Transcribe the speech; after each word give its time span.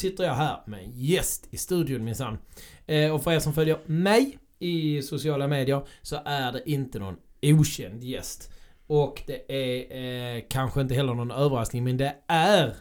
Sitter 0.00 0.24
jag 0.24 0.34
här 0.34 0.62
med 0.66 0.80
en 0.84 0.90
gäst 0.90 1.48
i 1.50 1.56
studion 1.56 2.04
minsann. 2.04 2.38
Eh, 2.86 3.14
och 3.14 3.22
för 3.22 3.32
er 3.32 3.38
som 3.38 3.52
följer 3.52 3.78
mig 3.86 4.38
i 4.58 5.02
sociala 5.02 5.48
medier 5.48 5.82
så 6.02 6.16
är 6.24 6.52
det 6.52 6.70
inte 6.70 6.98
någon 6.98 7.16
okänd 7.42 8.04
gäst. 8.04 8.52
Och 8.86 9.22
det 9.26 9.52
är 9.52 10.36
eh, 10.36 10.42
kanske 10.50 10.80
inte 10.80 10.94
heller 10.94 11.14
någon 11.14 11.30
överraskning 11.30 11.84
men 11.84 11.96
det 11.96 12.16
är 12.26 12.76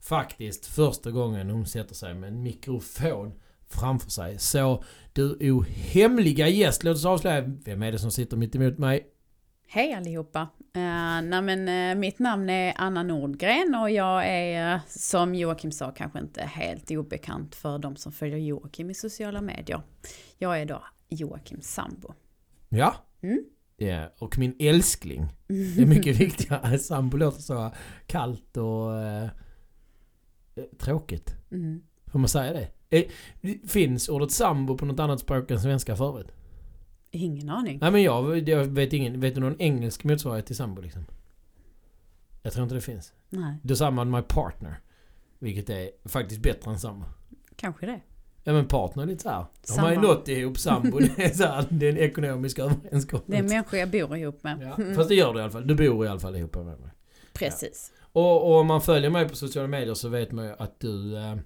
faktiskt 0.00 0.66
första 0.66 1.10
gången 1.10 1.50
hon 1.50 1.66
sätter 1.66 1.94
sig 1.94 2.14
med 2.14 2.28
en 2.28 2.42
mikrofon 2.42 3.32
framför 3.68 4.10
sig. 4.10 4.38
Så 4.38 4.84
du 5.12 5.32
ohemliga 5.40 6.48
gäst, 6.48 6.84
låt 6.84 6.96
oss 6.96 7.04
avslöja 7.04 7.40
vem 7.64 7.82
är 7.82 7.92
det 7.92 7.98
som 7.98 8.10
sitter 8.10 8.36
mitt 8.36 8.54
emot 8.54 8.78
mig? 8.78 9.06
Hej 9.66 9.92
allihopa! 9.92 10.40
Uh, 10.76 11.22
nej 11.22 11.42
men, 11.42 11.68
uh, 11.68 12.00
mitt 12.00 12.18
namn 12.18 12.50
är 12.50 12.74
Anna 12.76 13.02
Nordgren 13.02 13.74
och 13.74 13.90
jag 13.90 14.26
är 14.26 14.74
uh, 14.74 14.80
som 14.86 15.34
Joakim 15.34 15.72
sa 15.72 15.90
kanske 15.90 16.18
inte 16.18 16.42
helt 16.42 16.90
obekant 16.90 17.54
för 17.54 17.78
de 17.78 17.96
som 17.96 18.12
följer 18.12 18.38
Joakim 18.38 18.90
i 18.90 18.94
sociala 18.94 19.40
medier. 19.40 19.82
Jag 20.38 20.60
är 20.60 20.66
då 20.66 20.84
Joakims 21.08 21.66
sambo. 21.66 22.14
Ja. 22.68 22.94
Mm? 23.22 23.44
Ja, 23.76 24.10
och 24.18 24.38
min 24.38 24.56
älskling. 24.58 25.26
Det 25.46 25.82
är 25.82 25.86
mycket 25.86 26.16
viktigare. 26.16 26.78
Sambo 26.78 27.16
låter 27.16 27.40
så 27.40 27.72
kallt 28.06 28.56
och 28.56 29.02
eh, 29.02 29.28
tråkigt. 30.78 31.34
Mm. 31.50 31.82
Får 32.06 32.18
man 32.18 32.28
säga 32.28 32.52
det? 32.52 33.08
Finns 33.68 34.08
ordet 34.08 34.30
sambo 34.30 34.76
på 34.76 34.86
något 34.86 35.00
annat 35.00 35.20
språk 35.20 35.50
än 35.50 35.60
svenska 35.60 35.96
förut? 35.96 36.32
Ingen 37.14 37.48
aning. 37.48 37.78
Nej 37.80 37.90
men 37.90 38.02
jag, 38.02 38.48
jag 38.48 38.64
vet 38.64 38.92
ingen. 38.92 39.20
Vet 39.20 39.34
du 39.34 39.40
någon 39.40 39.60
engelsk 39.60 40.04
motsvarighet 40.04 40.46
till 40.46 40.56
sambo 40.56 40.82
liksom? 40.82 41.04
Jag 42.42 42.52
tror 42.52 42.62
inte 42.62 42.74
det 42.74 42.80
finns. 42.80 43.12
Nej. 43.30 43.56
Du 43.62 43.76
samman 43.76 44.10
my 44.10 44.22
partner. 44.22 44.80
Vilket 45.38 45.70
är 45.70 45.90
faktiskt 46.04 46.42
bättre 46.42 46.70
än 46.70 46.80
sambo. 46.80 47.06
Kanske 47.56 47.86
det. 47.86 48.00
Ja 48.44 48.52
men 48.52 48.68
partner 48.68 49.02
är 49.02 49.06
lite 49.06 49.22
såhär. 49.22 49.46
De 49.66 49.78
har 49.78 49.90
ju 49.92 50.00
nått 50.00 50.28
ihop 50.28 50.58
sambo. 50.58 50.98
det 50.98 51.24
är 51.24 51.28
såhär, 51.28 51.66
det 51.70 51.86
är 51.86 51.90
en 51.90 51.98
ekonomisk 51.98 52.58
överenskommelse. 52.58 53.32
Det 53.32 53.36
är 53.36 53.42
människor 53.42 53.78
jag 53.78 53.90
bor 53.90 54.16
ihop 54.16 54.42
med. 54.42 54.58
Ja, 54.62 54.94
fast 54.96 55.08
det 55.08 55.14
gör 55.14 55.32
du 55.32 55.38
i 55.38 55.42
alla 55.42 55.52
fall. 55.52 55.66
Du 55.66 55.74
bor 55.74 56.06
i 56.06 56.08
alla 56.08 56.20
fall 56.20 56.36
ihop 56.36 56.54
med 56.54 56.64
mig. 56.64 56.90
Precis. 57.32 57.92
Ja. 57.96 58.20
Och, 58.20 58.50
och 58.50 58.60
om 58.60 58.66
man 58.66 58.80
följer 58.80 59.10
mig 59.10 59.28
på 59.28 59.36
sociala 59.36 59.68
medier 59.68 59.94
så 59.94 60.08
vet 60.08 60.32
man 60.32 60.44
ju 60.44 60.52
att 60.58 60.80
du... 60.80 61.16
Eh, 61.16 61.36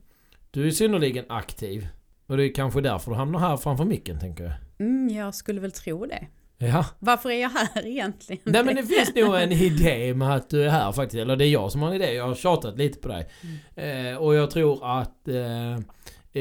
du 0.51 0.67
är 0.67 0.71
synnerligen 0.71 1.25
aktiv. 1.29 1.89
Och 2.27 2.37
det 2.37 2.45
är 2.45 2.55
kanske 2.55 2.81
därför 2.81 3.11
du 3.11 3.17
hamnar 3.17 3.39
här 3.39 3.57
framför 3.57 3.85
micken 3.85 4.21
tänker 4.21 4.45
jag. 4.45 4.53
Mm, 4.79 5.09
jag 5.09 5.35
skulle 5.35 5.61
väl 5.61 5.73
tro 5.73 6.07
det. 6.07 6.27
Ja. 6.59 6.87
Varför 6.99 7.31
är 7.31 7.41
jag 7.41 7.49
här 7.49 7.87
egentligen? 7.87 8.43
Nej 8.45 8.65
men 8.65 8.77
det 8.77 8.83
finns 8.83 9.15
nog 9.15 9.35
en 9.35 9.53
idé 9.53 10.15
med 10.15 10.37
att 10.37 10.51
du 10.51 10.65
är 10.65 10.69
här 10.69 10.93
faktiskt. 10.93 11.21
Eller 11.21 11.37
det 11.37 11.47
är 11.47 11.51
jag 11.51 11.73
som 11.73 11.83
har 11.83 11.89
en 11.89 11.95
idé. 11.95 12.13
Jag 12.13 12.29
har 12.29 12.35
tjatat 12.35 12.79
lite 12.79 12.99
på 12.99 13.09
dig. 13.09 13.29
Mm. 13.75 14.07
Eh, 14.15 14.17
och 14.17 14.35
jag 14.35 14.51
tror 14.51 15.01
att 15.01 15.29
eh, 15.29 15.73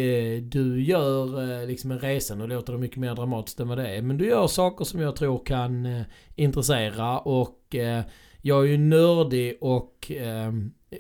eh, 0.02 0.42
du 0.42 0.84
gör 0.84 1.52
eh, 1.62 1.68
liksom 1.68 1.92
en 1.92 2.00
resa. 2.00 2.36
Nu 2.36 2.48
låter 2.48 2.74
det 2.74 2.80
mycket 2.80 2.98
mer 2.98 3.16
dramatiskt 3.16 3.60
än 3.60 3.68
vad 3.68 3.78
det 3.78 3.88
är. 3.88 4.02
Men 4.02 4.18
du 4.18 4.26
gör 4.28 4.48
saker 4.48 4.86
som 4.86 5.00
jag 5.00 5.16
tror 5.16 5.46
kan 5.46 5.86
eh, 5.86 6.02
intressera. 6.36 7.20
Och 7.20 7.76
eh, 7.76 8.04
jag 8.42 8.64
är 8.64 8.68
ju 8.68 8.78
nördig 8.78 9.58
och... 9.62 10.12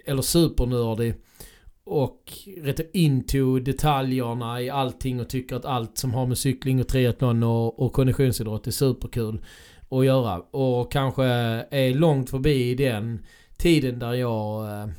eller 0.06 0.22
supernördig 0.22 1.16
och 1.88 2.34
rätt 2.62 2.96
into 2.96 3.60
detaljerna 3.60 4.62
i 4.62 4.70
allting 4.70 5.20
och 5.20 5.30
tycker 5.30 5.56
att 5.56 5.66
allt 5.66 5.98
som 5.98 6.14
har 6.14 6.26
med 6.26 6.38
cykling 6.38 6.80
och 6.80 6.88
triathlon 6.88 7.44
och, 7.44 7.80
och 7.80 7.94
konditionsidrott 7.94 8.68
är 8.68 8.72
superkul 8.72 9.46
att 9.90 10.06
göra. 10.06 10.40
Och 10.40 10.92
kanske 10.92 11.24
är 11.72 11.94
långt 11.94 12.30
förbi 12.30 12.76
den 12.76 13.26
tiden 13.58 14.00
där 14.00 14.14
jag 14.14 14.81
äh, 14.81 14.90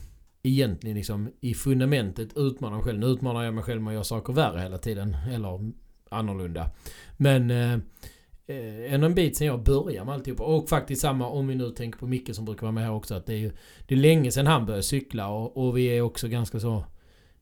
egentligen 0.43 0.97
liksom 0.97 1.31
i 1.41 1.55
fundamentet 1.55 2.37
utmanar 2.37 2.77
mig 2.77 2.85
själv. 2.85 2.99
Nu 2.99 3.07
utmanar 3.07 3.45
jag 3.45 3.55
mig 3.55 3.65
själv 3.65 3.83
med 3.83 3.91
att 3.91 3.95
göra 3.95 4.05
saker 4.05 4.33
värre 4.33 4.61
hela 4.61 4.79
tiden. 4.79 5.17
Eller 5.33 5.73
annorlunda. 6.11 6.71
Men 7.17 7.51
äh, 7.51 7.79
eh, 8.49 8.95
ändå 8.95 9.07
en 9.07 9.15
bit 9.15 9.37
sen 9.37 9.47
jag 9.47 9.63
började 9.63 10.05
med 10.05 10.15
alltihopa. 10.15 10.45
Och 10.45 10.69
faktiskt 10.69 11.03
samma 11.03 11.29
om 11.29 11.49
vi 11.49 11.55
nu 11.55 11.71
tänker 11.71 11.99
på 11.99 12.07
Micke 12.07 12.35
som 12.35 12.45
brukar 12.45 12.63
vara 12.63 12.73
med 12.73 12.85
här 12.85 12.93
också. 12.93 13.15
Att 13.15 13.27
det 13.27 13.33
är 13.33 13.39
ju 13.39 13.53
det 13.87 13.95
är 13.95 13.99
länge 13.99 14.31
sedan 14.31 14.47
han 14.47 14.67
började 14.67 14.83
cykla 14.83 15.29
och, 15.29 15.57
och 15.57 15.79
vi 15.79 15.87
är 15.87 16.01
också 16.01 16.29
ganska 16.29 16.61
så 16.61 16.85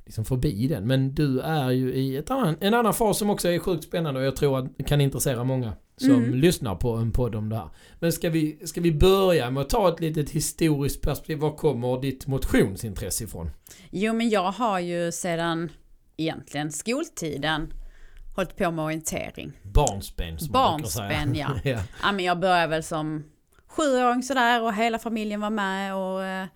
liksom 0.05 0.25
förbi 0.25 0.69
den. 0.69 0.87
Men 0.87 1.15
du 1.15 1.41
är 1.41 1.71
ju 1.71 1.95
i 1.95 2.23
annan, 2.29 2.57
en 2.61 2.75
annan 2.75 2.95
fas 2.95 3.19
som 3.19 3.31
också 3.31 3.49
är 3.49 3.59
sjukt 3.59 3.85
spännande 3.85 4.21
och 4.21 4.27
jag 4.27 4.37
tror 4.37 4.59
att 4.59 4.87
kan 4.87 5.01
intressera 5.01 5.45
många 5.45 5.73
som 5.97 6.11
mm. 6.11 6.35
lyssnar 6.35 6.75
på 6.75 6.93
en 6.93 7.13
podd 7.13 7.35
om 7.35 7.49
det 7.49 7.57
här. 7.57 7.69
Men 8.01 8.13
ska 8.13 8.31
vi, 8.31 8.59
ska 8.65 8.81
vi 8.81 8.93
börja 8.93 9.51
med 9.51 9.61
att 9.61 9.69
ta 9.69 9.89
ett 9.89 10.01
litet 10.01 10.31
historiskt 10.31 11.03
perspektiv? 11.03 11.39
Var 11.39 11.57
kommer 11.57 12.01
ditt 12.01 12.27
motionsintresse 12.27 13.25
ifrån? 13.25 13.51
Jo 13.91 14.13
men 14.13 14.29
jag 14.29 14.53
har 14.53 14.81
ju 14.81 15.13
sedan 15.13 15.71
egentligen 16.17 16.73
skoltiden 16.73 17.73
hållit 18.37 18.57
på 18.57 18.71
med 18.71 18.85
orientering. 18.85 19.53
Barnsben 19.63 20.39
som 20.39 20.53
Barnsben, 20.53 21.35
ja. 21.35 21.51
ja. 21.65 21.79
ja. 22.03 22.13
men 22.13 22.25
jag 22.25 22.41
började 22.41 22.67
väl 22.67 22.83
som 22.83 23.25
sjuåring 23.67 24.23
sådär 24.23 24.63
och 24.63 24.75
hela 24.75 24.99
familjen 24.99 25.41
var 25.41 25.51
med 25.51 25.95
och 25.95 26.25
eh, 26.25 26.47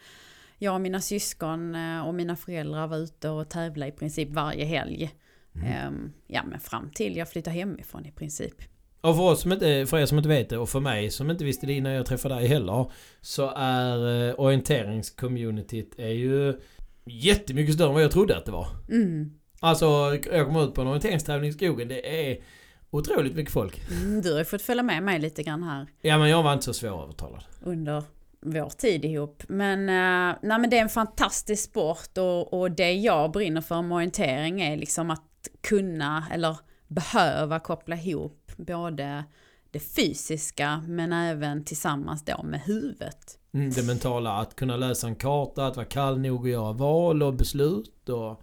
jag 0.59 0.75
och 0.75 0.81
mina 0.81 1.01
syskon 1.01 1.75
eh, 1.75 2.07
och 2.07 2.15
mina 2.15 2.37
föräldrar 2.37 2.87
var 2.87 2.97
ute 2.97 3.29
och 3.29 3.49
tävlade 3.49 3.93
i 3.93 3.95
princip 3.95 4.31
varje 4.31 4.65
helg. 4.65 5.11
Mm. 5.55 5.67
Eh, 5.67 6.11
ja 6.27 6.43
men 6.45 6.61
fram 6.61 6.91
till 6.91 7.17
jag 7.17 7.31
flyttade 7.31 7.57
hemifrån 7.57 8.07
i 8.07 8.13
princip. 8.13 8.55
Och 9.01 9.17
för, 9.17 9.23
oss 9.23 9.41
som 9.41 9.53
inte, 9.53 9.87
för 9.87 9.99
er 9.99 10.07
som 10.07 10.19
inte 10.19 10.29
vet 10.29 10.49
det 10.49 10.59
och 10.59 10.69
för 10.69 10.81
mig 10.81 11.11
som 11.11 11.31
inte 11.31 11.45
visste 11.45 11.67
det 11.67 11.73
innan 11.73 11.93
jag 11.93 12.07
träffade 12.07 12.35
dig 12.35 12.47
heller. 12.47 12.93
Så 13.21 13.53
är 13.57 14.29
eh, 14.29 14.35
orienteringscommunityt 14.41 15.99
är 15.99 16.09
ju 16.09 16.61
jättemycket 17.05 17.75
större 17.75 17.89
än 17.89 17.95
vad 17.95 18.03
jag 18.03 18.11
trodde 18.11 18.37
att 18.37 18.47
det 18.47 18.53
var. 18.53 18.67
Mm. 18.89 19.40
Alltså, 19.61 20.19
jag 20.33 20.47
kom 20.47 20.57
ut 20.57 20.75
på 20.75 20.81
en 20.81 20.87
orienteringstävling 20.87 21.51
i 21.51 21.53
skogen. 21.53 21.89
Det 21.89 22.31
är 22.31 22.39
otroligt 22.91 23.35
mycket 23.35 23.53
folk. 23.53 23.81
Mm, 23.91 24.23
du 24.23 24.33
har 24.33 24.39
ju 24.39 24.45
fått 24.45 24.63
följa 24.63 24.83
med 24.83 25.03
mig 25.03 25.19
lite 25.19 25.43
grann 25.43 25.63
här. 25.63 25.87
Ja, 26.01 26.19
men 26.19 26.29
jag 26.29 26.43
var 26.43 26.53
inte 26.53 26.65
så 26.65 26.75
svårövertalad. 26.75 27.45
Under 27.63 28.03
vår 28.41 28.71
tid 28.71 29.05
ihop. 29.05 29.43
Men, 29.49 29.81
uh, 29.81 30.37
nej, 30.43 30.59
men 30.59 30.71
det 30.71 30.79
är 30.79 30.83
en 30.83 30.89
fantastisk 30.89 31.65
sport 31.65 32.19
och, 32.19 32.61
och 32.61 32.71
det 32.71 32.93
jag 32.93 33.33
brinner 33.33 33.61
för 33.61 33.83
med 33.83 33.97
orientering 33.97 34.61
är 34.61 34.77
liksom 34.77 35.11
att 35.11 35.49
kunna 35.61 36.27
eller 36.33 36.57
behöva 36.89 37.61
koppla 37.61 37.97
ihop 37.97 38.53
både 38.57 39.25
det 39.71 39.81
fysiska 39.81 40.83
men 40.87 41.13
även 41.13 41.65
tillsammans 41.65 42.25
då 42.25 42.43
med 42.43 42.61
huvudet. 42.61 43.39
Mm, 43.55 43.71
det 43.71 43.83
mentala, 43.83 44.33
att 44.33 44.57
kunna 44.57 44.77
läsa 44.77 45.07
en 45.07 45.17
karta, 45.17 45.67
att 45.67 45.77
vara 45.77 45.87
kall 45.87 46.21
nog 46.21 46.47
att 46.47 46.53
göra 46.53 46.73
val 46.73 47.23
och 47.23 47.35
beslut 47.35 48.09
och 48.09 48.43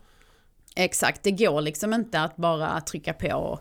Exakt, 0.79 1.23
det 1.23 1.31
går 1.31 1.61
liksom 1.61 1.93
inte 1.93 2.21
att 2.21 2.35
bara 2.35 2.81
trycka 2.81 3.13
på. 3.13 3.59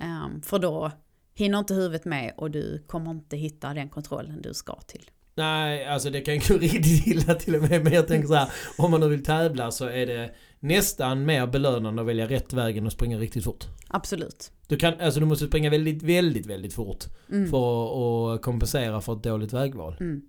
Um, 0.00 0.42
för 0.42 0.58
då 0.58 0.92
hinner 1.34 1.58
inte 1.58 1.74
huvudet 1.74 2.04
med 2.04 2.34
och 2.36 2.50
du 2.50 2.84
kommer 2.86 3.10
inte 3.10 3.36
hitta 3.36 3.74
den 3.74 3.88
kontrollen 3.88 4.42
du 4.42 4.54
ska 4.54 4.80
till. 4.80 5.10
Nej, 5.34 5.86
alltså 5.86 6.10
det 6.10 6.20
kan 6.20 6.38
gå 6.38 6.54
riktigt 6.60 7.06
illa 7.06 7.34
till 7.34 7.54
och 7.54 7.62
med. 7.62 7.84
Men 7.84 7.92
jag 7.92 8.08
tänker 8.08 8.28
så 8.28 8.34
här, 8.34 8.48
om 8.78 8.90
man 8.90 9.00
nu 9.00 9.08
vill 9.08 9.24
tävla 9.24 9.70
så 9.70 9.84
är 9.86 10.06
det 10.06 10.30
nästan 10.60 11.24
mer 11.24 11.46
belönande 11.46 12.02
att 12.02 12.08
välja 12.08 12.28
rätt 12.28 12.52
väg 12.52 12.76
än 12.76 12.86
att 12.86 12.92
springa 12.92 13.18
riktigt 13.18 13.44
fort. 13.44 13.64
Absolut. 13.88 14.52
Du, 14.66 14.76
kan, 14.76 15.00
alltså 15.00 15.20
du 15.20 15.26
måste 15.26 15.46
springa 15.46 15.70
väldigt, 15.70 16.02
väldigt, 16.02 16.46
väldigt 16.46 16.74
fort 16.74 17.04
mm. 17.30 17.50
för 17.50 18.34
att 18.34 18.42
kompensera 18.42 19.00
för 19.00 19.12
ett 19.12 19.22
dåligt 19.22 19.52
vägval. 19.52 19.96
Mm. 20.00 20.22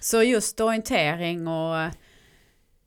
Så 0.00 0.22
just 0.22 0.60
orientering 0.60 1.48
och 1.48 1.90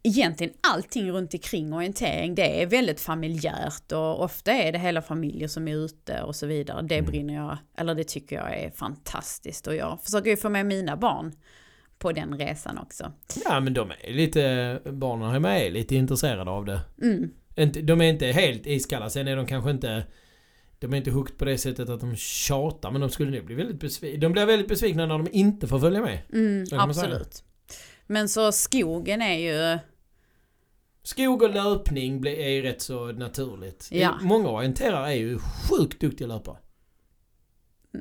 egentligen 0.03 0.53
allting 0.61 1.11
runt 1.11 1.33
omkring 1.33 1.73
orientering, 1.73 2.35
det 2.35 2.61
är 2.61 2.65
väldigt 2.65 3.01
familjärt 3.01 3.91
och 3.91 4.23
ofta 4.23 4.51
är 4.51 4.71
det 4.71 4.79
hela 4.79 5.01
familjer 5.01 5.47
som 5.47 5.67
är 5.67 5.75
ute 5.75 6.21
och 6.21 6.35
så 6.35 6.45
vidare. 6.45 6.81
Det 6.81 6.97
mm. 6.97 7.11
brinner 7.11 7.33
jag, 7.33 7.57
eller 7.77 7.95
det 7.95 8.03
tycker 8.03 8.35
jag 8.35 8.57
är 8.57 8.71
fantastiskt 8.71 9.67
och 9.67 9.75
jag 9.75 9.99
försöker 10.03 10.29
ju 10.29 10.37
få 10.37 10.49
med 10.49 10.65
mina 10.65 10.97
barn 10.97 11.31
på 11.97 12.11
den 12.11 12.37
resan 12.37 12.77
också. 12.77 13.11
Ja 13.45 13.59
men 13.59 13.73
de 13.73 13.91
är 13.91 14.13
lite, 14.13 14.81
barnen 14.85 15.31
hemma 15.31 15.59
är 15.59 15.71
lite 15.71 15.95
intresserade 15.95 16.51
av 16.51 16.65
det. 16.65 16.79
Mm. 17.01 17.31
De 17.85 18.01
är 18.01 18.05
inte 18.05 18.25
helt 18.25 18.67
iskalla, 18.67 19.09
sen 19.09 19.27
är 19.27 19.35
de 19.35 19.47
kanske 19.47 19.71
inte 19.71 20.03
de 20.79 20.93
är 20.93 20.97
inte 20.97 21.11
hooked 21.11 21.37
på 21.37 21.45
det 21.45 21.57
sättet 21.57 21.89
att 21.89 21.99
de 21.99 22.15
tjatar 22.15 22.91
men 22.91 23.01
de 23.01 23.09
skulle 23.09 23.31
nog 23.31 23.45
bli 23.45 23.55
väldigt 23.55 23.79
besvikna. 23.79 24.19
De 24.19 24.31
blir 24.31 24.45
väldigt 24.45 24.67
besvikna 24.67 25.05
när 25.05 25.17
de 25.17 25.27
inte 25.31 25.67
får 25.67 25.79
följa 25.79 26.01
med. 26.01 26.19
Mm, 26.33 26.65
absolut. 26.71 27.43
Men 28.07 28.29
så 28.29 28.51
skogen 28.51 29.21
är 29.21 29.37
ju 29.37 29.79
Skog 31.03 31.41
och 31.41 31.53
löpning 31.53 32.27
är 32.27 32.61
rätt 32.61 32.81
så 32.81 33.11
naturligt. 33.11 33.89
Ja. 33.91 34.19
Många 34.21 34.49
orienterare 34.49 35.07
är 35.07 35.15
ju 35.15 35.39
sjukt 35.39 36.01
duktiga 36.01 36.27
löpare. 36.27 36.57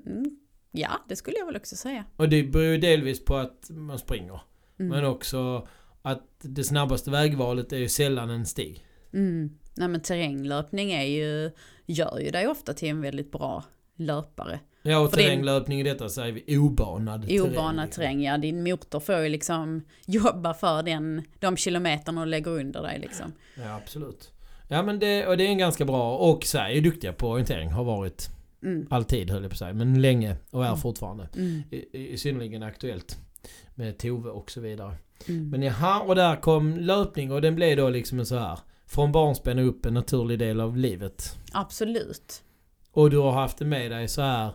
Mm. 0.07 0.37
Ja, 0.71 0.91
det 1.09 1.17
skulle 1.17 1.37
jag 1.39 1.47
väl 1.47 1.57
också 1.57 1.77
säga. 1.77 2.05
Och 2.17 2.29
det 2.29 2.43
beror 2.43 2.65
ju 2.65 2.79
delvis 2.79 3.25
på 3.25 3.37
att 3.37 3.71
man 3.71 3.99
springer. 3.99 4.41
Mm. 4.79 4.91
Men 4.91 5.05
också 5.05 5.69
att 6.03 6.29
det 6.41 6.65
snabbaste 6.65 7.11
vägvalet 7.11 7.73
är 7.73 7.77
ju 7.77 7.89
sällan 7.89 8.31
en 8.31 8.47
stig. 8.47 8.87
Mm. 9.13 9.59
Nej 9.77 9.89
men 9.89 10.01
terränglöpning 10.01 10.93
är 10.93 11.05
ju, 11.05 11.51
gör 11.87 12.19
ju 12.19 12.31
dig 12.31 12.49
ofta 12.49 12.75
till 12.75 12.89
en 12.89 13.01
väldigt 13.01 13.33
bra 13.33 13.65
löpare. 13.97 14.61
Ja, 14.83 14.99
och 14.99 15.11
För 15.11 15.17
terränglöpning 15.17 15.81
i 15.81 15.83
detta 15.83 16.09
säger 16.09 16.33
vi 16.33 16.59
obanad 16.59 17.23
terräng. 17.23 17.41
Obanad 17.41 17.85
liksom. 17.87 18.03
terräng, 18.03 18.23
ja 18.23 18.39
din 18.39 18.63
motor 18.65 19.01
får 19.01 19.19
ju 19.19 19.29
liksom 19.29 19.83
jobba 20.07 20.55
för 20.55 20.83
den, 20.83 21.23
de 21.39 21.57
kilometerna 21.57 22.25
du 22.25 22.31
lägger 22.31 22.51
under 22.51 22.83
dig 22.83 22.99
liksom. 22.99 23.33
Ja, 23.57 23.77
absolut. 23.77 24.31
Ja, 24.69 24.83
men 24.83 24.99
det, 24.99 25.27
och 25.27 25.37
det 25.37 25.45
är 25.45 25.49
en 25.49 25.59
ganska 25.59 25.85
bra... 25.85 26.17
Och 26.17 26.45
Sverige 26.45 26.77
är 26.79 26.81
duktiga 26.81 27.13
på 27.13 27.29
orientering. 27.29 27.71
Har 27.71 27.85
varit 27.85 28.29
Mm. 28.65 28.87
alltid, 28.91 29.31
höll 29.31 29.43
jag 29.43 29.51
på 29.51 29.55
att 29.55 29.59
säga. 29.59 29.73
Men 29.73 30.03
länge 30.03 30.37
och 30.51 30.63
är 30.65 30.69
Mm. 30.69 30.79
fortfarande. 30.81 31.29
Mm. 31.37 31.63
I, 31.71 32.13
i, 32.13 32.19
synnerligen 32.19 32.63
aktuellt. 32.63 33.19
Med 33.75 33.99
Tove 33.99 34.31
och 34.31 34.51
så 34.51 34.61
vidare. 34.61 34.95
Mm. 35.29 35.51
Men 35.51 35.63
jaha, 35.63 36.01
och 36.01 36.15
där 36.15 36.37
kom 36.37 36.77
löpning 36.77 37.33
och 37.33 37.43
den 37.43 37.55
blev 37.55 37.77
då 37.77 37.89
liksom 37.89 38.19
en 38.19 38.27
så 38.27 38.39
här 38.39 38.59
från 38.87 39.13
barnsben 39.13 39.59
och 39.59 39.67
upp 39.69 39.87
en 39.87 39.95
naturlig 39.95 40.39
del 40.39 40.61
av 40.61 40.77
livet. 40.77 41.37
Absolut. 41.53 42.43
Och 42.93 43.11
du 43.11 43.19
har 43.19 43.33
haft 43.33 43.59
det 43.59 43.65
med 43.65 43.91
dig 43.91 44.09
så 44.09 44.23
här. 44.23 44.53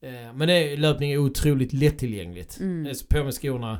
Eh, 0.00 0.34
men 0.34 0.48
det, 0.48 0.76
löpning 0.76 1.12
är 1.12 1.18
otroligt 1.18 1.72
lättillgängligt. 1.72 2.60
Mm. 2.60 2.86
Mm. 2.86 2.96
På 3.10 3.24
med 3.24 3.34
skorna 3.34 3.78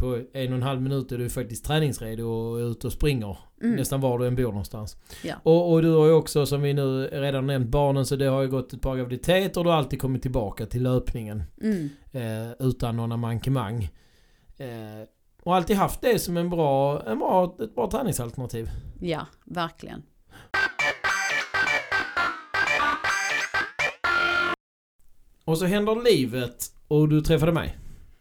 på 0.00 0.20
en 0.32 0.48
och 0.48 0.56
en 0.56 0.62
halv 0.62 0.82
minut 0.82 1.12
är 1.12 1.18
du 1.18 1.30
faktiskt 1.30 1.64
träningsredo 1.64 2.24
och 2.24 2.60
är 2.60 2.70
ute 2.70 2.86
och 2.86 2.92
springer. 2.92 3.38
Mm. 3.62 3.76
Nästan 3.76 4.00
var 4.00 4.18
du 4.18 4.26
än 4.26 4.36
bor 4.36 4.44
någonstans. 4.44 4.96
Ja. 5.22 5.34
Och, 5.42 5.72
och 5.72 5.82
du 5.82 5.90
har 5.90 6.06
ju 6.06 6.12
också 6.12 6.46
som 6.46 6.62
vi 6.62 6.74
nu 6.74 7.06
redan 7.06 7.46
nämnt 7.46 7.68
barnen 7.68 8.06
så 8.06 8.16
det 8.16 8.26
har 8.26 8.42
ju 8.42 8.48
gått 8.48 8.72
ett 8.72 8.82
par 8.82 8.96
graviditeter 8.96 9.60
och 9.60 9.64
du 9.64 9.70
har 9.70 9.76
alltid 9.76 10.00
kommit 10.00 10.22
tillbaka 10.22 10.66
till 10.66 10.82
löpningen. 10.82 11.42
Mm. 11.62 11.90
Eh, 12.12 12.52
utan 12.58 12.96
några 12.96 13.16
mankemang. 13.16 13.88
Eh, 14.56 15.08
och 15.42 15.56
alltid 15.56 15.76
haft 15.76 16.00
det 16.00 16.18
som 16.18 16.36
en 16.36 16.50
bra, 16.50 17.02
en 17.06 17.18
bra, 17.18 17.56
ett 17.60 17.74
bra 17.74 17.90
träningsalternativ. 17.90 18.70
Ja, 19.00 19.26
verkligen. 19.44 20.02
Och 25.50 25.58
så 25.58 25.66
händer 25.66 26.04
livet 26.04 26.66
och 26.88 27.08
du 27.08 27.20
träffade 27.20 27.52
mig. 27.52 27.78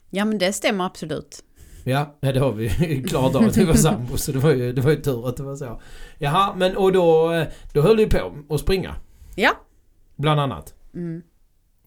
Ja 0.10 0.26
men 0.26 0.38
det 0.38 0.54
stämmer 0.54 0.86
absolut. 0.86 1.44
Ja, 1.84 2.18
det 2.20 2.40
har 2.40 2.52
vi 2.52 2.68
ju 2.96 3.04
klart 3.04 3.36
av 3.36 3.44
att 3.44 3.58
vi 3.58 3.66
var 3.66 3.74
sambo 3.74 4.18
så 4.18 4.31
det 4.31 4.40
var 4.40 4.52
ju, 4.52 4.74
det 4.74 4.81
var 4.81 4.92
ju 4.92 5.02
tur 5.02 5.28
att 5.30 5.38
det 5.38 5.44
var 5.44 5.56
så. 5.56 5.81
Jaha, 6.18 6.56
men 6.56 6.78
och 6.78 6.92
då, 6.92 7.30
då 7.74 7.81
höll 7.81 7.98
du 7.98 8.10
på 8.10 8.34
att 8.50 8.60
springa. 8.60 8.96
Ja. 9.36 9.52
Bland 10.16 10.40
annat. 10.40 10.74
Mm. 10.94 11.22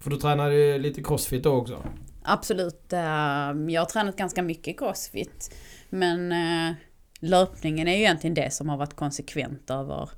För 0.01 0.11
du 0.11 0.17
tränade 0.17 0.55
ju 0.55 0.79
lite 0.79 1.03
crossfit 1.03 1.43
då 1.43 1.53
också. 1.53 1.83
Absolut. 2.23 2.93
eh, 2.93 3.01
Jag 3.01 3.81
har 3.81 3.85
tränat 3.87 4.17
ganska 4.17 4.43
mycket 4.43 4.79
crossfit. 4.79 5.55
Men 5.91 6.33
eh, 6.33 6.75
löpningen 7.21 7.89
är 7.89 7.93
ju 7.93 7.99
egentligen 7.99 8.35
det 8.35 8.53
som 8.53 8.69
har 8.69 8.77
varit 8.77 8.95
konsekvent 8.97 9.71
över, 9.71 10.11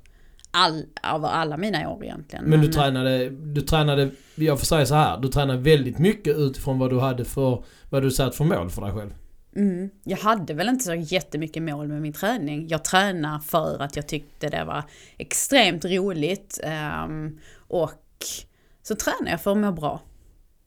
all, 0.55 0.85
över 1.03 1.27
alla 1.27 1.57
mina 1.57 1.89
år 1.89 2.03
egentligen. 2.03 2.45
Men 2.45 2.61
du 2.61 2.67
tränade, 2.67 3.29
du 3.29 3.61
tränade, 3.61 4.09
jag 4.35 4.59
får 4.59 4.65
säga 4.65 4.85
så 4.85 4.95
här, 4.95 5.17
du 5.17 5.27
tränade 5.27 5.59
väldigt 5.59 5.99
mycket 5.99 6.37
utifrån 6.37 6.79
vad 6.79 6.89
du 6.89 6.99
hade 6.99 7.25
för, 7.25 7.63
vad 7.89 8.03
du 8.03 8.11
satt 8.11 8.35
för 8.35 8.43
mål 8.43 8.69
för 8.69 8.81
dig 8.81 8.91
själv. 8.91 9.11
Mm. 9.55 9.89
Jag 10.03 10.17
hade 10.17 10.53
väl 10.53 10.69
inte 10.69 10.83
så 10.83 10.93
jättemycket 10.93 11.63
mål 11.63 11.87
med 11.87 12.01
min 12.01 12.13
träning. 12.13 12.67
Jag 12.67 12.83
tränade 12.83 13.43
för 13.43 13.81
att 13.81 13.95
jag 13.95 14.07
tyckte 14.07 14.49
det 14.49 14.63
var 14.65 14.83
extremt 15.17 15.85
roligt. 15.85 16.59
ehm, 16.63 17.39
och 17.57 17.91
så 18.83 18.95
tränade 18.95 19.31
jag 19.31 19.41
för 19.41 19.51
att 19.51 19.57
må 19.57 19.71
bra. 19.71 20.01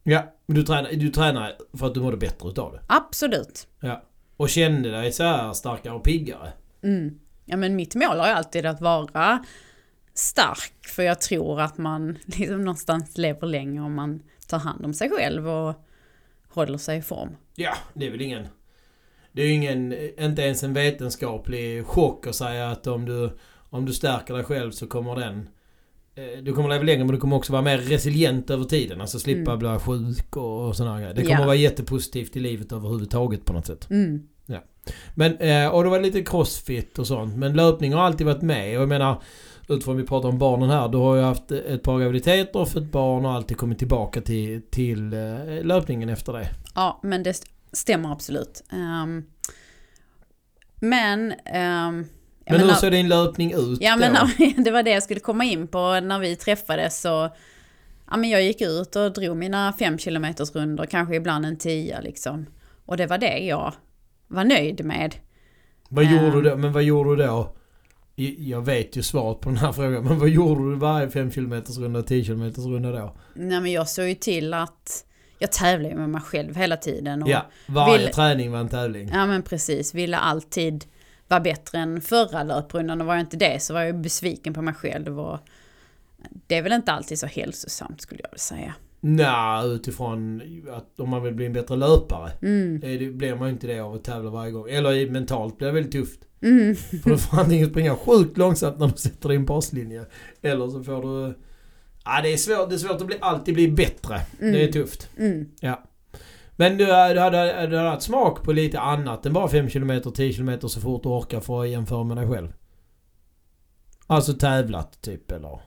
Ja, 0.03 0.35
men 0.47 0.57
du 0.57 0.63
tränade, 0.63 0.97
du 0.97 1.09
tränade 1.09 1.57
för 1.79 1.87
att 1.87 1.95
du 1.95 2.01
mådde 2.01 2.17
bättre 2.17 2.49
utav 2.49 2.73
det. 2.73 2.81
Absolut. 2.87 3.67
Ja. 3.81 4.03
Och 4.37 4.49
kände 4.49 4.91
dig 4.91 5.13
så 5.13 5.23
här 5.23 5.53
starkare 5.53 5.95
och 5.95 6.05
piggare. 6.05 6.53
Mm. 6.83 7.19
Ja 7.45 7.57
men 7.57 7.77
mitt 7.77 7.95
mål 7.95 8.19
har 8.19 8.27
ju 8.27 8.33
alltid 8.33 8.67
att 8.67 8.81
vara 8.81 9.45
stark. 10.19 10.87
För 10.87 11.03
jag 11.03 11.21
tror 11.21 11.61
att 11.61 11.79
man 11.79 12.19
liksom 12.27 12.59
någonstans 12.65 13.19
lever 13.19 13.47
länge 13.47 13.81
om 13.81 13.95
man 13.95 14.23
tar 14.49 14.59
hand 14.59 14.85
om 14.85 14.95
sig 14.95 15.11
själv 15.11 15.49
och 15.49 15.75
håller 16.49 16.79
sig 16.79 16.99
i 16.99 17.03
form. 17.03 17.37
Ja, 17.55 17.75
det 17.95 18.07
är 18.07 18.11
väl 18.11 18.21
ingen... 18.21 18.47
Det 19.33 19.43
är 19.43 19.47
ju 19.47 19.53
ingen, 19.53 19.93
inte 20.19 20.43
ens 20.43 20.63
en 20.63 20.75
vetenskaplig 20.75 21.87
chock 21.87 22.27
att 22.27 22.35
säga 22.35 22.71
att 22.71 22.87
om 22.87 23.05
du, 23.05 23.31
om 23.71 23.85
du 23.85 23.93
stärker 23.93 24.35
dig 24.35 24.45
själv 24.45 24.71
så 24.71 24.87
kommer 24.87 25.17
den... 25.17 25.49
eh, 26.15 26.43
Du 26.43 26.53
kommer 26.53 26.69
leva 26.69 26.83
längre 26.83 27.05
men 27.05 27.15
du 27.15 27.21
kommer 27.21 27.37
också 27.37 27.53
vara 27.53 27.63
mer 27.63 27.79
resilient 27.79 28.51
över 28.51 28.65
tiden. 28.65 29.01
Alltså 29.01 29.19
slippa 29.19 29.53
Mm. 29.53 29.59
bli 29.59 29.79
sjuk 29.79 30.37
och, 30.37 30.67
och 30.69 30.77
sådana 30.77 31.01
grejer. 31.01 31.15
Det 31.15 31.23
kommer 31.23 31.41
Ja. 31.41 31.47
vara 31.47 31.55
jättepositivt 31.57 32.37
i 32.37 32.41
livet 32.41 32.73
överhuvudtaget 32.73 33.45
på 33.45 33.53
något 33.53 33.67
sätt. 33.67 33.91
Mm. 33.91 34.23
Men, 35.15 35.37
eh, 35.37 35.69
och 35.69 35.85
det 35.85 35.91
var 35.91 36.01
lite 36.01 36.23
crossfit 36.23 36.99
och 36.99 37.07
sånt. 37.07 37.37
Men 37.37 37.53
löpning 37.57 37.93
har 37.93 38.01
alltid 38.03 38.27
varit 38.27 38.43
med. 38.43 38.77
Och 38.77 38.83
jag 38.83 38.89
menar, 38.89 39.23
utifrån 39.69 39.97
vi 39.97 40.03
pratar 40.05 40.29
om 40.29 40.39
barnen 40.39 40.71
här. 40.71 40.89
Du 40.89 40.99
har 40.99 41.17
ju 41.17 41.23
haft 41.23 41.51
ett 41.51 41.83
par 41.83 41.99
graviditeter 42.01 42.65
fått 42.65 42.85
barn 42.93 43.25
och 43.25 43.33
alltid 43.33 43.57
kommit 43.57 43.79
tillbaka 43.79 44.21
till, 44.21 44.63
till 44.71 45.13
eh, 45.13 45.63
löpningen 45.65 46.09
efter 46.09 46.33
det. 46.33 46.49
Ja 46.75 47.01
men 47.03 47.23
det 47.23 47.31
st- 47.31 47.51
stämmer 47.73 48.13
absolut. 48.13 48.65
Ehm, 48.73 49.25
men... 50.81 51.33
ehm, 51.45 52.05
jag 52.45 52.59
Men 52.59 52.69
hur 52.69 52.75
ser 52.75 52.91
din 52.91 53.09
löpning 53.09 53.53
ut 53.53 53.79
Ja 53.81 53.97
men 53.97 54.15
då? 54.15 54.19
när, 54.39 54.65
det 54.65 54.71
var 54.71 54.83
det 54.83 54.91
jag 54.91 55.03
skulle 55.03 55.21
komma 55.21 55.45
in 55.45 55.69
på 55.69 56.01
när 56.01 56.19
vi 56.19 56.37
träffades 56.37 57.01
så 57.01 57.31
Ja 58.11 58.17
men 58.17 58.31
jag 58.31 58.43
gick 58.43 58.61
ut 58.61 58.97
och 58.97 59.13
drog 59.13 59.37
mina 59.37 59.73
fem 59.73 59.99
kilometers 59.99 60.55
rundor, 60.55 60.87
kanske 60.87 61.17
ibland 61.17 61.47
en 61.47 61.57
tia 61.57 62.01
liksom. 62.01 62.47
Och 62.87 62.97
det 62.97 63.07
var 63.07 63.19
det 63.19 63.39
jag 63.39 63.73
var 64.29 64.45
nöjd 64.45 64.85
med. 64.85 65.15
Vad 65.89 66.05
gjorde 66.05 66.31
du 66.31 66.43
då? 66.43 66.57
Men 66.57 66.73
vad 66.73 66.83
gjorde 66.83 67.11
du 67.17 67.27
då? 67.27 67.55
Jag 68.39 68.65
vet 68.65 68.97
ju 68.97 69.03
svaret 69.03 69.41
på 69.41 69.49
den 69.49 69.59
här 69.59 69.73
frågan. 69.73 70.05
Men 70.05 70.19
vad 70.19 70.29
gjorde 70.29 70.71
du 70.71 70.77
varje 70.77 71.11
5 71.11 71.31
km 71.31 71.53
runda, 71.79 72.03
10 72.03 72.25
km 72.25 72.43
runda 72.57 72.93
då? 72.93 73.15
Nej 73.35 73.61
men 73.61 73.73
jag 73.73 73.89
såg 73.89 74.09
ju 74.09 74.15
till 74.15 74.55
att 74.55 75.05
jag 75.39 75.53
tävlar 75.53 75.91
ju 75.91 75.97
med 75.97 76.11
mig 76.11 76.21
själv 76.21 76.57
hela 76.57 76.77
tiden. 76.77 77.23
Och, 77.23 77.29
Ja, 77.29 77.47
varje 77.67 77.99
vill- 77.99 78.13
träning 78.15 78.53
var 78.53 78.59
en 78.59 78.69
tävling. 78.69 79.11
ja 79.13 79.27
men 79.27 79.43
precis, 79.43 79.95
ville 79.95 80.17
alltid 80.17 80.85
vara 81.29 81.41
bättre 81.41 81.79
än 81.79 82.01
förra 82.01 82.43
löprundan 82.43 83.01
och 83.01 83.07
var 83.07 83.15
jag 83.15 83.23
inte 83.23 83.37
det 83.37 83.63
så 83.63 83.75
var 83.75 83.81
jag 83.83 84.01
besviken 84.01 84.55
på 84.55 84.63
mig 84.63 84.75
själv. 84.75 85.21
Och 85.21 85.39
det 86.47 86.55
är 86.57 86.63
väl 86.63 86.73
inte 86.73 86.93
alltid 86.93 87.19
så 87.19 87.27
hälsosamt 87.27 88.01
skulle 88.01 88.21
jag 88.23 88.31
vilja 88.31 88.39
säga. 88.39 88.75
Nej, 89.01 89.67
utifrån 89.69 90.43
att 90.73 91.01
om 91.01 91.09
man 91.09 91.23
vill 91.23 91.35
bli 91.35 91.47
en 91.47 91.53
bättre 91.53 91.77
löpare. 91.77 92.31
Mm. 92.43 92.81
Det 92.81 92.99
blir 93.13 93.35
man 93.35 93.49
ju 93.49 93.53
inte 93.53 93.67
det 93.67 93.81
av 93.81 93.95
att 93.95 94.05
tävla 94.05 94.31
varje 94.31 94.51
gång. 94.53 94.69
Eller 94.71 95.11
mentalt 95.11 95.59
blir 95.59 95.67
det 95.69 95.75
väldigt 95.75 95.93
tufft. 95.93 96.21
Mm. 96.43 96.77
För 97.03 97.11
du 97.11 97.19
får 97.19 97.39
antingen 97.39 97.71
springa 97.71 97.97
sjukt 97.97 98.39
långsamt 98.39 98.79
när 98.79 98.87
du 98.87 98.97
sätter 98.97 99.29
din 99.29 99.45
baslinje. 99.45 100.07
Eller 100.43 100.69
så 100.69 100.85
får 100.85 101.03
du... 101.03 101.39
Ja, 102.05 102.23
det 102.23 102.33
är 102.33 102.37
svårt, 102.37 102.69
det 102.69 102.75
är 102.75 102.79
svårt 102.79 103.01
att 103.01 103.07
bli, 103.07 103.17
alltid 103.21 103.55
bli 103.55 103.69
bättre. 103.69 104.21
Mm. 104.41 104.53
Det 104.53 104.65
är 104.65 104.73
tufft. 104.73 105.11
Mm. 105.19 105.49
Men 106.57 106.77
du, 106.77 106.85
du, 106.87 106.93
hade, 106.93 107.67
du 107.67 107.77
hade 107.77 107.89
haft 107.89 108.03
smak 108.03 108.43
på 108.43 108.53
lite 108.53 108.81
annat 108.81 109.27
än 109.27 109.33
bara 109.33 109.49
5 109.49 109.69
km, 109.69 110.03
10 110.15 110.33
km 110.33 110.61
så 110.61 110.81
fort 110.81 111.03
du 111.03 111.09
orkar 111.09 111.41
för 111.41 111.63
att 111.63 111.69
jämföra 111.69 112.05
med 112.05 112.17
dig 112.17 112.29
själv? 112.29 112.53
Alltså 114.07 114.33
tävlat 114.33 115.03
typ 115.03 115.31
eller? 115.31 115.61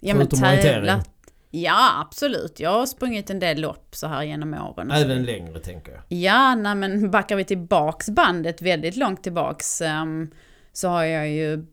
Ja 0.00 0.14
men 0.14 0.28
tävlat. 0.28 1.10
Ja 1.50 2.00
absolut, 2.00 2.60
jag 2.60 2.70
har 2.70 2.86
sprungit 2.86 3.30
en 3.30 3.38
del 3.38 3.60
lopp 3.60 3.88
så 3.90 4.06
här 4.06 4.22
genom 4.22 4.54
åren. 4.54 4.90
Även 4.90 5.24
längre 5.24 5.58
tänker 5.58 5.92
jag. 5.92 6.02
Ja, 6.08 6.54
nej 6.54 6.74
men 6.74 7.10
backar 7.10 7.36
vi 7.36 7.44
tillbaks 7.44 8.10
bandet 8.10 8.62
väldigt 8.62 8.96
långt 8.96 9.22
tillbaks 9.22 9.80
ehm, 9.80 10.30
så 10.72 10.88
har 10.88 11.04
jag 11.04 11.28
ju, 11.28 11.66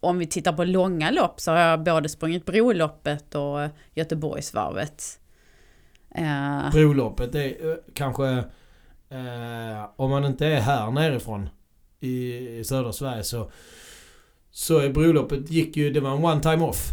om 0.00 0.18
vi 0.18 0.26
tittar 0.26 0.52
på 0.52 0.64
långa 0.64 1.10
lopp 1.10 1.40
så 1.40 1.52
har 1.52 1.58
jag 1.58 1.82
både 1.82 2.08
sprungit 2.08 2.46
Broloppet 2.46 3.34
och 3.34 3.68
Göteborgsvarvet. 3.94 5.20
Eh, 6.14 6.70
Broloppet 6.72 7.34
är 7.34 7.70
eh, 7.70 7.76
kanske... 7.94 8.28
Eh, 9.08 9.90
om 9.96 10.10
man 10.10 10.24
inte 10.24 10.46
är 10.46 10.60
här 10.60 10.90
nerifrån 10.90 11.48
i, 12.00 12.38
i 12.58 12.64
södra 12.64 12.92
Sverige 12.92 13.22
så... 13.22 13.50
Så 14.50 14.78
är 14.78 14.90
broloppet 14.90 15.50
gick 15.50 15.76
ju... 15.76 15.90
Det 15.90 16.00
var 16.00 16.16
en 16.16 16.24
one 16.24 16.40
time 16.40 16.64
off. 16.64 16.92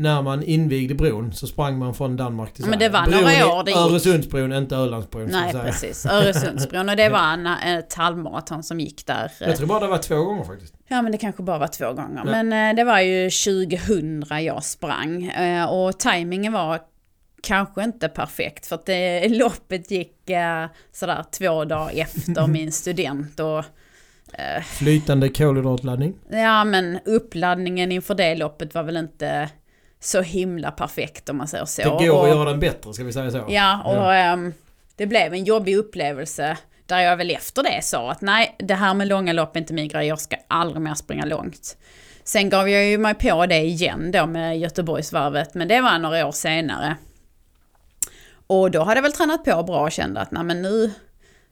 När 0.00 0.22
man 0.22 0.42
invigde 0.42 0.94
bron 0.94 1.32
så 1.32 1.46
sprang 1.46 1.78
man 1.78 1.94
från 1.94 2.16
Danmark 2.16 2.52
till 2.54 2.64
Ja, 2.64 2.70
men 2.70 2.78
Sverige. 2.78 2.88
det 2.88 2.98
var 2.98 3.06
Bron 3.06 3.20
några 3.20 3.58
år 3.60 3.64
det 3.64 3.70
gick. 3.70 3.78
Öresundsbron, 3.80 4.52
inte 4.52 4.76
Ölandsbron. 4.76 5.28
nej 5.32 5.52
precis, 5.52 6.06
Öresundsbron 6.06 6.88
och 6.88 6.96
det 6.96 7.08
var 7.08 7.32
en, 7.32 7.46
ett 7.46 7.94
halvmaraton 7.94 8.62
som 8.62 8.80
gick 8.80 9.06
där. 9.06 9.32
Jag 9.40 9.56
tror 9.56 9.66
bara 9.66 9.80
det 9.80 9.86
var 9.86 9.98
två 9.98 10.16
gånger 10.16 10.44
faktiskt. 10.44 10.74
Ja 10.88 11.02
men 11.02 11.12
det 11.12 11.18
kanske 11.18 11.42
bara 11.42 11.58
var 11.58 11.66
två 11.66 11.92
gånger. 11.92 12.22
Ja. 12.26 12.42
Men 12.42 12.70
eh, 12.70 12.76
det 12.76 12.84
var 12.84 13.00
ju 13.00 13.30
2000 13.30 14.24
jag 14.44 14.64
sprang. 14.64 15.24
Eh, 15.28 15.64
och 15.64 15.98
tajmingen 15.98 16.52
var 16.52 16.80
kanske 17.42 17.84
inte 17.84 18.08
perfekt. 18.08 18.66
För 18.66 18.74
att 18.74 18.86
det, 18.86 19.28
loppet 19.38 19.90
gick 19.90 20.30
eh, 20.30 20.66
sådär 20.92 21.24
två 21.38 21.64
dagar 21.64 21.90
efter 21.94 22.46
min 22.46 22.72
student. 22.72 23.40
Och 23.40 23.58
eh, 24.38 24.62
Flytande 24.64 25.28
kolhydratladdning. 25.28 26.14
ja 26.30 26.64
men 26.64 26.98
uppladdningen 27.04 27.92
inför 27.92 28.14
det 28.14 28.34
loppet 28.34 28.74
var 28.74 28.82
väl 28.82 28.96
inte 28.96 29.50
så 30.00 30.20
himla 30.20 30.70
perfekt 30.70 31.28
om 31.28 31.36
man 31.36 31.48
säger 31.48 31.64
så. 31.64 31.98
Det 31.98 32.06
går 32.06 32.16
och, 32.16 32.24
att 32.24 32.30
göra 32.30 32.50
den 32.50 32.60
bättre, 32.60 32.94
ska 32.94 33.04
vi 33.04 33.12
säga 33.12 33.30
så? 33.30 33.44
Ja, 33.48 33.82
och 33.84 34.14
ehm, 34.14 34.52
det 34.96 35.06
blev 35.06 35.32
en 35.34 35.44
jobbig 35.44 35.76
upplevelse. 35.76 36.58
Där 36.86 36.98
jag 36.98 37.16
väl 37.16 37.30
efter 37.30 37.62
det 37.62 37.84
sa 37.84 38.10
att 38.10 38.20
nej, 38.20 38.56
det 38.58 38.74
här 38.74 38.94
med 38.94 39.08
långa 39.08 39.32
lopp 39.32 39.56
är 39.56 39.60
inte 39.60 39.72
min 39.74 39.88
grej, 39.88 40.06
jag 40.06 40.20
ska 40.20 40.36
aldrig 40.48 40.82
mer 40.82 40.94
springa 40.94 41.24
långt. 41.24 41.76
Sen 42.24 42.50
gav 42.50 42.68
jag 42.68 42.86
ju 42.86 42.98
mig 42.98 43.14
på 43.14 43.46
det 43.46 43.60
igen 43.60 44.10
då 44.10 44.26
med 44.26 44.58
Göteborgsvarvet, 44.58 45.54
men 45.54 45.68
det 45.68 45.80
var 45.80 45.98
några 45.98 46.26
år 46.26 46.32
senare. 46.32 46.96
Och 48.46 48.70
då 48.70 48.82
hade 48.82 48.98
jag 48.98 49.02
väl 49.02 49.12
tränat 49.12 49.44
på 49.44 49.62
bra 49.62 49.80
och 49.80 49.92
kände 49.92 50.20
att 50.20 50.30
nej, 50.30 50.44
men 50.44 50.62
nu, 50.62 50.92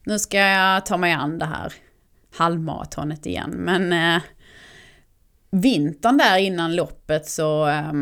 nu 0.05 0.19
ska 0.19 0.39
jag 0.39 0.87
ta 0.87 0.97
mig 0.97 1.13
an 1.13 1.39
det 1.39 1.45
här 1.45 1.73
halvmaratonet 2.37 3.27
igen. 3.27 3.51
Men 3.51 3.93
eh, 3.93 4.23
vintern 5.51 6.17
där 6.17 6.39
innan 6.39 6.77
loppet 6.77 7.29
så 7.29 7.69
eh, 7.69 7.93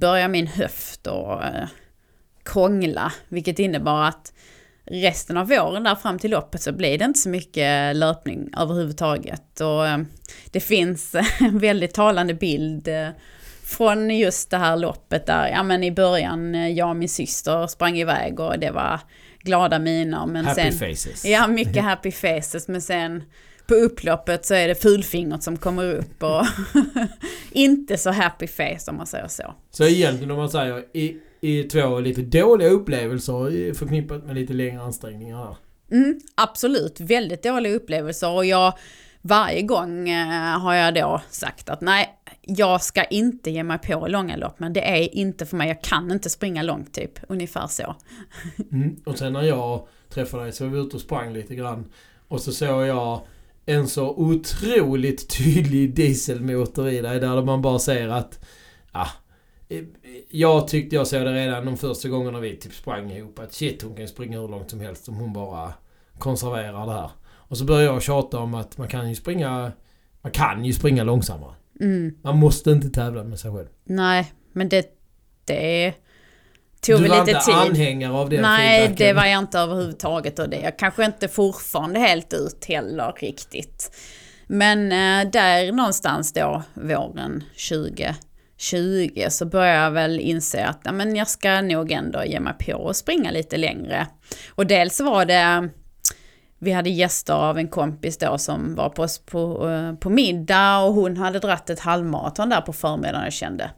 började 0.00 0.28
min 0.28 0.46
höft 0.46 1.06
att 1.06 1.44
eh, 1.44 1.68
krångla. 2.42 3.12
Vilket 3.28 3.58
innebar 3.58 4.04
att 4.04 4.32
resten 4.84 5.36
av 5.36 5.48
våren 5.48 5.82
där 5.82 5.94
fram 5.94 6.18
till 6.18 6.30
loppet 6.30 6.62
så 6.62 6.72
blir 6.72 6.98
det 6.98 7.04
inte 7.04 7.18
så 7.18 7.28
mycket 7.28 7.96
löpning 7.96 8.50
överhuvudtaget. 8.56 9.60
Och 9.60 9.86
eh, 9.86 9.98
det 10.50 10.60
finns 10.60 11.14
en 11.40 11.58
väldigt 11.58 11.94
talande 11.94 12.34
bild 12.34 12.88
eh, 12.88 13.08
från 13.64 14.10
just 14.10 14.50
det 14.50 14.56
här 14.56 14.76
loppet 14.76 15.26
där, 15.26 15.48
ja 15.48 15.62
men 15.62 15.84
i 15.84 15.92
början, 15.92 16.54
eh, 16.54 16.68
jag 16.68 16.88
och 16.88 16.96
min 16.96 17.08
syster 17.08 17.66
sprang 17.66 17.98
iväg 17.98 18.40
och 18.40 18.58
det 18.58 18.70
var 18.70 19.00
glada 19.42 19.78
miner. 19.78 20.26
Men 20.26 20.44
Happy 20.44 20.72
sen, 20.72 20.88
faces. 20.88 21.24
Ja, 21.24 21.46
mycket 21.46 21.84
happy 21.84 22.12
faces, 22.12 22.68
men 22.68 22.82
sen 22.82 23.22
på 23.70 23.76
upploppet 23.76 24.46
så 24.46 24.54
är 24.54 24.68
det 24.68 24.74
fulfingret 24.74 25.42
som 25.42 25.56
kommer 25.56 25.94
upp 25.94 26.22
och 26.22 26.46
inte 27.52 27.96
så 27.96 28.10
happy 28.10 28.46
face 28.46 28.90
om 28.90 28.96
man 28.96 29.06
säger 29.06 29.28
så. 29.28 29.54
Så 29.70 29.84
egentligen 29.84 30.30
om 30.30 30.36
man 30.36 30.50
säger 30.50 30.84
i, 30.92 31.16
i 31.40 31.62
två 31.62 32.00
lite 32.00 32.22
dåliga 32.22 32.68
upplevelser 32.68 33.74
förknippat 33.74 34.24
med 34.24 34.34
lite 34.34 34.52
längre 34.52 34.82
ansträngningar 34.82 35.36
här. 35.36 35.56
Mm, 35.90 36.20
absolut, 36.34 37.00
väldigt 37.00 37.42
dåliga 37.42 37.74
upplevelser 37.74 38.30
och 38.30 38.44
jag 38.44 38.78
varje 39.22 39.62
gång 39.62 40.08
eh, 40.08 40.58
har 40.58 40.74
jag 40.74 40.94
då 40.94 41.20
sagt 41.30 41.68
att 41.68 41.80
nej, 41.80 42.18
jag 42.40 42.82
ska 42.82 43.04
inte 43.04 43.50
ge 43.50 43.62
mig 43.62 43.78
på 43.78 44.06
långa 44.06 44.36
lopp, 44.36 44.60
men 44.60 44.72
det 44.72 44.88
är 44.88 45.14
inte 45.14 45.46
för 45.46 45.56
mig, 45.56 45.68
jag 45.68 45.82
kan 45.82 46.10
inte 46.10 46.30
springa 46.30 46.62
långt 46.62 46.94
typ, 46.94 47.18
ungefär 47.28 47.66
så. 47.66 47.96
Mm. 48.72 48.96
Och 49.06 49.18
sen 49.18 49.32
när 49.32 49.42
jag 49.42 49.86
träffade 50.08 50.42
dig 50.42 50.52
så 50.52 50.64
var 50.64 50.70
vi 50.70 50.78
ute 50.78 50.96
och 50.96 51.02
sprang 51.02 51.32
lite 51.32 51.54
grann. 51.54 51.84
Och 52.28 52.40
så 52.40 52.52
såg 52.52 52.86
jag 52.86 53.20
en 53.66 53.88
så 53.88 54.10
otroligt 54.10 55.28
tydlig 55.28 55.94
dieselmotor 55.94 56.88
i 56.88 57.00
dig 57.00 57.20
där 57.20 57.42
man 57.42 57.62
bara 57.62 57.78
ser 57.78 58.08
att... 58.08 58.44
Ja, 58.92 59.06
jag 60.28 60.68
tyckte 60.68 60.96
jag 60.96 61.06
såg 61.06 61.22
det 61.22 61.32
redan 61.32 61.64
de 61.66 61.76
första 61.76 62.08
gångerna 62.08 62.40
vi 62.40 62.56
typ 62.56 62.72
sprang 62.74 63.12
ihop 63.12 63.38
att 63.38 63.52
shit 63.52 63.82
hon 63.82 63.96
kan 63.96 64.08
springa 64.08 64.40
hur 64.40 64.48
långt 64.48 64.70
som 64.70 64.80
helst 64.80 65.08
om 65.08 65.14
hon 65.14 65.32
bara 65.32 65.72
konserverar 66.18 66.86
det 66.86 66.92
här. 66.92 67.10
Och 67.32 67.58
så 67.58 67.64
började 67.64 67.94
jag 67.94 68.02
tjata 68.02 68.38
om 68.38 68.54
att 68.54 68.78
man 68.78 68.88
kan 68.88 69.08
ju 69.08 69.14
springa... 69.14 69.72
Man 70.22 70.32
kan 70.32 70.64
ju 70.64 70.72
springa 70.72 71.04
långsammare. 71.04 71.54
Mm. 71.80 72.14
Man 72.22 72.38
måste 72.38 72.70
inte 72.70 72.90
tävla 72.90 73.24
med 73.24 73.40
sig 73.40 73.52
själv. 73.52 73.68
Nej, 73.84 74.32
men 74.52 74.68
det, 74.68 74.86
det 75.44 75.94
tog 76.80 77.02
du 77.02 77.08
var 77.08 77.18
lite 77.18 77.30
inte 77.30 77.44
tid. 77.44 77.54
anhängare 77.54 78.12
av 78.12 78.30
den 78.30 78.42
Nej, 78.42 78.78
feedbacken. 78.78 79.06
det 79.06 79.12
var 79.12 79.24
jag 79.24 79.38
inte 79.38 79.58
överhuvudtaget 79.58 80.38
och 80.38 80.48
det 80.48 80.56
jag 80.60 80.78
kanske 80.78 81.04
inte 81.04 81.28
fortfarande 81.28 81.98
helt 82.00 82.32
ut 82.32 82.64
heller 82.68 83.12
riktigt. 83.20 83.96
Men 84.46 84.92
eh, 84.92 85.30
där 85.30 85.72
någonstans 85.72 86.32
då, 86.32 86.62
våren 86.74 87.44
2020, 87.68 89.26
så 89.28 89.46
började 89.46 89.78
jag 89.84 89.90
väl 89.90 90.20
inse 90.20 90.64
att 90.66 90.80
ja, 90.84 90.92
men 90.92 91.16
jag 91.16 91.28
ska 91.28 91.60
nog 91.60 91.92
ändå 91.92 92.24
ge 92.24 92.40
mig 92.40 92.54
på 92.58 92.88
att 92.88 92.96
springa 92.96 93.30
lite 93.30 93.56
längre. 93.56 94.06
Och 94.48 94.66
dels 94.66 95.00
var 95.00 95.24
det 95.24 95.68
vi 96.58 96.72
hade 96.72 96.90
gäster 96.90 97.34
av 97.34 97.58
en 97.58 97.68
kompis 97.68 98.18
då 98.18 98.38
som 98.38 98.74
var 98.74 98.88
på, 98.88 99.06
på, 99.30 99.70
eh, 99.70 99.94
på 99.94 100.10
middag 100.10 100.78
och 100.78 100.94
hon 100.94 101.16
hade 101.16 101.38
dratt 101.38 101.70
ett 101.70 101.80
halvmaraton 101.80 102.48
där 102.48 102.60
på 102.60 102.72
förmiddagen 102.72 103.26
och 103.26 103.32
kände 103.32 103.70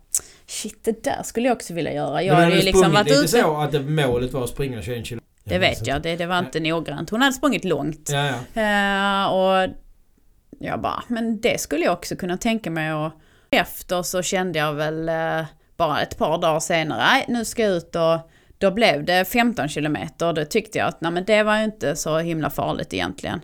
Shit, 0.46 0.84
det 0.84 1.04
där 1.04 1.22
skulle 1.22 1.48
jag 1.48 1.56
också 1.56 1.74
vilja 1.74 1.92
göra. 1.92 2.22
Jag 2.22 2.34
Men 2.34 2.44
hade 2.44 2.56
ju 2.56 2.62
liksom 2.62 2.80
sprungit 2.80 2.98
varit 2.98 3.24
ute... 3.24 3.28
så 3.28 3.56
att 3.56 3.72
det, 3.72 3.80
målet 3.80 4.32
var 4.32 4.44
att 4.44 4.50
springa 4.50 4.82
21 4.82 5.06
km? 5.06 5.20
Det 5.44 5.58
vet 5.58 5.86
jag, 5.86 6.02
det, 6.02 6.16
det 6.16 6.26
var 6.26 6.38
inte 6.38 6.60
noggrant. 6.60 7.10
Hon 7.10 7.22
hade 7.22 7.32
sprungit 7.32 7.64
långt. 7.64 8.08
Ja, 8.12 8.26
ja. 8.26 8.62
Eh, 8.62 9.32
och 9.32 9.68
jag 10.58 10.80
bara, 10.80 11.02
men 11.08 11.40
det 11.40 11.60
skulle 11.60 11.84
jag 11.84 11.92
också 11.92 12.16
kunna 12.16 12.36
tänka 12.36 12.70
mig 12.70 12.92
och 12.92 13.12
efter 13.50 14.02
så 14.02 14.22
kände 14.22 14.58
jag 14.58 14.74
väl 14.74 15.08
eh, 15.08 15.44
bara 15.76 16.02
ett 16.02 16.18
par 16.18 16.38
dagar 16.38 16.60
senare, 16.60 16.98
nej 16.98 17.24
nu 17.28 17.44
ska 17.44 17.62
jag 17.62 17.72
ut 17.72 17.96
och 17.96 18.30
då 18.58 18.70
blev 18.70 19.04
det 19.04 19.24
15 19.24 19.68
kilometer 19.68 20.32
då 20.32 20.44
tyckte 20.44 20.78
jag 20.78 20.88
att 20.88 21.00
nej 21.00 21.12
men 21.12 21.24
det 21.24 21.42
var 21.42 21.58
ju 21.58 21.64
inte 21.64 21.96
så 21.96 22.18
himla 22.18 22.50
farligt 22.50 22.94
egentligen. 22.94 23.40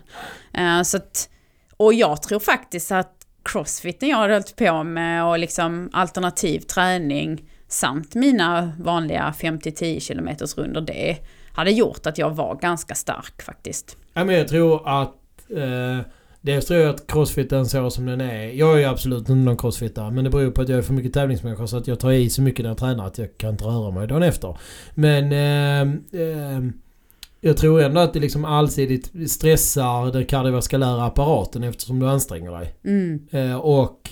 Eh, 0.53 0.81
så 0.81 0.97
att, 0.97 1.29
och 1.77 1.93
jag 1.93 2.21
tror 2.21 2.39
faktiskt 2.39 2.91
att 2.91 3.18
crossfiten 3.43 4.09
jag 4.09 4.17
hade 4.17 4.33
hållit 4.33 4.55
på 4.55 4.83
med 4.83 5.25
och 5.25 5.39
liksom 5.39 5.89
alternativ 5.93 6.59
träning 6.59 7.43
samt 7.67 8.15
mina 8.15 8.71
vanliga 8.79 9.33
5-10 9.39 10.07
km 10.07 10.29
runder 10.57 10.81
det 10.81 11.17
hade 11.53 11.71
gjort 11.71 12.05
att 12.05 12.17
jag 12.17 12.29
var 12.29 12.55
ganska 12.55 12.95
stark 12.95 13.41
faktiskt. 13.41 13.97
Ja, 14.13 14.23
men 14.23 14.35
jag 14.35 14.47
tror 14.47 15.01
att... 15.01 15.15
Eh, 15.49 16.05
dels 16.41 16.65
tror 16.65 16.79
jag 16.79 16.95
att 16.95 17.07
crossfiten 17.07 17.65
så 17.65 17.89
som 17.89 18.05
den 18.05 18.21
är. 18.21 18.47
Jag 18.47 18.73
är 18.73 18.77
ju 18.77 18.85
absolut 18.85 19.19
inte 19.19 19.31
någon 19.33 19.57
crossfittare. 19.57 20.11
Men 20.11 20.23
det 20.23 20.29
beror 20.29 20.51
på 20.51 20.61
att 20.61 20.69
jag 20.69 20.77
är 20.77 20.81
för 20.81 20.93
mycket 20.93 21.13
tävlingsmänniska 21.13 21.67
så 21.67 21.77
att 21.77 21.87
jag 21.87 21.99
tar 21.99 22.11
i 22.11 22.29
så 22.29 22.41
mycket 22.41 22.63
när 22.63 22.69
jag 22.69 22.77
tränar 22.77 23.07
att 23.07 23.17
jag 23.17 23.37
kan 23.37 23.49
inte 23.49 23.63
röra 23.63 23.91
mig 23.91 24.07
dagen 24.07 24.23
efter. 24.23 24.57
Men... 24.93 25.31
Eh, 25.31 26.21
eh, 26.21 26.59
jag 27.41 27.57
tror 27.57 27.81
ändå 27.81 28.01
att 28.01 28.13
det 28.13 28.19
liksom 28.19 28.45
allsidigt 28.45 29.31
stressar 29.31 30.11
den 30.11 30.25
kardiovaskulära 30.25 31.05
apparaten 31.05 31.63
eftersom 31.63 31.99
du 31.99 32.09
anstränger 32.09 32.51
dig. 32.51 32.75
Mm. 32.83 33.27
Eh, 33.31 33.55
och 33.55 34.09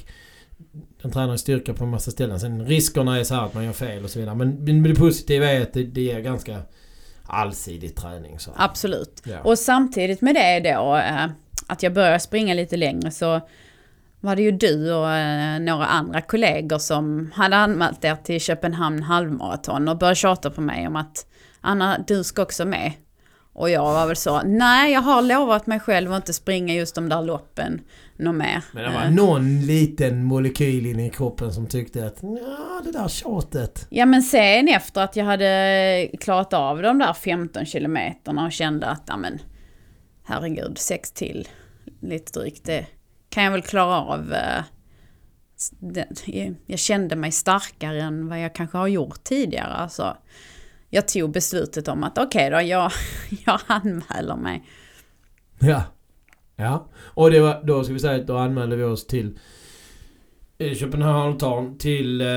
den 1.02 1.12
tränar 1.12 1.38
styrka 1.38 1.74
på 1.74 1.84
en 1.84 1.90
massa 1.90 2.12
ställen. 2.12 2.40
Sen 2.40 2.66
riskerna 2.66 3.20
är 3.20 3.24
så 3.24 3.36
här 3.36 3.46
att 3.46 3.54
man 3.54 3.66
gör 3.66 3.74
fel 3.74 4.04
och 4.04 4.10
så 4.10 4.20
vidare. 4.20 4.36
Men, 4.36 4.84
det 4.84 4.96
positiva 4.96 5.46
är 5.46 5.62
att 5.62 5.74
det, 5.74 5.84
det 5.84 6.02
ger 6.02 6.20
ganska 6.20 6.62
allsidig 7.26 7.96
träning. 7.96 8.40
Så. 8.40 8.52
Absolut. 8.56 9.22
Ja. 9.24 9.42
Och 9.44 9.60
samtidigt 9.60 10.22
med 10.22 10.36
det 10.36 10.60
då, 10.60 10.96
eh, 10.96 11.26
att 11.68 11.84
jag 11.84 11.94
började 11.94 12.20
springa 12.20 12.54
lite 12.54 12.78
längre 12.78 13.12
så 13.12 13.42
var 14.20 14.36
det 14.36 14.42
ju 14.42 14.52
du 14.52 14.94
och 14.94 15.12
eh, 15.12 15.60
några 15.60 15.86
andra 15.86 16.22
kollegor 16.22 16.78
som 16.78 17.32
hade 17.34 17.56
anmält 17.56 18.06
er 18.06 18.16
till 18.16 18.42
Köpenhamn 18.42 19.04
halvmaraton 19.04 19.88
och 19.88 19.98
började 19.98 20.16
tjata 20.16 20.50
på 20.50 20.62
mig 20.62 20.88
om 20.88 20.96
att 20.96 21.26
Anna, 21.62 22.04
du 22.08 22.24
ska 22.24 22.42
också 22.42 22.66
med. 22.66 22.92
Och 23.58 23.70
jag 23.70 23.84
var 23.94 24.08
väl 24.08 24.16
så, 24.16 24.42
nej 24.46 24.94
jag 24.94 25.02
har 25.02 25.22
lovat 25.22 25.68
mig 25.68 25.80
själv 25.80 26.12
att 26.14 26.18
inte 26.18 26.34
springa 26.34 26.74
just 26.74 26.96
de 26.96 27.10
där 27.10 27.22
loppen 27.22 27.82
något 28.18 28.36
mer. 28.36 28.64
Men 28.72 28.84
det 28.84 28.90
var 28.90 29.04
Eh, 29.06 29.12
någon 29.12 29.62
liten 29.66 30.24
molekyl 30.24 30.86
inne 30.86 31.06
i 31.06 31.10
kroppen 31.10 31.54
som 31.54 31.68
tyckte 31.68 32.06
att 32.06 32.18
ja, 32.22 32.82
det 32.84 32.92
där 32.92 33.08
tjatet. 33.08 33.88
Ja 33.90 34.06
men 34.06 34.24
sen 34.24 34.68
efter 34.68 35.02
att 35.02 35.16
jag 35.16 35.26
hade 35.26 36.10
klarat 36.20 36.54
av 36.54 36.82
de 36.82 36.98
där 36.98 37.14
15 37.14 37.66
kilometerna 37.66 38.46
och 38.46 38.52
kände 38.52 38.88
att, 38.88 39.04
ja 39.08 39.18
men 39.18 39.40
herregud, 40.24 40.78
sex 40.78 41.12
till 41.12 41.48
lite 42.02 42.40
drygt, 42.40 42.66
det 42.66 42.86
kan 43.30 43.44
jag 43.44 43.52
väl 43.52 43.62
klara 43.62 44.02
av. 44.02 44.34
eh, 44.34 44.64
Jag 46.66 46.80
kände 46.80 47.16
mig 47.16 47.32
starkare 47.32 48.02
än 48.02 48.28
vad 48.28 48.42
jag 48.42 48.56
kanske 48.56 48.78
har 48.78 48.88
gjort 48.88 49.24
tidigare. 49.24 49.74
Alltså, 49.74 50.18
jag 50.90 51.08
tog 51.08 51.32
beslutet 51.32 51.88
om 51.88 52.04
att 52.04 52.18
okej 52.18 52.50
då, 52.50 52.62
jag, 52.62 52.92
jag 53.46 53.60
anmäler 53.68 54.36
mig. 54.36 54.64
Ja. 55.60 55.84
Ja. 56.56 56.88
Och 56.98 57.32
det 57.32 57.40
var, 57.40 57.64
då 57.64 57.84
ska 57.84 57.94
vi 57.94 58.00
säga 58.00 58.22
att 58.22 58.28
då 58.28 58.38
anmälde 58.38 58.76
vi 58.76 58.84
oss 58.84 59.08
till 59.08 59.40
Köpenhamn 60.76 61.78
till 61.78 62.22
eh, 62.22 62.28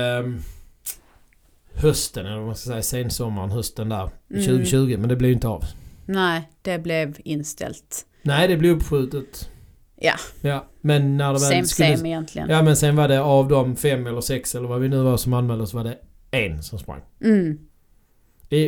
hösten, 1.73 2.25
eller 2.25 2.37
vad 2.37 2.45
man 2.45 2.55
ska 2.55 2.69
säga, 2.69 2.81
sensommaren, 2.81 3.51
hösten 3.51 3.89
där. 3.89 4.09
Mm. 4.29 4.43
2020, 4.43 4.97
men 4.99 5.09
det 5.09 5.15
blev 5.15 5.31
inte 5.31 5.47
av. 5.47 5.63
Nej, 6.05 6.49
det 6.61 6.79
blev 6.79 7.17
inställt. 7.23 8.05
Nej, 8.21 8.47
det 8.47 8.57
blev 8.57 8.75
uppskjutet. 8.75 9.49
Ja. 9.95 10.13
Ja, 10.41 10.65
men 10.81 11.17
när 11.17 11.25
det 11.25 11.31
väl 11.31 11.39
Same 11.39 11.65
skulle... 11.65 11.97
same 11.97 12.09
egentligen. 12.09 12.49
Ja, 12.49 12.61
men 12.61 12.75
sen 12.75 12.95
var 12.95 13.07
det 13.07 13.21
av 13.21 13.47
de 13.47 13.75
fem 13.75 14.07
eller 14.07 14.21
sex 14.21 14.55
eller 14.55 14.67
vad 14.67 14.81
vi 14.81 14.89
nu 14.89 15.03
var 15.03 15.17
som 15.17 15.33
anmälde 15.33 15.63
oss 15.63 15.73
var 15.73 15.83
det 15.83 15.97
en 16.31 16.63
som 16.63 16.79
sprang. 16.79 17.01
Mm. 17.23 17.59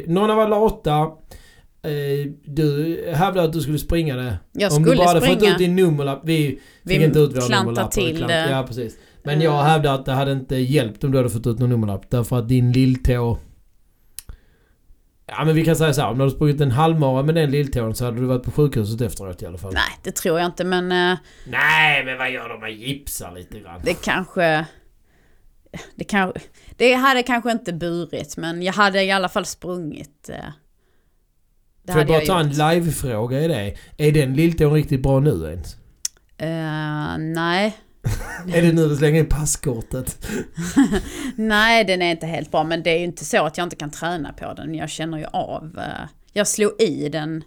Någon 0.08 0.30
av 0.32 0.40
alla 0.40 0.56
åtta. 0.56 1.12
Eh, 1.86 2.32
du 2.46 2.98
hävdade 3.13 3.48
att 3.48 3.54
du 3.54 3.62
skulle 3.62 3.78
springa 3.80 4.16
det. 4.16 4.38
Jag 4.52 4.74
Om 4.74 4.84
du 4.84 4.90
skulle 4.90 4.98
bara 4.98 5.08
hade 5.08 5.22
fått 5.22 5.38
springa. 5.38 5.52
ut 5.52 5.58
din 5.58 5.75
nummerlapp. 5.75 6.22
Vi 6.24 6.48
fick 6.50 6.60
Vi 6.84 7.04
inte 7.04 7.20
ut 7.20 7.36
våra 7.36 7.60
nummerlappar. 7.60 7.92
till 7.92 8.18
Klant- 8.18 8.28
det. 8.28 8.50
Ja, 8.52 8.63
precis. 8.68 8.96
Men 9.24 9.42
jag 9.42 9.63
hävdar 9.63 9.96
att 9.96 10.06
det 10.06 10.12
hade 10.12 10.32
inte 10.32 10.56
hjälpt 10.56 11.04
om 11.04 11.12
du 11.12 11.18
hade 11.18 11.30
fått 11.30 11.48
ut 11.48 11.60
någon 11.60 11.70
nummerlapp. 11.70 12.10
Därför 12.10 12.40
att 12.40 12.50
din 12.50 12.72
lilltå... 12.72 13.38
Ja 15.25 15.46
men 15.46 15.56
vi 15.56 15.66
kan 15.66 15.75
säga 15.75 15.94
så 15.94 16.02
här, 16.02 16.10
om 16.10 16.18
du 16.18 16.24
hade 16.24 16.36
sprungit 16.36 16.62
en 16.62 16.72
halvmara 16.72 17.24
med 17.24 17.36
den 17.36 17.52
lilltån 17.52 17.96
så 17.96 18.06
hade 18.06 18.18
du 18.20 18.25
varit 18.25 18.44
på 18.44 18.52
sjukhuset 18.52 19.02
efteråt 19.02 19.42
i 19.42 19.46
alla 19.46 19.58
fall. 19.58 19.74
Nej, 19.74 19.84
det 20.04 20.12
tror 20.12 20.40
jag 20.40 20.46
inte 20.46 20.63
men 20.63 20.92
eh, 20.92 21.18
Nej 21.48 22.06
men 22.06 22.18
vad 22.18 22.32
gör 22.32 22.50
de? 22.50 22.60
Man 22.60 22.74
gipsar 22.74 23.32
lite 23.32 23.60
grann. 23.60 23.82
det 23.84 23.94
kanske... 24.04 24.66
Det, 25.96 26.04
kan, 26.04 26.34
det 26.77 26.94
hade 26.94 27.24
kanske 27.24 27.51
inte 27.51 27.74
burit 27.74 28.38
men 28.38 28.62
jag 28.62 28.74
hade 28.74 29.03
i 29.03 29.12
alla 29.12 29.30
fall 29.30 29.46
sprungit. 29.46 30.30
eh. 30.30 30.36
Det 31.86 31.92
Får 31.92 32.01
jag 32.01 32.08
bara 32.08 32.13
hade 32.13 32.25
ta 32.25 32.39
en 32.39 32.50
live-fråga 32.50 33.39
i 33.42 33.48
det? 33.48 33.75
Är 33.98 34.12
den 34.12 34.34
lilltån 34.34 34.74
riktigt 34.74 35.03
bra 35.03 35.20
nu 35.20 35.30
ens? 35.30 35.75
Eh, 36.38 37.18
nej, 37.20 37.77
är 38.53 38.62
det 38.62 38.72
nu 38.72 38.88
du 38.88 38.96
slänger 38.96 39.20
in 39.20 39.25
passkortet? 39.30 40.27
Nej, 41.36 41.84
den 41.86 42.01
är 42.01 42.12
inte 42.12 42.25
helt 42.25 42.51
bra. 42.51 42.63
Men 42.63 42.84
det 42.84 42.89
är 42.89 42.98
ju 42.98 43.03
inte 43.03 43.25
så 43.25 43.46
att 43.46 43.58
jag 43.58 43.65
inte 43.65 43.75
kan 43.75 43.92
träna 43.92 44.34
på 44.34 44.53
den. 44.53 44.75
Jag 44.75 44.89
känner 44.89 45.18
ju 45.18 45.25
av. 45.25 45.80
eh, 45.80 46.08
Jag 46.34 46.48
slog 46.48 46.82
i 46.82 47.10
den. 47.10 47.44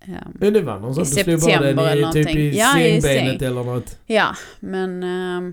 eh, 0.00 0.14
Men 0.34 0.52
det 0.52 0.60
var 0.62 0.78
någon 0.80 0.92
I 0.92 0.98
du 0.98 1.04
slog 1.06 1.40
bara 1.40 1.60
den 1.60 1.78
i, 1.78 1.82
eller 1.82 2.12
typ 2.12 2.36
i. 2.36 2.58
Ja, 2.58 2.72
sängbenet 2.74 3.02
säng. 3.40 3.48
eller 3.48 3.64
något. 3.64 3.98
Ja, 4.06 4.36
men 4.60 5.02
eh, 5.02 5.52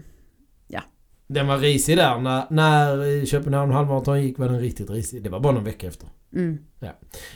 Den 1.33 1.47
var 1.47 1.57
risig 1.57 1.97
där. 1.97 2.19
När, 2.19 2.45
när 2.49 3.25
Köpenhamn 3.25 3.71
halvmaraton 3.71 4.21
gick 4.23 4.39
var 4.39 4.47
den 4.49 4.59
riktigt 4.59 4.89
risig. 4.89 5.23
Det 5.23 5.29
var 5.29 5.39
bara 5.39 5.53
någon 5.53 5.63
vecka 5.63 5.87
efter. 5.87 6.07
mm, 6.35 6.57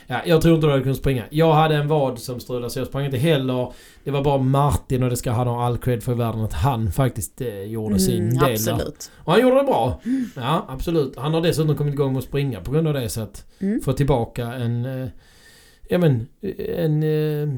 Ja, 0.06 0.22
jag 0.26 0.42
tror 0.42 0.54
inte 0.54 0.66
du 0.66 0.70
hade 0.70 0.82
kunnat 0.82 0.98
springa. 0.98 1.24
Jag 1.30 1.52
hade 1.54 1.74
en 1.76 1.88
vad 1.88 2.18
som 2.18 2.40
strulade 2.40 2.70
så 2.70 2.78
jag 2.78 2.86
sprang 2.88 3.04
inte 3.04 3.16
heller. 3.18 3.72
Det 4.04 4.10
var 4.10 4.24
bara 4.24 4.38
Martin 4.38 5.02
och 5.02 5.10
det 5.10 5.16
ska 5.16 5.30
han 5.30 5.46
ha 5.46 5.66
all 5.66 5.78
cred 5.78 6.02
för 6.02 6.12
i 6.12 6.14
världen 6.14 6.40
att 6.40 6.52
han 6.52 6.92
faktiskt 6.92 7.40
eh, 7.40 7.62
gjorde 7.62 7.98
sin 7.98 8.22
mm, 8.22 8.28
del 8.38 8.38
där. 8.64 8.72
absolut. 8.72 9.10
Och 9.14 9.32
han 9.32 9.42
gjorde 9.42 9.56
det 9.56 9.64
bra. 9.64 10.00
Ja, 10.36 10.66
absolut. 10.68 11.16
Han 11.16 11.34
har 11.34 11.40
dessutom 11.40 11.76
kommit 11.76 11.94
igång 11.94 12.12
med 12.12 12.18
att 12.18 12.24
springa 12.24 12.60
på 12.60 12.70
grund 12.72 12.88
av 12.88 12.94
det 12.94 13.08
så 13.08 13.20
att 13.20 13.44
Mm. 13.60 13.80
få 13.80 13.92
tillbaka 13.92 14.46
en... 14.46 14.84
Eh, 15.02 15.08
ja 15.88 15.98
men, 15.98 16.26
en... 16.76 17.02
Eh, 17.02 17.48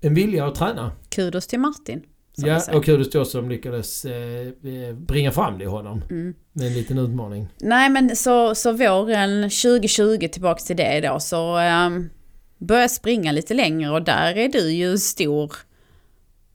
en 0.00 0.14
vilja 0.14 0.46
att 0.46 0.54
träna. 0.54 0.92
Kudos 1.08 1.46
till 1.46 1.60
Martin. 1.60 2.02
Ja, 2.46 2.62
och 2.72 3.14
oss 3.14 3.30
som 3.30 3.48
lyckades 3.48 4.04
eh, 4.04 4.46
eh, 4.46 4.94
bringa 4.96 5.30
fram 5.30 5.58
det 5.58 5.64
i 5.64 5.66
honom. 5.66 6.02
Mm. 6.10 6.34
Med 6.52 6.66
en 6.66 6.72
liten 6.72 6.98
utmaning. 6.98 7.48
Nej 7.60 7.90
men 7.90 8.16
så, 8.16 8.54
så 8.54 8.72
våren 8.72 9.42
2020 9.42 10.28
tillbaks 10.32 10.64
till 10.64 10.76
det 10.76 11.00
då 11.00 11.20
så 11.20 11.58
um, 11.58 12.10
började 12.58 12.82
jag 12.82 12.90
springa 12.90 13.32
lite 13.32 13.54
längre 13.54 13.90
och 13.90 14.02
där 14.02 14.36
är 14.36 14.48
du 14.48 14.72
ju 14.72 14.98
stor 14.98 15.52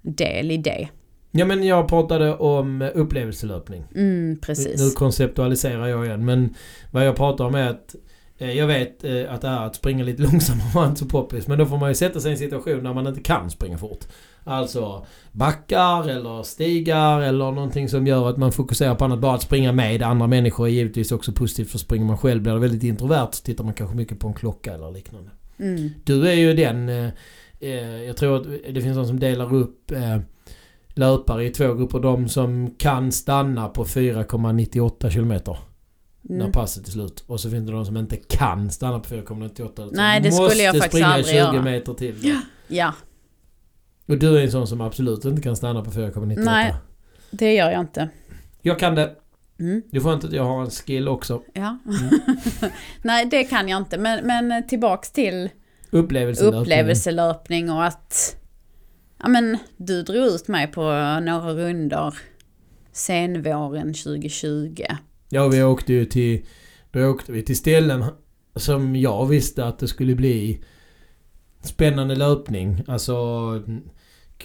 del 0.02 0.52
i 0.52 0.58
det. 0.58 0.90
Ja 1.32 1.46
men 1.46 1.64
jag 1.64 1.88
pratade 1.88 2.36
om 2.36 2.82
eh, 2.82 2.90
upplevelselöpning. 2.94 3.84
Mm, 3.96 4.30
Nu 4.30 4.36
precis. 4.36 4.94
konceptualiserar 4.94 5.88
jag 5.88 6.06
igen 6.06 6.26
men 6.26 6.56
vad 6.92 7.06
jag 7.06 7.16
pratar 7.16 7.46
om 7.46 7.56
är 7.56 7.70
att 7.70 7.96
eh, 8.38 8.52
jag 8.52 8.68
vet 8.68 9.04
eh, 9.04 9.34
att 9.34 9.42
det 9.42 9.48
är 9.48 9.66
att 9.66 9.76
springa 9.76 10.04
lite 10.04 10.22
långsammare 10.32 10.68
var 10.74 10.88
inte 10.88 11.00
så 11.00 11.06
poppis 11.06 11.48
men 11.48 11.58
då 11.58 11.66
får 11.66 11.78
man 11.78 11.90
ju 11.90 11.96
sätta 11.96 12.20
sig 12.20 12.30
i 12.30 12.32
en 12.32 12.38
situation 12.38 12.84
där 12.84 12.94
man 12.94 13.08
inte 13.08 13.22
kan 13.22 13.50
springa 13.50 13.78
fort. 13.78 14.06
Alltså 14.44 15.06
backar 15.32 16.10
eller 16.10 16.44
stigar 16.44 17.22
eller 17.22 17.52
någonting 17.52 17.90
som 17.90 18.08
gör 18.08 18.30
att 18.30 18.38
man 18.38 18.52
fokuserar 18.52 18.96
på 18.96 19.06
annat. 19.06 19.20
Bara 19.20 19.36
att 19.36 19.42
springa 19.42 19.72
med 19.72 20.02
andra 20.04 20.28
människor 20.28 20.68
är 20.68 20.72
givetvis 20.72 21.12
också 21.12 21.32
positivt 21.32 21.70
för 21.72 21.78
springer 21.78 22.06
man 22.06 22.18
själv 22.18 22.42
blir 22.42 22.54
det 22.54 22.60
väldigt 22.60 22.84
introvert 22.84 23.32
tittar 23.44 23.64
man 23.64 23.74
kanske 23.74 23.96
mycket 23.98 24.20
på 24.20 24.28
en 24.28 24.34
klocka 24.34 24.74
eller 24.74 24.92
liknande. 24.92 25.30
Mm. 25.60 25.90
Du 26.04 26.28
är 26.30 26.34
ju 26.34 26.54
den... 26.54 26.90
Eh, 26.90 27.10
eh, 27.60 28.04
jag 28.04 28.18
tror 28.18 28.36
att 28.38 28.44
det 28.74 28.82
finns 28.82 28.96
någon 28.98 29.08
som 29.08 29.20
delar 29.20 29.54
upp 29.54 29.92
eh, 29.92 30.18
löpare 30.96 31.46
i 31.46 31.50
två 31.50 31.74
grupper. 31.74 32.00
De 32.00 32.30
som 32.30 32.76
kan 32.78 33.12
stanna 33.12 33.68
på 33.68 33.86
4,98 33.86 35.10
kilometer 35.10 35.58
när 36.22 36.40
Mm. 36.40 36.52
passet 36.52 36.88
är 36.88 36.92
slut. 36.92 37.24
Och 37.28 37.40
så 37.40 37.50
finns 37.50 37.66
det 37.66 37.72
de 37.72 37.86
som 37.86 37.98
inte 37.98 38.16
kan 38.18 38.72
stanna 38.72 39.00
på 39.00 39.10
4,98. 39.10 39.66
utan 39.74 39.90
Nej, 39.92 40.22
det 40.22 40.32
skulle 40.32 40.64
jag 40.64 40.76
måste 40.76 40.80
faktiskt 40.80 40.86
springa 40.88 41.08
aldrig 41.08 41.26
20 41.28 41.38
göra. 41.38 41.62
meter 41.62 41.94
till. 41.94 42.16
Ja, 42.68 42.94
Och 44.06 44.18
du 44.18 44.38
är 44.38 44.44
en 44.44 44.52
sån 44.52 44.68
som 44.68 44.82
absolut 44.82 45.26
inte 45.26 45.42
kan 45.42 45.56
stanna 45.56 45.82
på 45.84 45.92
4,98. 45.92 46.40
Nej. 46.44 46.74
det 47.32 47.54
gör 47.54 47.72
jag 47.72 47.80
inte. 47.80 48.10
Jag 48.62 48.80
kan 48.80 48.96
det. 48.96 49.16
Mm. 49.60 49.82
Du 49.92 50.02
får 50.02 50.14
inte 50.14 50.28
att 50.28 50.34
jag 50.34 50.44
har 50.44 50.62
en 50.62 50.70
skill 50.70 51.08
också. 51.08 51.42
Ja. 51.54 51.78
Mm. 51.86 52.20
Nej, 53.02 53.26
det 53.26 53.44
kan 53.44 53.70
jag 53.70 53.78
inte. 53.78 53.98
Men, 53.98 54.28
men 54.28 54.68
tillbaks 54.68 55.12
till 55.12 55.50
Upplevelselöpning. 55.90 56.62
upplevelselöpning 56.62 57.72
och 57.72 57.86
att 57.86 58.36
ja, 59.20 59.28
men, 59.28 59.58
du 59.78 60.04
drog 60.04 60.26
ut 60.26 60.48
mig 60.48 60.68
på 60.68 60.82
några 61.22 61.54
runder 61.54 62.14
senvåren 62.92 63.94
2020. 63.94 64.84
Ja, 65.30 65.48
vi 65.48 65.64
åkte 65.64 65.94
ju 65.94 66.06
till... 66.06 66.46
Då 66.92 67.06
åkte 67.10 67.32
vi 67.32 67.44
till 67.44 67.58
ställen 67.58 68.06
som 68.56 68.96
jag 68.96 69.26
visste 69.26 69.66
att 69.66 69.80
det 69.80 69.88
skulle 69.88 70.16
bli 70.16 70.64
spännande 71.62 72.16
löpning. 72.16 72.84
Alltså 72.88 73.14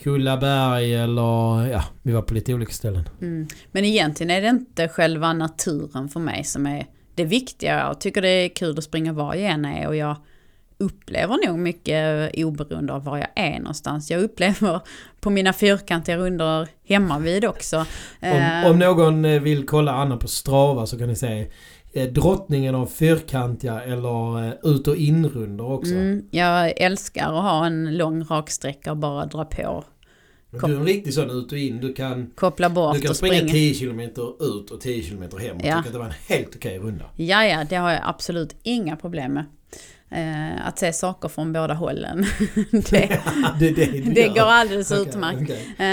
Kullaberg 0.03 0.95
eller... 0.95 1.67
Ja, 1.67 1.85
vi 2.03 2.13
var 2.13 2.23
på 2.23 2.35
lite 2.35 2.55
olika 2.55 2.73
ställen. 2.73 3.09
Mm. 3.21 3.49
Men 3.73 3.85
egentligen 3.85 4.31
är 4.31 4.43
det 4.43 4.49
inte 4.49 4.89
själva 4.89 5.33
naturen 5.33 6.09
för 6.09 6.21
mig 6.21 6.45
som 6.45 6.67
är 6.67 6.87
det 7.15 7.25
viktiga. 7.25 7.79
Jag 7.79 8.01
tycker 8.01 8.23
det 8.23 8.29
är 8.29 8.49
kul 8.49 8.79
att 8.79 8.85
springa 8.85 9.13
var 9.13 9.35
jag 9.35 9.51
än 9.51 9.65
är 9.65 9.87
och 9.87 9.97
jag 9.97 10.17
upplever 10.79 11.47
nog 11.47 11.59
mycket 11.59 12.31
oberoende 12.37 12.93
av 12.93 13.05
var 13.05 13.17
jag 13.19 13.29
är 13.35 13.59
någonstans. 13.59 14.11
Jag 14.11 14.23
upplever 14.23 14.81
på 15.21 15.31
mina 15.31 15.53
fyrkantiga 15.53 16.17
runder 16.17 16.69
hemma 16.85 17.19
vid 17.19 17.45
också. 17.45 17.79
Om, 17.79 17.87
Eh, 18.29 18.71
om 18.71 18.79
någon 18.79 19.25
eh, 19.25 19.41
vill 19.41 19.67
kolla 19.67 19.93
Anna 19.93 20.17
på 20.17 20.29
Strava 20.29 20.87
så 20.87 20.99
kan 20.99 21.09
ni 21.09 21.17
se 21.17 21.41
eh, 21.41 21.47
drottningen 22.11 22.75
av 22.75 22.87
fyrkantiga 22.87 23.81
eller 23.83 24.47
eh, 24.49 24.53
ut 24.63 24.89
och 24.89 24.97
inrunder 24.97 25.73
också. 25.73 25.95
mm, 25.95 26.23
jag 26.31 26.81
älskar 26.81 27.27
att 27.33 27.43
ha 27.43 27.67
en 27.67 27.97
lång 27.97 28.25
raksträcka 28.25 28.91
och 28.91 28.97
bara 28.97 29.27
dra 29.27 29.45
på. 29.45 29.85
Men 30.51 30.61
Du 30.71 30.77
är 30.77 30.81
en 30.81 30.87
riktig 30.87 31.15
sån 31.15 31.31
ut 31.31 31.53
och 31.53 31.59
in. 31.59 31.81
Du 31.81 31.93
kan, 31.95 32.31
Koppla 32.35 32.71
bort 32.71 32.95
du 32.95 33.01
kan 33.01 33.11
och 33.11 33.17
springa 33.17 33.35
springa. 33.35 33.53
10 33.53 33.75
km 33.75 34.01
ut 34.41 34.71
och 34.71 34.81
10 34.81 35.03
km 35.03 35.23
hem 35.23 35.31
och 35.33 35.41
Ja. 35.43 35.77
tycka 35.77 35.79
att 35.79 35.93
det 35.93 35.99
var 35.99 36.05
en 36.07 36.13
helt 36.29 36.57
okej 36.57 36.79
runda. 36.79 37.05
Ja, 37.17 37.45
ja, 37.45 37.65
det 37.69 37.77
har 37.77 37.91
jag 37.91 38.01
absolut 38.05 38.57
inga 38.63 38.97
problem 38.97 39.33
med. 39.33 39.45
Eh, 40.11 40.67
att 40.69 40.79
se 40.79 40.93
saker 40.93 41.29
från 41.29 41.53
båda 41.53 41.75
hållen. 41.75 42.27
det, 42.71 42.81
det, 43.61 43.71
det, 43.71 43.87
det 44.15 44.29
går 44.29 44.41
alldeles 44.43 44.91
Okej, 44.91 45.03
utmärkt. 45.09 45.41
okej. 45.43 45.87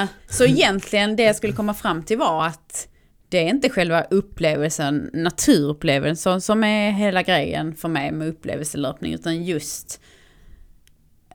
Eh, 0.00 0.06
så 0.30 0.44
egentligen 0.44 1.16
det 1.16 1.22
jag 1.22 1.36
skulle 1.36 1.52
komma 1.52 1.74
fram 1.74 2.02
till 2.02 2.18
var 2.18 2.46
att 2.46 2.88
det 3.28 3.38
är 3.38 3.48
inte 3.48 3.70
själva 3.70 4.02
upplevelsen, 4.02 5.10
naturupplevelsen 5.12 6.40
som 6.40 6.64
är 6.64 6.90
hela 6.90 7.22
grejen 7.22 7.74
för 7.74 7.88
mig 7.88 8.12
med 8.12 8.28
upplevelselöpning 8.28 9.14
utan 9.14 9.44
just 9.44 10.00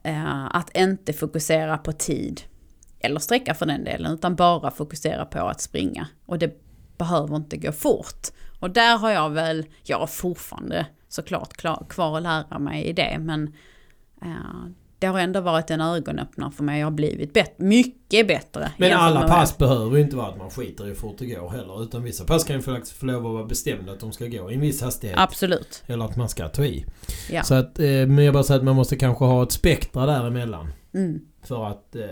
eh, 0.02 0.44
att 0.56 0.76
inte 0.76 1.12
fokusera 1.12 1.78
på 1.78 1.92
tid 1.92 2.42
eller 3.00 3.20
sträcka 3.20 3.54
för 3.54 3.66
den 3.66 3.84
delen 3.84 4.12
utan 4.12 4.34
bara 4.34 4.70
fokusera 4.70 5.24
på 5.24 5.38
att 5.38 5.60
springa. 5.60 6.08
Och 6.26 6.38
det 6.38 6.58
behöver 6.98 7.36
inte 7.36 7.56
gå 7.56 7.72
fort. 7.72 8.28
Och 8.60 8.70
där 8.70 8.98
har 8.98 9.10
jag 9.10 9.30
väl, 9.30 9.66
jag 9.82 9.98
har 9.98 10.06
fortfarande 10.06 10.86
såklart 11.08 11.52
klar, 11.52 11.86
kvar 11.88 12.16
att 12.16 12.22
lära 12.22 12.58
mig 12.58 12.84
i 12.84 12.92
det 12.92 13.16
men 13.20 13.54
eh, 14.22 14.66
det 15.04 15.08
har 15.10 15.18
ändå 15.20 15.40
varit 15.40 15.70
en 15.70 15.80
ögonöppnare 15.80 16.50
för 16.50 16.64
mig. 16.64 16.80
Jag 16.80 16.86
har 16.86 16.90
blivit 16.90 17.32
bet- 17.34 17.54
mycket 17.58 18.28
bättre. 18.28 18.70
Men 18.78 18.92
alla 18.92 19.28
pass 19.28 19.58
behöver 19.58 19.96
ju 19.96 20.02
inte 20.02 20.16
vara 20.16 20.26
att 20.26 20.38
man 20.38 20.50
skiter 20.50 20.84
i 20.84 20.88
hur 20.88 20.94
fort 20.94 21.16
det 21.18 21.26
går 21.26 21.48
heller. 21.50 21.82
Utan 21.82 22.02
vissa 22.02 22.24
pass 22.24 22.44
kan 22.44 22.56
ju 22.56 22.62
faktiskt 22.62 22.92
få 22.96 23.06
lov 23.06 23.26
att 23.26 23.32
vara 23.32 23.44
bestämda 23.44 23.92
att 23.92 24.00
de 24.00 24.12
ska 24.12 24.26
gå 24.26 24.50
i 24.50 24.54
en 24.54 24.60
viss 24.60 24.82
hastighet. 24.82 25.18
Absolut. 25.18 25.82
Eller 25.86 26.04
att 26.04 26.16
man 26.16 26.28
ska 26.28 26.48
ta 26.48 26.64
i. 26.64 26.84
Ja. 27.30 27.42
Så 27.42 27.54
att, 27.54 27.78
eh, 27.78 27.84
men 27.86 28.18
jag 28.18 28.34
bara 28.34 28.42
säger 28.44 28.58
att 28.58 28.64
man 28.64 28.76
måste 28.76 28.96
kanske 28.96 29.24
ha 29.24 29.42
ett 29.42 29.52
spektra 29.52 30.06
däremellan. 30.06 30.68
Mm. 30.94 31.20
För 31.42 31.66
att, 31.66 31.96
eh, 31.96 32.02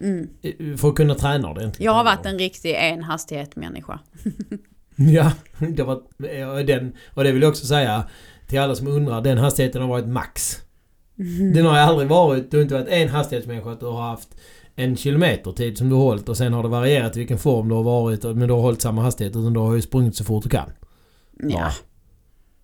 Mm. 0.00 0.28
för 0.78 0.88
att 0.88 0.94
kunna 0.94 1.14
träna 1.14 1.50
ordentligt. 1.50 1.84
Jag 1.84 1.92
har 1.92 2.04
varit 2.04 2.26
en 2.26 2.38
riktig 2.38 2.70
enhastighet-människa. 2.74 3.98
Ja, 4.98 5.32
det 5.58 5.82
var, 5.82 6.02
den, 6.62 6.92
och 7.14 7.24
det 7.24 7.32
vill 7.32 7.42
jag 7.42 7.48
också 7.50 7.66
säga 7.66 8.04
till 8.46 8.58
alla 8.58 8.74
som 8.74 8.86
undrar. 8.88 9.20
Den 9.20 9.38
hastigheten 9.38 9.82
har 9.82 9.88
varit 9.88 10.06
max. 10.08 10.56
Den 11.54 11.66
har 11.66 11.72
ju 11.74 11.80
aldrig 11.80 12.08
varit, 12.08 12.50
du 12.50 12.56
har 12.56 12.62
inte 12.62 12.74
varit 12.74 12.88
en 12.88 13.08
hastighetsmänniska 13.08 13.70
att 13.70 13.80
du 13.80 13.86
har 13.86 14.02
haft 14.02 14.28
en 14.76 14.96
kilometertid 14.96 15.78
som 15.78 15.88
du 15.88 15.94
har 15.94 16.02
hållit 16.02 16.28
och 16.28 16.36
sen 16.36 16.52
har 16.52 16.62
det 16.62 16.68
varierat 16.68 17.16
i 17.16 17.18
vilken 17.18 17.38
form 17.38 17.68
du 17.68 17.74
har 17.74 17.82
varit 17.82 18.22
men 18.24 18.38
du 18.48 18.54
har 18.54 18.60
hållit 18.60 18.80
samma 18.82 19.02
hastighet 19.02 19.30
utan 19.36 19.52
du 19.52 19.60
har 19.60 19.74
ju 19.74 19.82
sprungit 19.82 20.16
så 20.16 20.24
fort 20.24 20.44
du 20.44 20.50
kan. 20.50 20.70
Ja, 21.42 21.70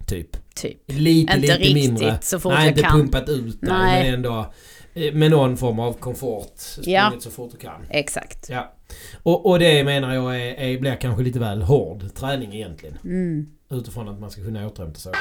Typ. 0.06 0.54
typ. 0.54 0.78
Lite, 0.86 1.20
Inte 1.20 1.36
lite 1.36 1.56
riktigt 1.58 1.74
mindre. 1.74 2.18
så 2.22 2.40
fort 2.40 2.52
Nej, 2.52 2.62
jag 2.64 2.70
inte 2.70 2.82
kan. 2.82 3.00
pumpat 3.00 3.28
ut 3.28 3.60
dig 3.60 3.70
Nej. 3.70 4.04
men 4.04 4.14
ändå 4.14 4.52
eh, 4.94 5.14
med 5.14 5.30
någon 5.30 5.56
form 5.56 5.78
av 5.80 5.92
komfort. 5.92 6.52
Sprungit 6.56 6.88
Ja. 6.94 7.12
så 7.20 7.30
fort 7.30 7.50
du 7.52 7.58
kan. 7.58 7.80
Exakt. 7.90 8.48
Ja. 8.50 8.72
Och, 9.22 9.46
och 9.46 9.58
det 9.58 9.84
menar 9.84 10.14
jag 10.14 10.36
är, 10.36 10.54
är, 10.54 10.78
blir 10.78 10.94
kanske 10.96 11.22
lite 11.22 11.38
väl 11.38 11.62
hård 11.62 12.14
träning 12.14 12.54
egentligen. 12.54 12.98
Mm. 13.04 13.46
Utifrån 13.70 14.08
att 14.08 14.20
man 14.20 14.30
ska 14.30 14.42
kunna 14.42 14.66
återhämta 14.66 14.98
sig. 15.00 15.12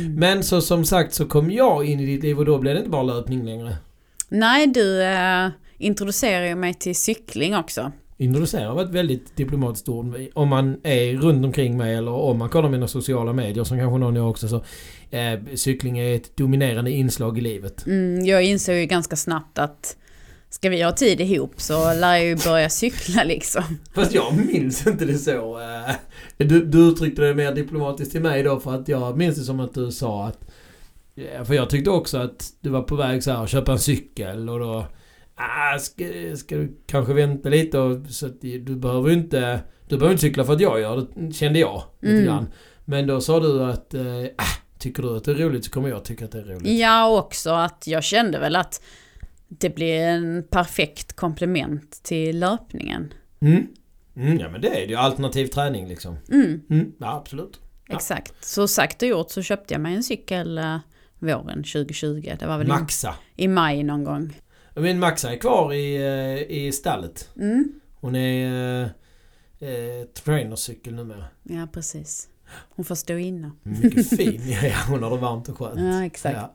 Mm. 0.00 0.14
Men 0.14 0.44
så 0.44 0.60
som 0.60 0.84
sagt 0.84 1.14
så 1.14 1.26
kom 1.26 1.50
jag 1.50 1.84
in 1.84 2.00
i 2.00 2.06
ditt 2.06 2.22
liv 2.22 2.38
och 2.38 2.44
då 2.44 2.58
blev 2.58 2.74
det 2.74 2.78
inte 2.78 2.90
bara 2.90 3.02
löpning 3.02 3.44
längre. 3.44 3.76
Nej, 4.28 4.66
du 4.66 5.02
eh, 5.02 5.48
introducerar 5.78 6.46
ju 6.46 6.54
mig 6.54 6.74
till 6.74 6.96
cykling 6.96 7.56
också. 7.56 7.92
Introducera 8.16 8.74
var 8.74 8.82
ett 8.82 8.90
väldigt 8.90 9.36
diplomatiskt 9.36 9.88
ord. 9.88 10.16
Om 10.34 10.48
man 10.48 10.80
är 10.82 11.16
runt 11.16 11.44
omkring 11.44 11.76
mig 11.76 11.94
eller 11.94 12.12
om 12.12 12.38
man 12.38 12.48
kollar 12.48 12.68
mina 12.68 12.88
sociala 12.88 13.32
medier 13.32 13.64
som 13.64 13.78
kanske 13.78 13.98
någon 13.98 14.16
gör 14.16 14.26
också 14.26 14.48
så 14.48 14.56
eh, 15.10 15.40
cykling 15.54 15.98
är 15.98 16.16
ett 16.16 16.36
dominerande 16.36 16.90
inslag 16.90 17.38
i 17.38 17.40
livet. 17.40 17.86
Mm, 17.86 18.24
jag 18.24 18.44
insåg 18.44 18.74
ju 18.74 18.86
ganska 18.86 19.16
snabbt 19.16 19.58
att 19.58 19.96
ska 20.50 20.68
vi 20.68 20.82
ha 20.82 20.92
tid 20.92 21.20
ihop 21.20 21.60
så 21.60 21.94
lär 21.94 22.14
jag 22.16 22.24
ju 22.24 22.36
börja 22.36 22.68
cykla 22.68 23.24
liksom. 23.24 23.62
Fast 23.94 24.14
jag 24.14 24.34
minns 24.36 24.86
inte 24.86 25.04
det 25.04 25.18
så. 25.18 25.60
eh, 25.60 25.94
Du, 26.36 26.64
du 26.64 26.78
uttryckte 26.78 27.22
det 27.22 27.34
mer 27.34 27.54
diplomatiskt 27.54 28.12
till 28.12 28.20
mig 28.22 28.42
då 28.42 28.60
för 28.60 28.74
att 28.74 28.88
jag 28.88 29.16
minns 29.18 29.36
det 29.36 29.42
som 29.44 29.60
att 29.60 29.74
du 29.74 29.90
sa 29.90 30.26
att 30.26 30.38
för 31.46 31.54
jag 31.54 31.70
tyckte 31.70 31.90
också 31.90 32.18
att 32.18 32.46
du 32.60 32.70
var 32.70 32.82
på 32.82 32.96
väg 32.96 33.22
så 33.22 33.30
här 33.30 33.44
att 33.44 33.50
köpa 33.50 33.72
en 33.72 33.78
cykel 33.78 34.48
och 34.48 34.58
då... 34.58 34.86
Ah, 35.34 35.78
ska, 35.78 36.04
ska 36.36 36.56
du 36.56 36.76
kanske 36.86 37.12
vänta 37.14 37.48
lite 37.48 37.78
och, 37.78 38.06
så 38.10 38.26
att 38.26 38.40
du 38.40 38.76
behöver 38.76 39.10
inte... 39.10 39.60
Du 39.88 39.96
behöver 39.96 40.12
inte 40.12 40.20
cykla 40.20 40.44
för 40.44 40.52
att 40.52 40.60
jag 40.60 40.80
gör 40.80 41.06
det, 41.14 41.32
kände 41.32 41.58
jag. 41.58 41.82
Lite 42.00 42.12
Mm. 42.12 42.24
grann. 42.24 42.46
Men 42.84 43.06
då 43.06 43.20
sa 43.20 43.40
du 43.40 43.62
att... 43.64 43.94
Eh, 43.94 44.02
ah, 44.36 44.44
tycker 44.78 45.02
du 45.02 45.16
att 45.16 45.24
det 45.24 45.30
är 45.30 45.34
roligt 45.34 45.64
så 45.64 45.70
kommer 45.70 45.88
jag 45.88 46.04
tycka 46.04 46.24
att 46.24 46.32
det 46.32 46.38
är 46.38 46.42
roligt. 46.44 46.78
Ja, 46.80 47.18
också 47.18 47.50
att 47.50 47.84
jag 47.86 48.04
kände 48.04 48.38
väl 48.38 48.56
att 48.56 48.82
det 49.52 49.70
blir 49.70 50.00
en 50.00 50.44
perfekt 50.50 51.12
komplement 51.12 52.00
till 52.02 52.38
löpningen. 52.40 53.12
Mm. 53.40 53.66
Mm, 54.16 54.38
ja 54.38 54.48
men 54.48 54.60
det 54.60 54.68
är 54.68 54.86
det 54.86 54.92
ju. 54.92 54.94
Alternativ 54.96 55.46
träning 55.46 55.88
liksom. 55.88 56.16
Mm, 56.32 56.60
Mm, 56.70 56.92
ja 56.98 57.16
absolut. 57.16 57.60
Ja. 57.88 57.94
exakt. 57.96 58.44
Så 58.44 58.68
sagt 58.68 59.02
och 59.02 59.08
gjort 59.08 59.30
så 59.30 59.42
köpte 59.42 59.74
jag 59.74 59.80
mig 59.80 59.94
en 59.94 60.02
cykel 60.02 60.58
eh, 60.58 60.76
våren 61.18 61.62
2020. 61.64 62.32
Det 62.38 62.46
var 62.46 62.58
väl 62.58 62.66
i, 62.66 62.70
Maxa. 62.70 63.14
i 63.36 63.48
maj 63.48 63.82
någon 63.82 64.04
gång. 64.04 64.32
Min 64.76 64.98
Maxa 64.98 65.32
är 65.32 65.36
kvar 65.38 65.72
i, 65.72 65.96
eh, 65.96 66.56
i 66.56 66.72
stallet. 66.72 67.28
Mm. 67.36 67.72
Hon 67.94 68.16
är 68.16 68.82
eh, 69.60 69.68
eh, 69.68 70.04
trainercykel 70.24 70.94
numera. 70.94 71.24
Ja, 71.42 71.66
precis. 71.72 72.28
Hon 72.68 72.84
får 72.84 72.94
stå 72.94 73.16
inne. 73.16 73.50
Mycket 73.62 74.08
fin. 74.16 74.42
ja, 74.62 74.72
hon 74.88 75.02
har 75.02 75.10
det 75.10 75.16
varmt 75.16 75.48
och 75.48 75.58
skönt. 75.58 75.80
Ja, 75.80 76.04
exakt. 76.04 76.36
Ja. 76.36 76.54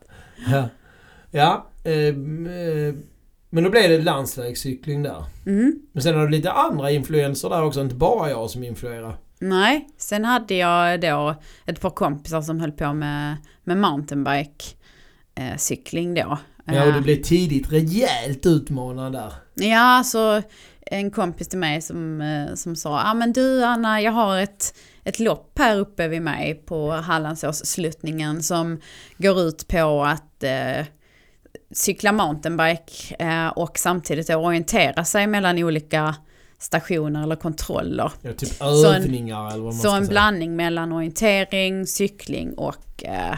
Ja. 0.52 0.70
ja 1.32 1.70
men 3.50 3.64
då 3.64 3.70
blev 3.70 3.90
det 3.90 4.02
landsvägscykling 4.02 5.04
där. 5.04 5.24
Mm. 5.46 5.80
Men 5.92 6.04
sen 6.04 6.16
har 6.16 6.24
du 6.24 6.30
lite 6.30 6.52
andra 6.52 6.92
influenser 6.92 7.50
där 7.50 7.64
också. 7.64 7.82
Inte 7.82 7.96
bara 7.96 8.30
jag 8.30 8.50
som 8.50 8.64
influerar. 8.64 9.18
Nej, 9.40 9.88
sen 9.98 10.26
hade 10.26 10.56
jag 10.56 11.02
då 11.02 11.36
ett 11.66 11.82
par 11.82 11.90
kompisar 11.90 12.42
som 12.42 12.60
höll 12.60 12.72
på 12.72 12.94
med, 12.94 13.38
med 13.64 13.78
mountainbike 13.78 14.66
eh, 15.36 16.14
då. 16.16 16.38
Ja, 16.66 16.82
och 16.82 16.90
Eh, 16.90 16.94
du 16.94 17.02
blev 17.02 17.22
tidigt 17.22 17.72
rejält 17.72 18.46
utmanad 18.46 19.14
där. 19.14 19.34
Ja, 19.54 20.04
så 20.06 20.42
en 20.82 21.12
kompis 21.12 21.48
till 21.48 21.60
mig 21.60 21.82
som, 21.82 22.22
eh, 22.22 22.56
som 22.56 22.76
sa, 22.76 22.90
ja 22.90 23.12
ah, 23.12 23.14
men 23.14 23.34
du 23.34 23.64
Anna, 23.64 24.02
jag 24.02 24.12
har 24.12 24.38
ett, 24.38 24.76
ett 25.04 25.20
lopp 25.20 25.60
här 25.60 25.80
uppe 25.80 26.08
vid 26.08 26.22
mig 26.22 26.64
på 26.66 26.92
Hallandsåssluttningen 26.92 28.44
som 28.44 28.82
går 29.18 29.40
ut 29.40 29.68
på 29.68 30.04
att 30.04 30.44
eh, 30.44 30.86
cykla 31.72 32.12
mountainbike 32.12 33.16
eh, 33.20 33.48
och 33.48 33.78
samtidigt 33.80 34.30
orientera 34.30 35.06
sig 35.06 35.28
mellan 35.28 35.58
olika 35.64 36.16
stationer 36.60 37.24
eller 37.24 37.36
kontroller. 37.36 38.12
Ja, 38.22 38.34
typ 38.34 38.50
Så 38.50 38.92
en- 38.92 39.02
övningar 39.04 39.48
eller 39.48 39.64
vad 39.64 39.74
man 39.74 39.82
Så 39.82 39.90
en 39.96 40.02
säga. 40.06 40.10
blandning 40.10 40.56
mellan 40.56 40.92
orientering, 40.92 41.88
cykling 41.88 42.54
och 42.54 43.04
eh, 43.04 43.36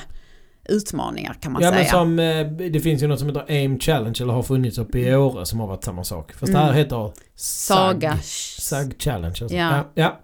utmaningar 0.70 1.34
kan 1.42 1.52
man 1.52 1.62
Ja 1.62 1.72
men 1.72 1.80
säga. 1.80 1.92
som, 1.92 2.20
eh, 2.20 2.48
det 2.72 2.80
finns 2.80 3.04
ju 3.04 3.08
något 3.08 3.20
som 3.20 3.28
heter 3.28 3.46
AIM 3.48 3.80
Challenge 3.80 4.18
eller 4.22 4.34
har 4.34 4.44
funnits 4.44 4.78
uppe 4.78 5.00
i 5.00 5.16
Åre 5.16 5.46
som 5.46 5.60
har 5.60 5.68
varit 5.68 5.84
samma 5.84 6.04
sak. 6.04 6.34
Fast 6.34 6.52
det 6.54 6.58
här 6.60 6.66
Mm. 6.66 6.78
heter 6.78 7.12
Saga. 7.36 8.12
SAG, 8.22 8.24
SAG 8.62 8.94
Challenge. 9.00 9.36
Alltså. 9.42 9.56
Ja. 9.58 9.92
Ja. 9.96 10.20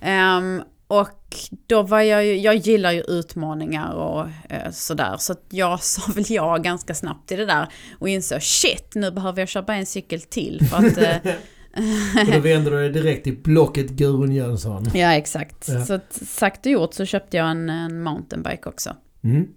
Ehm, 0.00 0.62
och 0.88 1.08
då 1.66 1.82
var 1.82 2.00
jag 2.00 2.26
ju, 2.26 2.38
jag 2.38 2.56
gillar 2.56 2.92
ju 2.92 3.00
utmaningar 3.00 3.92
och 3.92 4.20
eh, 4.48 4.70
sådär. 4.72 5.16
Så 5.18 5.34
jag 5.48 5.80
sa 5.82 6.12
väl 6.12 6.24
ja 6.28 6.56
ganska 6.56 6.94
snabbt 6.94 7.32
i 7.32 7.36
det 7.36 7.46
där. 7.46 7.68
Och 7.98 8.08
insåg 8.08 8.42
shit, 8.42 8.94
nu 8.94 9.10
behöver 9.10 9.40
jag 9.40 9.48
köpa 9.48 9.74
en 9.74 9.86
cykel 9.86 10.20
till. 10.20 10.68
För 10.70 10.76
att, 10.76 10.98
eh, 10.98 11.32
Och 12.26 12.32
då 12.32 12.40
vänder 12.40 12.70
du 12.70 12.76
dig 12.76 12.90
direkt 12.90 13.24
till 13.24 13.36
blocket 13.36 13.90
Gurun 13.90 14.32
Jönsson. 14.32 14.86
ja 14.94 15.12
exakt. 15.14 15.68
Ja. 15.68 15.84
Så 15.84 16.00
sagt 16.10 16.66
och 16.66 16.72
gjort 16.72 16.94
så 16.94 17.04
köpte 17.04 17.36
jag 17.36 17.50
en, 17.50 17.70
en 17.70 18.02
mountainbike 18.02 18.68
också. 18.68 18.96
Mm. 19.24 19.48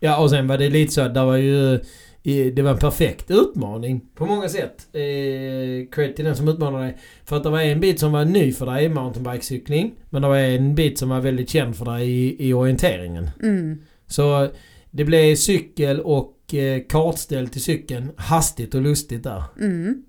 Ja 0.00 0.18
och 0.18 0.30
sen 0.30 0.46
var 0.46 0.58
det 0.58 0.68
lite 0.68 0.92
så 0.92 1.00
att 1.00 1.14
det 1.14 1.24
var 1.24 1.36
ju... 1.36 1.80
Det 2.22 2.62
var 2.62 2.70
en 2.70 2.78
perfekt 2.78 3.30
utmaning 3.30 4.00
på 4.14 4.26
många 4.26 4.48
sätt. 4.48 4.88
Eh, 4.92 5.90
cred 5.90 6.16
till 6.16 6.24
den 6.24 6.36
som 6.36 6.48
utmanade 6.48 6.84
dig. 6.84 6.96
För 7.24 7.36
att 7.36 7.42
det 7.42 7.50
var 7.50 7.60
en 7.60 7.80
bit 7.80 8.00
som 8.00 8.12
var 8.12 8.24
ny 8.24 8.52
för 8.52 8.66
dig 8.66 8.84
i 8.84 8.88
mountainbikecykling. 8.88 9.94
Men 10.10 10.22
det 10.22 10.28
var 10.28 10.36
en 10.36 10.74
bit 10.74 10.98
som 10.98 11.08
var 11.08 11.20
väldigt 11.20 11.50
känd 11.50 11.76
för 11.76 11.84
dig 11.84 12.10
i, 12.10 12.48
i 12.48 12.52
orienteringen. 12.52 13.30
Mm. 13.42 13.78
Så 14.06 14.48
det 14.90 15.04
blev 15.04 15.34
cykel 15.34 16.00
och 16.00 16.54
eh, 16.54 16.82
kartställ 16.88 17.48
till 17.48 17.62
cykeln. 17.62 18.10
Hastigt 18.16 18.74
och 18.74 18.82
lustigt 18.82 19.22
där. 19.22 19.42
Mm. 19.60 20.04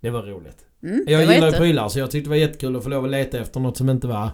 Det 0.00 0.10
var 0.10 0.22
roligt. 0.22 0.66
Mm. 0.82 1.04
Jag 1.08 1.34
gillar 1.34 1.46
ju 1.46 1.52
prylar 1.52 1.88
så 1.88 1.98
jag 1.98 2.10
tyckte 2.10 2.26
det 2.26 2.30
var 2.30 2.36
jättekul 2.36 2.76
att 2.76 2.82
få 2.82 2.88
lov 2.88 3.04
att 3.04 3.10
leta 3.10 3.38
efter 3.38 3.60
något 3.60 3.76
som 3.76 3.90
inte 3.90 4.06
var... 4.06 4.30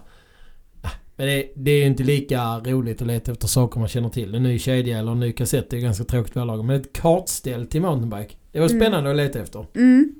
Men 1.19 1.27
det, 1.27 1.47
det 1.55 1.71
är 1.71 1.77
ju 1.79 1.85
inte 1.85 2.03
lika 2.03 2.59
roligt 2.59 3.01
att 3.01 3.07
leta 3.07 3.31
efter 3.31 3.47
saker 3.47 3.79
man 3.79 3.89
känner 3.89 4.09
till. 4.09 4.35
En 4.35 4.43
ny 4.43 4.59
kedja 4.59 4.99
eller 4.99 5.11
en 5.11 5.19
ny 5.19 5.31
kassett 5.31 5.73
är 5.73 5.77
ju 5.77 5.83
ganska 5.83 6.03
tråkigt 6.03 6.33
på 6.33 6.39
lager. 6.45 6.63
Men 6.63 6.81
ett 6.81 6.93
kartställ 6.93 7.65
till 7.67 7.81
mountainbike. 7.81 8.35
Det 8.51 8.59
var 8.59 8.69
Mm. 8.69 8.79
spännande 8.81 9.09
att 9.11 9.17
leta 9.17 9.39
efter. 9.39 9.65
Mm. 9.75 10.15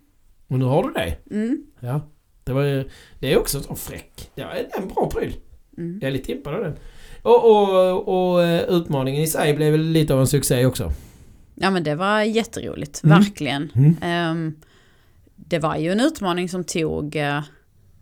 Och 0.47 0.59
nu 0.59 0.65
har 0.65 0.83
du 0.83 0.93
det. 0.93 1.35
Mm. 1.35 1.63
Ja. 1.79 2.01
Det 2.43 2.53
var 2.53 2.63
ju... 2.63 2.89
Det 3.19 3.33
är 3.33 3.39
också 3.39 3.61
så 3.61 3.75
fräck. 3.75 4.29
Det 4.35 4.41
är 4.41 4.67
en 4.81 4.87
bra 4.87 5.09
pryl. 5.13 5.33
Mm. 5.77 5.99
Jag 6.01 6.07
är 6.07 6.11
lite 6.11 6.31
impad 6.31 6.53
av 6.53 6.63
den. 6.63 6.73
Och, 7.21 7.45
och, 7.45 8.31
och 8.33 8.43
eh, 8.43 8.61
utmaningen 8.69 9.23
i 9.23 9.27
sig 9.27 9.53
blev 9.53 9.71
väl 9.71 9.81
lite 9.81 10.13
av 10.13 10.19
en 10.19 10.27
succé 10.27 10.65
också. 10.65 10.91
Ja 11.55 11.71
men 11.71 11.83
det 11.83 11.95
var 11.95 12.21
jätteroligt, 12.21 13.03
Mm. 13.03 13.19
verkligen. 13.19 13.71
Mm. 13.75 13.95
Ehm, 14.01 14.55
det 15.35 15.59
var 15.59 15.75
ju 15.77 15.91
en 15.91 15.99
utmaning 15.99 16.49
som 16.49 16.63
tog 16.63 17.15
uh, 17.15 17.41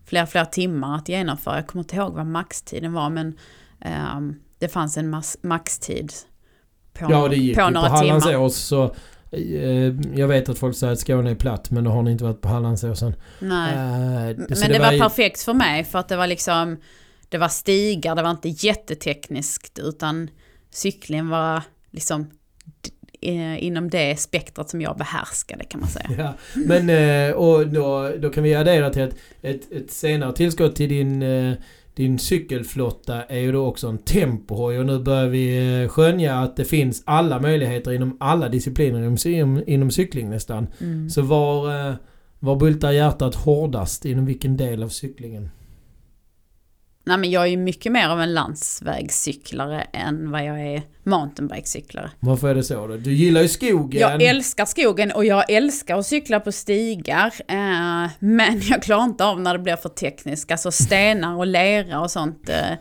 flera, 0.08 0.26
flera 0.28 0.46
timmar 0.46 0.96
att 0.96 1.10
genomföra. 1.10 1.56
Jag 1.56 1.68
kommer 1.68 1.84
inte 1.84 1.96
ihåg 1.96 2.14
vad 2.14 2.26
maxtiden 2.26 2.94
var 2.94 3.10
men 3.10 3.38
ehm, 3.82 4.36
det 4.60 4.68
fanns 4.68 4.98
en 4.98 5.16
maxtid 5.42 6.14
på, 6.94 7.06
Ja, 7.10 7.28
det 7.28 7.36
gick 7.36 7.56
på 7.56 7.62
ju 7.62 7.66
på 7.66 7.72
några 7.74 7.88
timmar. 7.88 7.98
Hallandsås 8.20 8.56
så... 8.58 8.84
eh, 9.32 9.96
Jag 10.20 10.28
vet 10.28 10.50
att 10.50 10.58
folk 10.58 10.76
säger 10.78 10.94
att 10.94 11.00
Skåne 11.00 11.32
är 11.32 11.36
platt 11.36 11.72
men 11.72 11.84
då 11.84 11.92
har 11.92 12.02
ni 12.04 12.12
inte 12.12 12.24
varit 12.24 12.42
på 12.42 12.48
Hallandsåsen. 12.48 13.16
Nej. 13.40 13.74
Eh, 13.74 14.38
men 14.38 14.72
det, 14.72 14.80
var 14.80 14.92
ju- 14.92 15.00
perfekt 15.00 15.42
för 15.42 15.54
mig 15.54 15.84
för 15.84 16.00
att 16.00 16.08
det 16.10 16.18
var 16.18 16.28
liksom 16.28 16.78
det 17.30 17.38
var 17.38 17.48
stigar, 17.50 18.16
det 18.16 18.24
var 18.24 18.32
inte 18.32 18.50
jättetekniskt 18.50 19.80
utan 19.80 20.30
cyklingen 20.72 21.30
var 21.30 21.62
liksom 21.92 22.28
inom 23.22 23.90
det 23.90 24.20
spektrat 24.20 24.70
som 24.70 24.82
jag 24.82 24.98
behärskade 24.98 25.64
kan 25.64 25.80
man 25.80 25.90
säga. 25.90 26.10
Ja, 26.18 26.34
men 26.56 26.90
eh, 26.90 27.36
och 27.36 27.68
då, 27.68 28.12
då 28.20 28.30
kan 28.30 28.44
vi 28.44 28.56
addera 28.56 28.90
till 28.90 29.04
att 29.04 29.16
ett, 29.42 29.72
ett 29.72 29.92
senare 29.92 30.34
tillskott 30.34 30.76
till 30.76 30.90
din, 30.90 31.22
eh, 31.22 31.54
din 31.96 32.20
cykelflotta 32.20 33.24
är 33.24 33.40
ju 33.40 33.52
då 33.52 33.66
också 33.66 33.88
en 33.88 33.98
tempohoj 33.98 34.80
och 34.80 34.86
nu 34.86 35.00
börjar 35.00 35.28
vi 35.28 35.82
eh, 35.84 35.90
skönja 35.90 36.36
att 36.36 36.56
det 36.56 36.66
finns 36.66 37.04
alla 37.06 37.40
möjligheter 37.40 37.92
inom 37.92 38.18
alla 38.20 38.50
discipliner 38.50 39.28
inom, 39.28 39.64
inom, 39.68 39.92
cykling 39.92 40.30
nästan. 40.30 40.68
Mm. 40.80 41.10
Så 41.10 41.22
var, 41.22 41.90
eh, 41.90 41.96
var 42.40 42.56
bultar 42.56 42.92
hjärtat 42.92 43.36
hårdast 43.36 44.06
inom 44.06 44.26
vilken 44.26 44.58
del 44.58 44.84
av 44.84 44.90
cyklingen? 44.90 45.50
Nej 47.08 47.18
men 47.18 47.32
jag 47.32 47.44
är 47.44 47.48
ju 47.48 47.58
mycket 47.58 47.92
mer 47.92 48.10
av 48.10 48.22
en 48.22 48.34
landsvägscyklare 48.34 49.82
än 49.82 50.32
vad 50.32 50.46
jag 50.46 50.62
är 50.62 50.82
mountainbikecyklare. 51.04 52.12
Varför 52.20 52.48
är 52.48 52.56
det 52.56 52.64
så 52.64 52.88
då? 52.88 52.98
Du 52.98 53.14
gillar 53.14 53.42
ju 53.42 53.48
skogen. 53.48 54.02
Jag 54.02 54.22
älskar 54.22 54.66
skogen 54.66 55.12
och 55.12 55.26
jag 55.26 55.52
älskar 55.52 55.98
att 55.98 56.06
cykla 56.06 56.40
på 56.40 56.52
stigar. 56.52 57.34
Eh, 57.48 58.12
men 58.20 58.62
jag 58.62 58.84
klarar 58.84 59.04
inte 59.04 59.26
av 59.26 59.42
när 59.42 59.54
det 59.54 59.60
blir 59.60 59.76
för 59.76 59.90
tekniskt. 59.90 60.52
Alltså 60.52 60.72
stenar 60.72 61.36
och 61.36 61.48
lera 61.48 62.02
och 62.02 62.12
sånt. 62.12 62.50
Eh, 62.50 62.72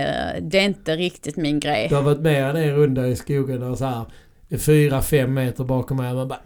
eh, 0.00 0.42
det 0.42 0.58
är 0.58 0.64
inte 0.64 0.96
riktigt 0.96 1.36
min 1.36 1.60
grej. 1.60 1.88
Du 1.88 1.94
har 1.94 2.02
varit 2.02 2.20
med 2.20 2.56
en 2.56 2.76
runda 2.76 3.06
i 3.06 3.16
skogen 3.16 3.62
och 3.62 3.78
så 3.78 3.84
här 3.84 4.04
fyra, 4.58 5.02
fem 5.02 5.34
meter 5.34 5.64
bakom 5.64 5.96
mig 5.96 6.10
och 6.10 6.16
man 6.16 6.28
bara 6.28 6.40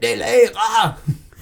det 0.00 0.12
är 0.12 0.16
lera! 0.16 0.94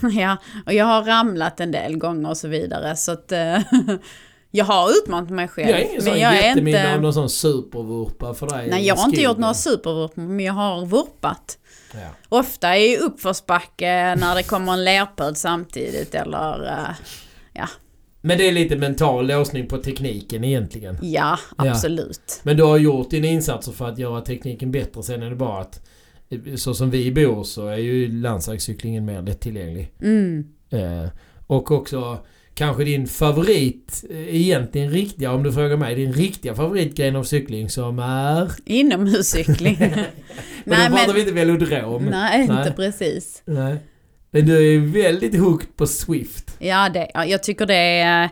Ja, 0.20 0.36
och 0.66 0.72
jag 0.72 0.84
har 0.84 1.02
ramlat 1.02 1.60
en 1.60 1.72
del 1.72 1.96
gånger 1.96 2.28
och 2.28 2.36
så 2.36 2.48
vidare. 2.48 2.96
Så 2.96 3.12
att 3.12 3.32
eh, 3.32 3.58
jag 4.50 4.64
har 4.64 4.90
utmanat 4.90 5.30
mig 5.30 5.48
själv. 5.48 5.68
Jag 5.70 5.80
är 5.80 5.84
ingen 5.90 6.02
sån 6.02 6.12
men 6.12 6.20
jag 6.20 6.36
är 6.38 6.42
jätteminne 6.48 6.82
av 6.84 6.90
inte... 6.90 7.00
någon 7.00 7.14
sån 7.14 7.30
supervurpa 7.30 8.34
för 8.34 8.46
dig 8.46 8.70
Nej, 8.70 8.86
jag 8.86 8.96
har 8.96 9.08
inte 9.08 9.22
gjort 9.22 9.38
några 9.38 9.54
supervurpor, 9.54 10.22
men 10.22 10.44
jag 10.44 10.52
har 10.52 10.86
vurpat. 10.86 11.58
Ja. 11.94 12.08
Ofta 12.28 12.78
i 12.78 12.96
uppförsbacke 12.96 14.14
när 14.16 14.34
det 14.34 14.42
kommer 14.42 14.72
en 14.72 14.84
lerpöd 14.84 15.36
samtidigt 15.36 16.14
eller... 16.14 16.66
eh, 16.66 17.64
Men 18.22 18.38
det 18.38 18.48
är 18.48 18.52
lite 18.52 18.76
mental 18.76 19.26
låsning 19.26 19.66
på 19.68 19.78
tekniken 19.78 20.44
egentligen. 20.44 20.98
ja, 21.02 21.38
Ja. 21.58 21.70
absolut. 21.70 22.40
Men 22.42 22.56
du 22.56 22.62
har 22.62 22.78
gjort 22.78 23.10
dina 23.10 23.26
insatser 23.26 23.72
för 23.72 23.88
att 23.88 23.98
göra 23.98 24.20
tekniken 24.20 24.70
bättre. 24.72 25.02
Sen 25.02 25.22
är 25.22 25.30
det 25.30 25.36
bara 25.36 25.60
att 25.60 25.80
så 26.56 26.74
som 26.74 26.90
vi 26.90 27.12
bor 27.12 27.44
så 27.44 27.68
är 27.68 27.76
ju 27.76 28.20
landsvägscyklingen 28.20 29.04
mer 29.04 29.22
lättillgänglig. 29.22 29.92
Mm. 30.02 30.44
Eh, 30.70 31.08
och 31.46 31.70
också 31.70 32.18
kanske 32.60 32.84
din 32.84 33.06
favorit, 33.06 34.04
eh, 34.10 34.34
egentligen 34.36 34.90
riktiga, 34.90 35.32
om 35.32 35.42
du 35.42 35.52
frågar 35.52 35.76
mig, 35.76 35.94
din 35.94 36.12
riktiga 36.12 36.54
favoritgren 36.54 37.16
av 37.16 37.24
cykling 37.24 37.70
som 37.70 37.98
är... 37.98 38.52
Inomhuscykling. 38.64 39.76
Men 39.80 39.88
Nej, 40.64 40.88
då 40.88 40.96
pratar 40.96 41.06
men- 41.06 41.14
vi 41.14 41.20
inte 41.20 41.32
velodrom. 41.32 42.04
Nej, 42.04 42.46
Nej. 42.48 42.58
inte 42.58 42.72
precis. 42.76 43.42
Nej. 43.44 43.76
Men 44.30 44.46
du 44.46 44.74
är 44.74 44.78
väldigt 44.78 45.38
hooked 45.40 45.76
på 45.76 45.86
Swift. 45.86 46.56
Ja, 46.58 46.88
det, 46.88 47.10
ja, 47.14 47.24
jag 47.24 47.42
tycker 47.42 47.66
det 47.66 47.74
är... 48.00 48.28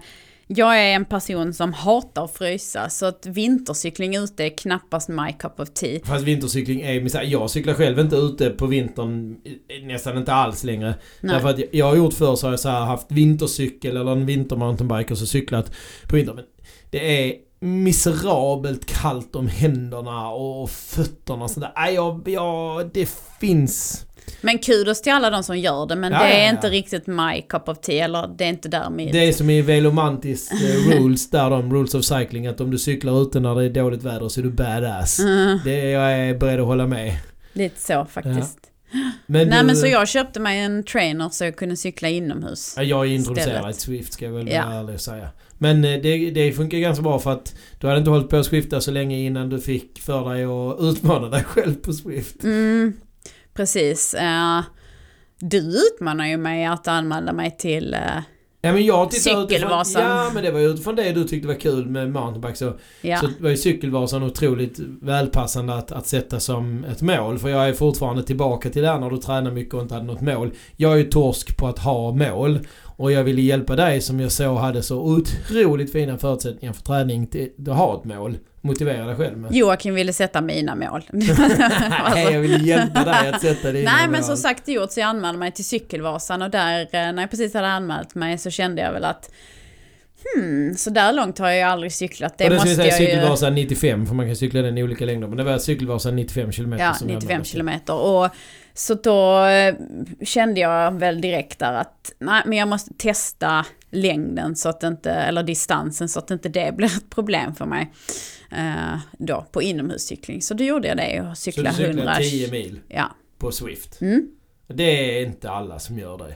Jag 0.51 0.79
är 0.81 0.95
en 0.95 1.05
person 1.05 1.55
som 1.55 1.73
hatar 1.73 2.25
att 2.25 2.37
frysa 2.37 2.89
så 2.91 3.07
att 3.07 3.27
vintercykling 3.27 4.17
ute 4.17 4.45
är 4.45 4.57
knappast 4.59 5.09
my 5.09 5.33
cup 5.39 5.61
of 5.61 5.71
tea. 5.71 6.01
Fast 6.05 6.25
vintercykling 6.25 6.81
är 6.81 7.01
misär. 7.01 7.23
Jag 7.23 7.51
cyklar 7.51 7.75
själv 7.75 7.99
inte 7.99 8.17
ute 8.17 8.51
på 8.51 8.67
vintern 8.67 9.37
eh, 9.45 9.87
nästan 9.87 10.19
inte 10.19 10.33
alls 10.33 10.65
längre. 10.65 10.95
Nej. 11.21 11.35
Därför 11.35 11.49
att 11.49 11.61
jag- 11.73 11.87
har 11.87 11.97
gjort 11.97 12.15
förr 12.15 12.37
så 12.37 12.47
har 12.47 12.53
jag 12.53 12.61
så 12.61 12.69
haft 12.69 13.13
vintercykel 13.13 13.97
eller 13.97 14.13
en 14.13 14.27
vintermountainbike 14.27 15.13
och 15.13 15.19
så 15.19 15.27
cyklat 15.27 15.73
på 16.09 16.17
vintern. 16.17 16.37
Men 16.37 16.45
det 16.91 17.29
är 17.29 17.35
miserabelt 17.61 18.87
kallt 18.87 19.37
om 19.37 19.47
händerna 19.49 20.29
och 20.31 20.71
fötterna 20.71 21.45
och 21.45 21.51
sådär. 21.51 21.73
Nej, 21.77 21.95
jag, 21.95 22.29
jag, 22.29 22.91
det 22.95 23.09
finns... 23.41 24.05
Men 24.41 24.59
kudos 24.59 25.03
till 25.03 25.13
alla 25.13 25.31
de 25.31 25.43
som 25.43 25.59
gör 25.59 25.87
det 25.87 25.97
men 25.97 26.13
Ja, 26.13 26.19
det 26.19 26.25
är 26.33 26.45
ja, 26.45 26.51
inte 26.51 26.69
riktigt 26.71 27.07
my 27.07 27.43
cup 27.49 27.69
of 27.69 27.79
tea 27.81 28.05
eller 28.05 28.29
det 28.39 28.45
är 28.45 28.49
inte 28.49 28.69
där 28.69 28.91
mitt. 28.91 29.13
Det 29.13 29.19
är 29.29 29.33
som 29.33 29.51
i 29.51 29.63
Velomantis 29.63 30.51
eh, 30.53 30.91
rules, 31.01 31.31
där 31.31 31.51
de 31.51 31.75
rules 31.75 31.95
of 31.95 32.05
cycling, 32.05 32.47
att 32.47 32.61
om 32.61 32.71
du 32.71 32.79
cyklar 32.79 33.23
ute 33.23 33.41
när 33.41 33.55
det 33.55 33.65
är 33.65 33.71
dåligt 33.71 34.03
väder 34.03 34.29
så 34.29 34.41
är 34.41 34.45
du 34.45 34.51
badass. 34.51 35.19
Mm, 35.21 35.59
Det 35.65 35.93
är 35.93 36.27
jag 36.29 36.39
beredd 36.39 36.61
att 36.61 36.67
hålla 36.67 36.87
med. 36.87 37.17
lite 37.53 37.81
så 37.81 38.07
faktiskt. 38.11 38.59
Men 39.27 39.49
Nej 39.49 39.61
du, 39.61 39.67
men 39.67 39.77
så 39.77 39.87
jag 39.87 40.09
köpte 40.09 40.41
mig 40.41 40.61
en 40.61 40.85
trainer 40.85 41.29
så 41.29 41.45
jag 41.45 41.57
kunde 41.57 41.77
cykla 41.77 42.09
inomhus. 42.09 42.75
Ja, 42.77 42.83
Jag 42.83 43.07
är 43.07 43.11
introducerad 43.11 43.71
i 43.71 43.75
Swift 43.75 44.13
ska 44.13 44.25
jag 44.25 44.33
väl 44.33 44.49
Ja. 44.49 44.65
vara 44.67 44.75
ärlig 44.75 44.95
och 44.95 45.01
säga. 45.01 45.29
Men 45.59 45.85
eh, 45.85 46.01
det, 46.03 46.31
det 46.31 46.53
funkar 46.53 46.79
ganska 46.79 47.03
bra 47.03 47.19
för 47.19 47.33
att 47.33 47.55
du 47.81 47.87
hade 47.87 47.99
inte 47.99 48.11
hållit 48.11 48.29
på 48.29 48.37
att 48.37 48.47
Swifta 48.47 48.81
så 48.81 48.91
länge 48.91 49.19
innan 49.19 49.49
du 49.49 49.61
fick 49.61 50.01
för 50.01 50.31
dig 50.35 50.45
att 50.45 50.81
utmana 50.97 51.29
dig 51.29 51.45
själv 51.45 51.75
på 51.75 51.93
Swift. 51.93 52.45
Mm, 52.45 52.93
precis. 53.59 54.15
Eh, 54.15 54.61
du 55.41 55.59
utmanar 55.59 56.27
ju 56.27 56.37
mig 56.37 56.65
att 56.65 56.89
anmäla 56.89 57.33
mig 57.33 57.57
till... 57.59 57.95
eh, 57.95 58.01
Ja 58.61 58.73
men 58.73 58.85
jag 58.85 59.11
tittade 59.11 59.45
utifrån. 59.55 59.85
Ja 59.95 60.31
men 60.35 60.45
det 60.45 60.51
var 60.51 60.61
ju 60.61 60.67
utifrån 60.67 60.97
det 60.97 61.13
du 61.13 61.25
tyckte 61.25 61.49
var 61.49 61.55
kul 61.55 61.87
med 61.87 62.11
mountainbike 62.11 62.55
så, 62.55 62.73
ja. 63.01 63.19
så 63.19 63.29
var 63.41 63.51
ju 63.51 63.57
Cykelvasan 63.57 64.23
otroligt 64.23 64.79
välpassande 65.03 65.75
att, 65.75 65.93
att 65.93 66.07
sätta 66.07 66.41
som 66.41 66.85
ett 66.85 67.03
mål. 67.03 67.39
För 67.39 67.49
jag 67.49 67.69
är 67.69 67.73
fortfarande 67.73 68.23
tillbaka 68.23 68.71
till 68.71 68.83
där 68.83 68.99
när 68.99 69.11
du 69.11 69.17
tränar 69.17 69.51
mycket 69.51 69.75
och 69.75 69.83
inte 69.83 69.95
hade 69.95 70.07
något 70.07 70.21
mål. 70.21 70.51
Jag 70.77 70.93
är 70.93 70.97
ju 70.97 71.05
torsk 71.05 71.57
på 71.57 71.67
att 71.67 71.79
ha 71.79 72.13
mål. 72.13 72.59
Och 72.99 73.13
jag 73.13 73.25
ville 73.25 73.41
hjälpa 73.43 73.77
dig 73.77 74.01
som 74.01 74.21
jag 74.21 74.33
såg 74.33 74.57
hade 74.59 74.83
så 74.83 74.97
otroligt 74.99 75.93
fina 75.93 76.19
förutsättningar 76.19 76.73
för 76.73 76.83
träning 76.83 77.27
till 77.27 77.51
att 77.69 77.77
ha 77.77 77.99
ett 77.99 78.05
mål. 78.05 78.39
Motivera 78.61 79.07
dig 79.07 79.17
själv 79.17 79.39
med. 79.39 79.53
Joakim 79.55 79.95
ville 79.95 80.13
sätta 80.13 80.41
mina 80.41 80.75
mål. 80.75 81.03
Nej, 81.13 82.33
jag 82.33 82.41
ville 82.41 82.59
hjälpa 82.59 83.05
dig 83.05 83.29
att 83.29 83.41
sätta 83.41 83.73
dina 83.73 83.91
Nej 83.93 84.03
men 84.09 84.21
mål. 84.21 84.23
som 84.25 84.37
sagt 84.37 84.69
gjort 84.69 84.93
så 84.93 85.01
jag 85.01 85.07
anmälde 85.07 85.39
mig 85.39 85.53
till 85.53 85.65
Cykelvasan 85.65 86.43
och 86.43 86.51
där 86.51 86.81
eh, 86.81 86.87
när 86.93 87.21
jag 87.23 87.31
precis 87.31 87.55
hade 87.55 87.69
anmält 87.69 88.15
mig 88.15 88.39
så 88.39 88.51
kände 88.51 88.83
jag 88.83 88.93
väl 88.93 89.05
att 89.05 89.31
Hmm, 90.35 90.75
så 90.75 90.91
där 90.91 91.13
långt 91.13 91.39
har 91.39 91.51
jag 91.51 91.71
aldrig 91.71 91.93
cyklat. 91.93 92.39
Det 92.39 92.47
och 92.47 92.53
måste 92.53 92.75
säga 92.75 92.89
jag 92.89 93.01
ju... 93.01 93.07
Cykelvasan 93.07 93.55
95 93.55 94.07
för 94.07 94.15
man 94.15 94.27
kan 94.27 94.37
cykla 94.37 94.63
den 94.63 94.79
i 94.79 94.83
olika 94.83 95.05
längder. 95.05 95.29
Men 95.29 95.37
det 95.37 95.45
var 95.45 95.59
Cykelvasan 95.59 96.17
95 96.17 96.53
kilometer 96.53 96.85
Ja, 96.85 96.95
som 96.95 97.09
jag 97.09 97.15
95 97.15 97.31
anmälde 97.31 97.45
till. 97.45 97.53
kilometer. 97.53 97.95
Och 97.95 98.29
så 98.79 98.95
då 98.95 99.45
eh, 99.45 99.75
kände 100.23 100.61
jag 100.61 100.93
väl 100.99 101.21
direkt 101.21 101.59
där 101.59 101.73
att 101.73 102.13
nej, 102.19 102.43
men 102.47 102.59
jag 102.59 102.69
måste 102.69 102.95
testa 102.95 103.67
längden 103.91 104.57
så 104.57 104.69
att 104.69 104.83
inte, 104.83 105.11
eller 105.11 105.43
distansen 105.43 106.09
så 106.09 106.19
att 106.19 106.31
inte 106.31 106.49
det 106.49 106.73
blir 106.77 106.87
ett 106.97 107.11
problem 107.11 107.55
för 107.55 107.67
mig. 107.67 107.93
Eh, 108.51 108.99
då 109.19 109.47
på 109.53 109.63
inomhuscykling. 109.63 110.43
Så 110.43 110.55
då 110.55 110.65
gjorde 110.65 110.89
jag 110.89 110.97
det 110.97 111.21
och 111.21 111.39
Så 111.39 111.51
du 111.51 111.53
cyklade 111.53 111.77
cyklar 111.77 111.91
100. 111.91 112.15
10 112.15 112.51
mil 112.51 112.81
Ja. 112.89 113.11
på 113.39 113.53
Swift. 113.53 114.01
Mm. 114.01 114.31
Det 114.67 114.83
är 115.21 115.27
inte 115.27 115.51
alla 115.51 115.79
som 115.79 115.99
gör 115.99 116.19
det. 116.19 116.35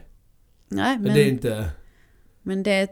Nej, 0.68 0.98
men, 0.98 1.14
Det 1.14 1.22
är 1.22 1.28
inte... 1.28 1.70
men 2.42 2.62
det, 2.62 2.90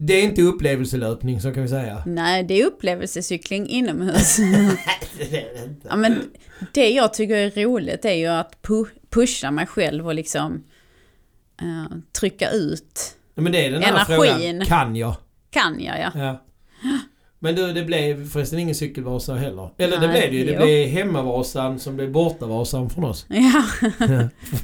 Det 0.00 0.14
är 0.14 0.22
inte 0.22 0.42
upplevelselöpning 0.42 1.40
så 1.40 1.52
kan 1.52 1.62
vi 1.62 1.68
säga. 1.68 2.02
nej, 2.06 2.42
det 2.44 2.60
är 2.60 2.66
upplevelsecykling 2.66 3.68
inomhus. 3.68 4.36
det 5.18 5.24
är 5.24 5.54
det 5.54 5.64
inte. 5.64 5.88
ja, 5.90 5.96
men 5.96 6.30
det 6.74 6.90
jag 6.90 7.14
tycker 7.14 7.36
är 7.36 7.64
roligt 7.64 8.04
är 8.04 8.12
ju 8.14 8.26
att 8.26 8.62
pu- 8.62 8.88
pusha 9.10 9.50
mig 9.50 9.66
själv 9.66 10.06
och 10.06 10.14
liksom 10.14 10.64
eh, 11.60 11.96
trycka 12.20 12.50
ut. 12.50 13.14
Men 13.34 13.52
det 13.52 13.66
är 13.66 13.70
den 13.70 13.82
här 13.82 13.90
Energin. 13.92 14.16
frågan. 14.16 14.66
Kan 14.66 14.96
jag? 14.96 15.14
Kan 15.50 15.80
jag 15.80 16.00
ja. 16.00 16.10
Ja. 16.14 16.38
Men 17.38 17.54
du, 17.54 17.72
det 17.72 17.84
blev 17.84 18.28
förresten 18.28 18.58
ingen 18.58 18.74
cykelvasa 18.74 19.34
heller. 19.34 19.70
Eller 19.78 20.00
det 20.00 20.06
Nej, 20.06 20.20
blev 20.20 20.30
det 20.30 20.36
ju. 20.36 20.44
Det 20.44 20.52
jo. 20.52 20.58
blev 20.62 20.88
hemmavasan 20.88 21.78
som 21.78 21.96
blev 21.96 22.12
bortavasan 22.12 22.90
från 22.90 23.04
oss. 23.04 23.26
Ja, 23.28 23.62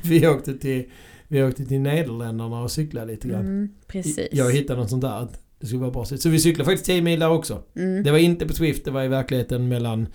vi, 0.03 0.27
åkte 0.29 0.55
till, 0.59 0.85
vi 1.29 1.43
åkte 1.43 1.65
till 1.65 1.81
Nederländerna 1.81 2.61
och 2.63 2.71
cyklade 2.71 3.07
lite 3.13 3.29
grann. 3.29 3.41
mm, 3.41 3.69
precis. 3.87 4.29
Jag 4.33 4.53
hittade 4.53 4.81
något 4.81 4.91
sånt 4.91 5.03
där. 5.03 5.29
Det 5.59 5.67
skulle 5.67 5.81
vara 5.81 5.91
bra. 5.91 6.05
Så 6.05 6.29
vi 6.29 6.39
cyklade 6.41 6.65
faktiskt 6.71 6.87
10 6.87 7.03
mil 7.03 7.21
där 7.21 7.31
också. 7.31 7.63
Mm. 7.77 8.03
Det 8.03 8.11
var 8.11 8.19
inte 8.19 8.47
på 8.47 8.53
Swift, 8.53 8.85
det 8.85 8.91
var 8.91 9.03
i 9.05 9.09
verkligheten 9.09 9.69
mellan 9.69 10.07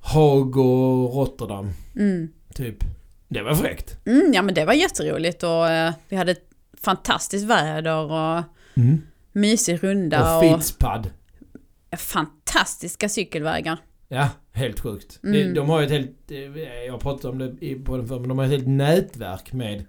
Haag 0.00 0.56
och 0.56 1.14
Rotterdam. 1.14 1.70
Mm. 1.96 2.28
Typ. 2.54 2.76
Det 3.28 3.42
var 3.42 3.54
fräckt. 3.54 3.96
Mm, 4.06 4.32
ja 4.34 4.42
men 4.42 4.54
det 4.54 4.64
var 4.64 4.72
jätteroligt 4.72 5.42
och 5.42 5.68
eh, 5.70 5.92
vi 6.08 6.16
hade 6.16 6.32
ett 6.32 6.48
fantastiskt 6.80 7.44
väder 7.44 7.96
och 7.96 8.42
mysig 9.32 9.84
runda 9.84 10.38
Och 10.38 10.44
och, 10.44 10.56
Fitzpad. 10.58 11.10
fantastiska 11.96 13.08
cykelvägar. 13.08 13.78
Ja, 14.08 14.28
helt 14.54 14.80
sjukt. 14.80 15.20
Mm. 15.24 15.32
De, 15.32 15.54
de 15.60 15.68
har 15.68 15.80
ju 15.80 15.86
ett 15.86 15.92
helt... 15.92 16.30
eh, 16.30 16.84
Jag 16.86 17.00
pratat 17.00 17.24
om 17.24 17.38
det 17.38 17.54
i 17.60 17.74
podden 17.74 18.08
förr, 18.08 18.18
men 18.18 18.28
de 18.28 18.38
har 18.38 18.44
ett 18.44 18.50
helt 18.50 18.66
nätverk 18.68 19.52
med, 19.52 19.84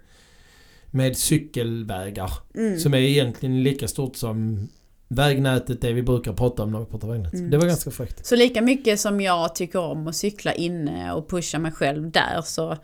med 0.90 1.16
cykelvägar. 1.16 2.30
Mm. 2.54 2.78
Som 2.78 2.94
är 2.94 2.98
egentligen 2.98 3.62
lika 3.62 3.88
stort 3.88 4.16
som 4.16 4.68
vägnätet, 5.08 5.80
det 5.80 5.92
vi 5.92 6.02
brukar 6.02 6.32
prata 6.32 6.62
om 6.62 6.70
när 6.72 6.78
vi 6.78 6.84
pratar 6.86 7.08
vägnät. 7.08 7.34
Mm. 7.34 7.50
Det 7.50 7.58
var 7.58 7.66
ganska 7.66 7.90
fräckt. 7.90 8.26
Så 8.26 8.36
lika 8.36 8.62
mycket 8.62 9.00
som 9.00 9.20
jag 9.20 9.54
tycker 9.54 9.78
om 9.78 10.06
att 10.06 10.16
cykla 10.16 10.54
inne 10.54 11.12
och 11.12 11.28
pusha 11.28 11.58
mig 11.58 11.72
själv 11.72 12.10
där 12.10 12.40
så 12.44 12.76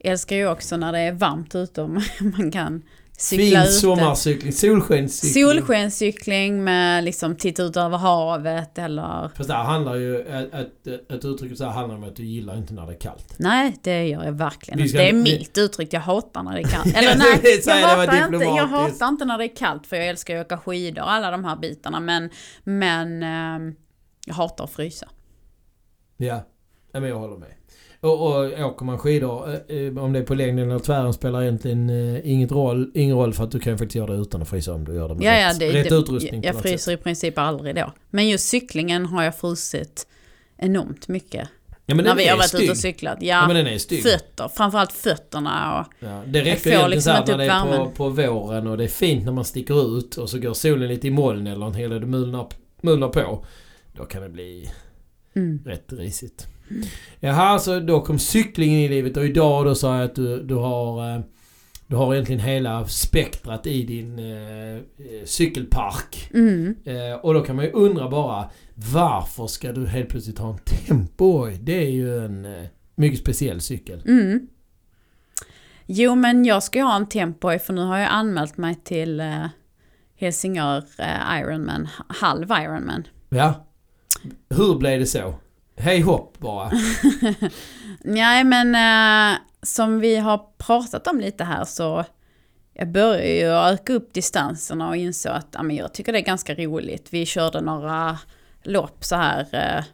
älskar 0.00 0.36
jag 0.36 0.52
också 0.52 0.76
när 0.76 0.92
det 0.92 0.98
är 0.98 1.12
varmt 1.12 1.54
ute 1.54 1.82
och 1.82 1.90
man 2.20 2.50
kan 2.52 2.82
cykla 3.20 3.62
Fin 3.62 3.72
sommarcykling, 3.72 4.52
solskenscykling. 4.52 5.44
Solskenscykling 5.44 6.64
med 6.64 7.04
liksom 7.04 7.36
titta 7.36 7.62
ut 7.62 7.76
över 7.76 7.98
havet 7.98 8.78
eller... 8.78 9.30
Fast 9.36 9.48
det 9.48 9.54
här 9.54 9.64
handlar 9.64 9.94
ju... 9.94 10.20
Ett, 10.20 10.54
ett, 10.54 11.10
ett 11.12 11.24
uttryck 11.24 11.58
så 11.58 11.64
här 11.64 11.70
handlar 11.70 11.96
om 11.96 12.04
att 12.04 12.16
du 12.16 12.24
gillar 12.24 12.56
inte 12.56 12.74
när 12.74 12.86
det 12.86 12.92
är 12.92 12.98
kallt. 12.98 13.34
Nej, 13.38 13.76
det 13.82 14.08
gör 14.08 14.24
jag 14.24 14.32
verkligen 14.32 14.88
ska- 14.88 14.98
Det 14.98 15.08
är 15.08 15.12
milt 15.12 15.58
uttryckt. 15.58 15.92
Jag 15.92 16.00
hatar 16.00 16.42
när 16.42 16.52
det 16.52 16.60
är 16.60 16.68
kallt. 16.68 16.96
Eller 16.96 17.16
nej, 17.16 17.60
jag 17.66 17.88
hatar, 17.88 18.34
inte, 18.34 18.44
jag 18.44 18.66
hatar 18.66 19.08
inte 19.08 19.24
när 19.24 19.38
det 19.38 19.44
är 19.44 19.56
kallt 19.56 19.86
för 19.86 19.96
jag 19.96 20.06
älskar 20.06 20.36
att 20.36 20.46
åka 20.46 20.58
skidor 20.58 21.02
och 21.02 21.10
alla 21.12 21.30
de 21.30 21.44
här 21.44 21.56
bitarna. 21.56 22.00
Men, 22.00 22.30
men 22.64 23.22
ehm, 23.22 23.74
jag 24.26 24.34
hatar 24.34 24.64
att 24.64 24.70
frysa. 24.70 25.08
Ja, 26.16 26.42
men 26.92 27.02
jag 27.08 27.18
håller 27.18 27.36
med. 27.36 27.57
Och, 28.00 28.26
och 28.26 28.60
åker 28.60 28.84
man 28.84 28.98
skidor, 28.98 29.48
eh, 29.68 29.98
om 30.04 30.12
det 30.12 30.18
är 30.18 30.22
på 30.22 30.34
längden 30.34 30.70
eller 30.70 30.78
tvären 30.78 31.12
spelar 31.12 31.42
egentligen 31.42 31.90
eh, 31.90 32.30
inget 32.32 32.52
roll, 32.52 32.90
ingen 32.94 33.16
roll 33.16 33.34
för 33.34 33.44
att 33.44 33.50
du 33.50 33.60
kan 33.60 33.78
faktiskt 33.78 33.94
göra 33.96 34.12
det 34.12 34.18
utan 34.22 34.42
att 34.42 34.48
frysa 34.48 34.74
om 34.74 34.84
du 34.84 34.94
gör 34.94 35.08
det 35.08 35.14
med 35.14 35.24
Ja, 35.24 35.38
ja, 35.40 35.48
rätt, 35.50 35.58
det, 35.58 35.72
rätt 35.72 35.88
det, 35.88 35.94
utrustning. 35.94 36.42
jag 36.42 36.62
fryser 36.62 36.78
sätt. 36.92 37.00
i 37.00 37.02
princip 37.02 37.38
aldrig 37.38 37.74
då. 37.74 37.92
Men 38.10 38.28
just 38.28 38.48
cyklingen 38.48 39.06
har 39.06 39.24
jag 39.24 39.36
frusit 39.36 40.06
enormt 40.56 41.08
mycket. 41.08 41.48
Ja, 41.86 41.94
men 41.94 42.04
när 42.04 42.14
vi 42.14 42.28
har 42.28 42.36
varit 42.36 42.48
stygg. 42.48 42.62
ute 42.62 42.70
och 42.70 42.76
cyklat. 42.76 43.18
Ja, 43.20 43.26
Ja, 43.40 43.46
men 43.46 43.56
den 43.56 43.66
är 43.66 43.78
stygg. 43.78 44.02
fötter. 44.02 44.48
Framförallt 44.48 44.92
fötterna 44.92 45.80
och... 45.80 46.06
Ja, 46.06 46.22
det 46.26 46.38
räcker 46.40 46.48
egentligen 46.50 46.90
liksom 46.90 47.16
så 47.26 47.36
när 47.36 47.38
det 47.38 47.44
är 47.44 47.76
på, 47.84 47.90
på 47.90 48.08
våren 48.08 48.66
och 48.66 48.78
det 48.78 48.84
är 48.84 48.88
fint 48.88 49.24
när 49.24 49.32
man 49.32 49.44
sticker 49.44 49.98
ut 49.98 50.16
och 50.16 50.30
så 50.30 50.38
går 50.38 50.54
solen 50.54 50.88
lite 50.88 51.06
i 51.06 51.10
moln 51.10 51.46
eller 51.46 51.58
någonting 51.58 51.82
eller 51.82 52.00
det 52.00 52.06
mulnar, 52.06 52.46
mulnar 52.80 53.08
på. 53.08 53.44
Då 53.96 54.04
kan 54.04 54.22
det 54.22 54.28
bli 54.28 54.70
Mm. 55.36 55.62
rätt 55.66 55.92
risigt. 55.92 56.46
Jaha, 57.20 57.58
så 57.58 57.80
då 57.80 58.00
kom 58.00 58.18
cyklingen 58.18 58.80
i 58.80 58.88
livet 58.88 59.16
och 59.16 59.24
idag 59.24 59.64
då 59.64 59.74
sa 59.74 59.96
jag 59.96 60.04
att 60.04 60.14
du, 60.14 60.42
du 60.42 60.54
har... 60.54 61.14
eh, 61.14 61.20
Du 61.90 61.96
har 61.96 62.14
egentligen 62.14 62.40
hela 62.40 62.86
spektrat 62.86 63.66
i 63.66 63.82
din 63.82 64.18
eh, 64.18 64.74
eh, 64.76 64.80
cykelpark. 65.24 66.30
Mm. 66.34 66.74
Eh, 66.84 67.12
och 67.22 67.34
då 67.34 67.40
kan 67.40 67.56
man 67.56 67.64
ju 67.64 67.70
undra 67.70 68.08
bara 68.10 68.50
varför 68.74 69.46
ska 69.46 69.72
du 69.72 69.86
helt 69.86 70.08
plötsligt 70.08 70.38
ha 70.38 70.50
en 70.52 70.58
Tempoy? 70.58 71.58
Det 71.62 71.76
är 71.86 71.90
ju 71.90 72.24
en 72.24 72.44
eh, 72.44 72.64
mycket 72.94 73.18
speciell 73.20 73.60
cykel. 73.60 74.02
Mm. 74.06 74.48
Jo, 75.86 76.14
men 76.14 76.44
jag 76.44 76.62
ska 76.62 76.78
ju 76.78 76.84
ha 76.84 76.96
en 76.96 77.06
Tempoy 77.08 77.58
för 77.58 77.72
nu 77.72 77.80
har 77.80 77.98
jag 77.98 78.08
anmält 78.10 78.56
mig 78.56 78.74
till 78.84 79.20
eh, 79.20 79.46
Helsingör 80.16 80.84
Ironman, 81.40 81.88
halv 82.08 82.50
Ironman. 82.50 83.06
Ja. 83.28 83.66
Hur 84.50 84.78
blev 84.78 85.00
det 85.00 85.06
så? 85.06 85.34
Hej 85.78 86.00
hopp 86.00 86.38
bara. 86.38 86.70
Nej, 88.00 88.44
men 88.44 88.74
eh, 88.74 89.38
som 89.62 90.00
vi 90.00 90.16
har 90.16 90.40
pratat 90.58 91.06
om 91.06 91.20
lite 91.20 91.44
här 91.44 91.64
så 91.64 92.04
jag 92.74 92.88
började 92.88 93.28
ju 93.28 93.46
öka 93.46 93.92
upp 93.92 94.14
distanserna 94.14 94.88
och 94.88 94.96
insåg 94.96 95.32
att 95.32 95.48
ja, 95.52 95.62
men 95.62 95.76
jag 95.76 95.94
tycker 95.94 96.12
det 96.12 96.18
är 96.18 96.24
ganska 96.24 96.54
roligt. 96.54 97.08
Vi 97.10 97.26
körde 97.26 97.60
några 97.60 98.18
lopp 98.62 99.04
så 99.04 99.16
här 99.16 99.46
eh, 99.52 99.84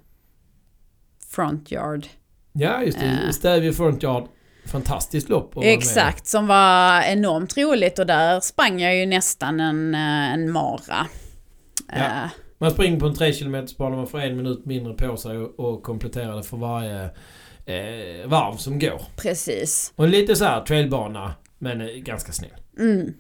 front 1.31 1.73
yard. 1.73 2.07
Ja, 2.53 2.83
just 2.83 3.01
det. 3.01 3.07
Eh. 3.07 3.31
Stävje 3.31 3.73
Front 3.73 4.03
Yard. 4.03 4.25
Fantastiskt 4.67 5.29
lopp 5.29 5.55
vara 5.55 5.67
med. 5.67 5.75
Exakt, 5.75 6.27
som 6.27 6.47
var 6.47 7.03
enormt 7.03 7.57
roligt 7.57 7.99
och 7.99 8.07
där 8.07 8.41
sprang 8.41 8.81
jag 8.81 8.97
ju 8.97 9.07
nästan 9.07 9.61
en, 9.61 9.95
eh, 9.95 10.33
en 10.33 10.51
mara. 10.51 11.07
Ja. 11.89 12.29
Man 12.59 12.71
springer 12.71 13.01
på 13.01 13.07
en 13.07 13.15
3 13.15 13.33
km 13.33 13.67
bana, 13.79 13.97
man 13.97 14.07
får 14.07 14.21
en 14.21 14.37
minut 14.37 14.65
mindre 14.65 14.95
på 14.95 15.17
sig 15.17 15.39
och, 15.39 15.61
och 15.61 15.83
kompletterar 15.83 16.37
det 16.37 16.43
för 16.43 16.57
varje 16.57 17.05
eh, 17.67 18.27
varv 18.27 18.57
som 18.57 18.79
går. 18.79 19.03
precis. 19.17 19.93
Och 19.97 20.09
lite 20.09 20.37
så 20.37 20.45
här 20.45 20.61
trailbana, 20.61 21.35
men 21.59 21.81
eh, 21.81 21.87
ganska 21.87 22.33
snäll. 22.33 22.51
Mm. 22.79 23.15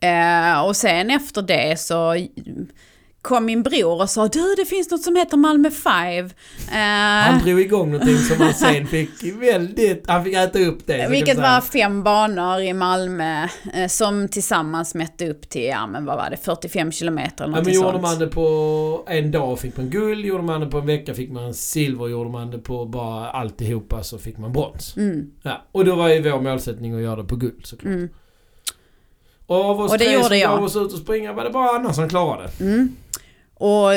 Eh, 0.00 0.66
och 0.66 0.76
sen 0.76 1.10
efter 1.10 1.42
det 1.42 1.80
så 1.80 2.26
kom 3.22 3.44
min 3.44 3.62
bror 3.62 4.00
och 4.02 4.10
sa 4.10 4.28
du 4.28 4.54
det 4.56 4.64
finns 4.64 4.90
något 4.90 5.02
som 5.02 5.16
heter 5.16 5.36
Malmö 5.36 5.70
5. 5.70 6.30
Han 6.70 7.34
Eh, 7.38 7.44
drog 7.44 7.60
igång 7.60 7.90
någonting 7.92 8.16
som 8.16 8.36
han 8.40 8.54
sen 8.54 8.86
fick 8.86 9.10
väldigt... 9.40 10.04
Han 10.08 10.24
fick 10.24 10.34
äta 10.34 10.58
upp 10.58 10.86
det. 10.86 11.08
vilket 11.10 11.36
var 11.38 11.60
fem 11.60 12.02
banor 12.02 12.60
i 12.60 12.72
Malmö 12.72 13.42
eh, 13.74 13.86
som 13.88 14.28
tillsammans 14.28 14.94
mätte 14.94 15.30
upp 15.30 15.48
till, 15.48 15.64
ja 15.64 15.86
men 15.86 16.04
vad 16.04 16.16
var 16.16 16.30
det, 16.30 16.36
45 16.36 16.92
kilometer 16.92 17.44
eller 17.44 17.56
Ja, 17.56 17.62
men 17.64 17.74
gjorde 17.74 17.90
sånt. 17.90 18.02
man 18.02 18.18
det 18.18 18.26
på 18.26 19.04
en 19.08 19.30
dag 19.30 19.58
fick 19.58 19.76
man 19.76 19.90
guld, 19.90 20.24
gjorde 20.24 20.42
man 20.42 20.60
det 20.60 20.66
på 20.66 20.78
en 20.78 20.86
vecka 20.86 21.14
fick 21.14 21.30
man 21.30 21.54
silver, 21.54 22.08
gjorde 22.08 22.30
man 22.30 22.50
det 22.50 22.58
på 22.58 22.84
bara 22.86 23.30
alltihopa 23.30 24.02
så 24.02 24.18
fick 24.18 24.38
man 24.38 24.52
brons. 24.52 24.96
Mm, 24.96 25.26
Ja, 25.42 25.64
och 25.72 25.84
då 25.84 25.94
var 25.94 26.08
ju 26.08 26.22
vår 26.30 26.40
målsättning 26.40 26.94
att 26.94 27.02
göra 27.02 27.16
det 27.16 27.24
på 27.28 27.36
guld 27.36 27.60
såklart. 27.66 27.94
mm, 27.94 28.08
Och 29.50 29.64
av 29.64 29.80
oss 29.80 29.92
Och 29.92 29.98
det 29.98 30.04
tre 30.04 30.24
som 30.24 30.38
jag. 30.38 30.50
gav 30.50 30.64
oss 30.64 30.76
ut 30.76 30.92
och 30.92 30.98
springa 30.98 31.32
var 31.32 31.44
det 31.44 31.50
bara 31.50 31.68
Anna 31.68 31.92
som 31.92 32.08
klarade. 32.08 32.50
mm. 32.60 32.96
Och, 33.54 33.90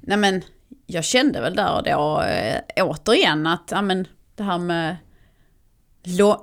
nej 0.00 0.16
men, 0.16 0.42
jag 0.86 1.04
kände 1.04 1.40
väl 1.40 1.54
där 1.56 1.76
och 1.76 1.82
då 1.82 2.22
eh, 2.22 2.86
återigen 2.86 3.46
att, 3.46 3.68
ja 3.70 3.82
men, 3.82 4.06
det 4.34 4.42
här 4.42 4.58
med 4.58 4.96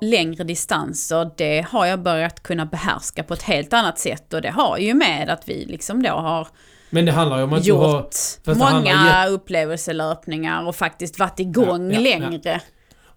längre 0.00 0.44
distanser, 0.44 1.30
det 1.36 1.66
har 1.68 1.86
jag 1.86 2.02
börjat 2.02 2.42
kunna 2.42 2.66
behärska 2.66 3.22
på 3.22 3.34
ett 3.34 3.42
helt 3.42 3.72
annat 3.72 3.98
sätt. 3.98 4.34
Och 4.34 4.42
det 4.42 4.50
har 4.50 4.78
ju 4.78 4.94
med 4.94 5.30
att 5.30 5.48
vi 5.48 5.64
liksom 5.64 6.02
då 6.02 6.10
har 6.10 6.48
Men 6.90 7.04
det 7.04 7.12
handlar 7.12 7.38
ju 7.38 7.44
om 7.44 7.52
att 7.52 7.62
du 7.62 7.68
gjort 7.68 7.80
har... 7.80 8.06
det 8.44 8.62
handlar 8.62 8.94
många 8.94 9.26
upplevelselöpningar 9.26 10.66
och 10.66 10.76
faktiskt 10.76 11.18
varit 11.18 11.40
igång 11.40 11.92
Ja, 11.92 12.00
ja, 12.00 12.38
ja. 12.42 12.60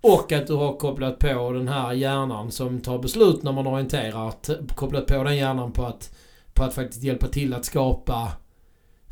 Och 0.02 0.32
att 0.32 0.48
du 0.48 0.54
har 0.54 0.78
kopplat 0.78 1.20
på 1.20 1.52
den 1.52 1.68
här 1.68 1.94
hjärnan 1.94 2.52
som 2.52 2.82
tar 2.82 3.00
beslut 3.00 3.44
när 3.44 3.52
man 3.52 3.68
orienterar. 3.68 4.34
Kopplat 4.76 5.06
på 5.06 5.24
den 5.24 5.38
hjärnan 5.38 5.72
på 5.72 5.86
att, 5.86 6.16
på 6.54 6.64
att 6.64 6.74
faktiskt 6.74 7.04
hjälpa 7.04 7.28
till 7.28 7.54
att 7.54 7.66
skapa 7.66 8.32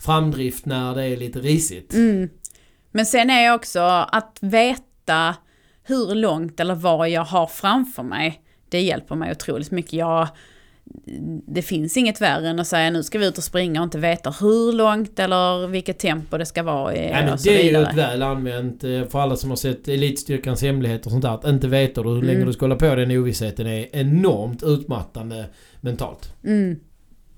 framdrift 0.06 0.66
när 0.66 0.96
det 0.96 1.06
är 1.06 1.18
lite 1.18 1.40
risigt. 1.40 1.94
Mm. 1.94 2.30
Men 2.92 3.06
sen 3.06 3.30
är 3.30 3.54
också 3.54 3.80
att 4.12 4.38
veta 4.42 5.36
hur 5.84 6.16
långt 6.16 6.60
eller 6.60 6.76
vad 6.76 7.10
jag 7.10 7.24
har 7.26 7.48
framför 7.48 8.04
mig. 8.04 8.42
Det 8.70 8.82
hjälper 8.82 9.16
mig 9.16 9.32
otroligt 9.32 9.72
mycket. 9.72 9.94
Jag, 9.94 10.28
det 11.48 11.62
finns 11.62 11.98
inget 11.98 12.22
värre 12.22 12.48
än 12.50 12.60
att 12.60 12.68
säga 12.68 12.90
nu 12.90 13.04
ska 13.04 13.20
vi 13.20 13.28
ut 13.28 13.38
och 13.38 13.44
springa 13.44 13.82
och 13.82 13.84
inte 13.84 13.98
veta 13.98 14.30
hur 14.40 14.74
långt 14.74 15.20
eller 15.20 15.68
vilket 15.68 16.00
tempo 16.00 16.38
det 16.38 16.46
ska 16.46 16.64
vara 16.64 16.96
i 16.96 17.00
Nej, 17.00 17.26
men 17.26 17.38
det 17.44 17.62
är 17.62 17.72
ju 17.72 17.84
ett 17.84 17.98
väl 17.98 18.22
använt 18.24 18.84
eh, 18.84 19.04
för 19.04 19.20
alla 19.20 19.36
som 19.36 19.50
har 19.50 19.58
sett 19.58 19.88
Elitstyrkans 19.88 20.62
hemligheter 20.62 21.08
och 21.08 21.12
sånt 21.12 21.24
där. 21.24 21.34
Att 21.34 21.48
inte 21.48 21.68
veta 21.68 22.02
hur 22.02 22.22
länge 22.22 22.34
Mm. 22.34 22.48
du 22.48 22.54
ska 22.54 22.66
hålla 22.66 22.76
på 22.76 22.96
den 22.96 23.12
ovissheten 23.12 23.68
är 23.68 23.88
enormt 23.92 24.64
utmattande 24.64 25.46
mentalt. 25.82 26.34
Mm. 26.44 26.80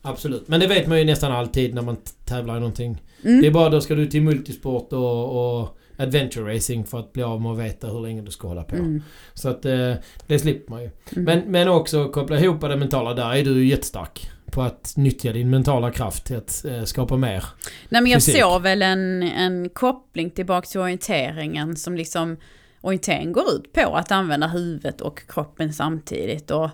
Absolut. 0.01 0.47
Men 0.47 0.59
det 0.59 0.67
vet 0.67 0.87
man 0.87 0.99
ju 0.99 1.05
nästan 1.05 1.31
alltid 1.31 1.75
när 1.75 1.81
man 1.81 1.97
tävlar 2.25 2.57
i 2.57 2.59
någonting. 2.59 3.01
Mm. 3.25 3.41
Det 3.41 3.47
är 3.47 3.51
bara 3.51 3.69
då 3.69 3.81
ska 3.81 3.95
du 3.95 4.05
till 4.05 4.21
multisport 4.21 4.93
och, 4.93 5.59
och 5.59 5.78
adventure 5.99 6.55
racing 6.55 6.87
för 6.87 6.99
att 6.99 7.13
bli 7.13 7.23
av 7.23 7.41
med 7.41 7.51
att 7.51 7.57
veta 7.57 7.87
hur 7.87 8.01
länge 8.01 8.21
du 8.21 8.31
ska 8.31 8.47
hålla 8.47 8.63
på. 8.63 8.75
Mm. 8.75 9.03
Så 9.33 9.49
att 9.49 9.65
eh, 9.65 9.93
det 10.27 10.39
slipper 10.39 10.71
man 10.71 10.81
ju. 10.81 10.89
Mm. 11.11 11.23
Men, 11.23 11.51
men 11.51 11.67
också 11.67 12.09
koppla 12.09 12.39
ihop 12.39 12.61
det 12.61 12.75
mentala. 12.75 13.13
Där 13.13 13.35
är 13.35 13.43
du 13.43 13.63
ju 13.63 13.69
jättestark. 13.69 14.29
På 14.51 14.61
att 14.61 14.93
nyttja 14.97 15.33
din 15.33 15.49
mentala 15.49 15.91
kraft 15.91 16.25
till 16.25 16.37
att 16.37 16.65
eh, 16.65 16.83
skapa 16.83 17.17
mer. 17.17 17.43
Nej 17.89 18.01
men 18.01 18.11
jag 18.11 18.23
fysik. 18.23 18.41
såg 18.41 18.61
väl 18.61 18.81
en, 18.81 19.23
en 19.23 19.69
koppling 19.69 20.29
tillbaka 20.29 20.67
till 20.67 20.79
orienteringen 20.79 21.75
som 21.75 21.95
liksom 21.95 22.37
orientering 22.81 23.31
går 23.31 23.43
ut 23.55 23.73
på 23.73 23.95
att 23.95 24.11
använda 24.11 24.47
huvudet 24.47 25.01
och 25.01 25.27
kroppen 25.27 25.73
samtidigt 25.73 26.51
och 26.51 26.69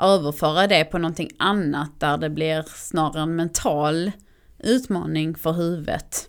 överföra 0.00 0.66
det 0.66 0.84
på 0.84 0.98
någonting 0.98 1.30
annat 1.38 2.00
där 2.00 2.18
det 2.18 2.30
blir 2.30 2.62
snarare 2.66 3.22
en 3.22 3.36
mental 3.36 4.10
utmaning 4.58 5.34
för 5.34 5.52
huvudet. 5.52 6.28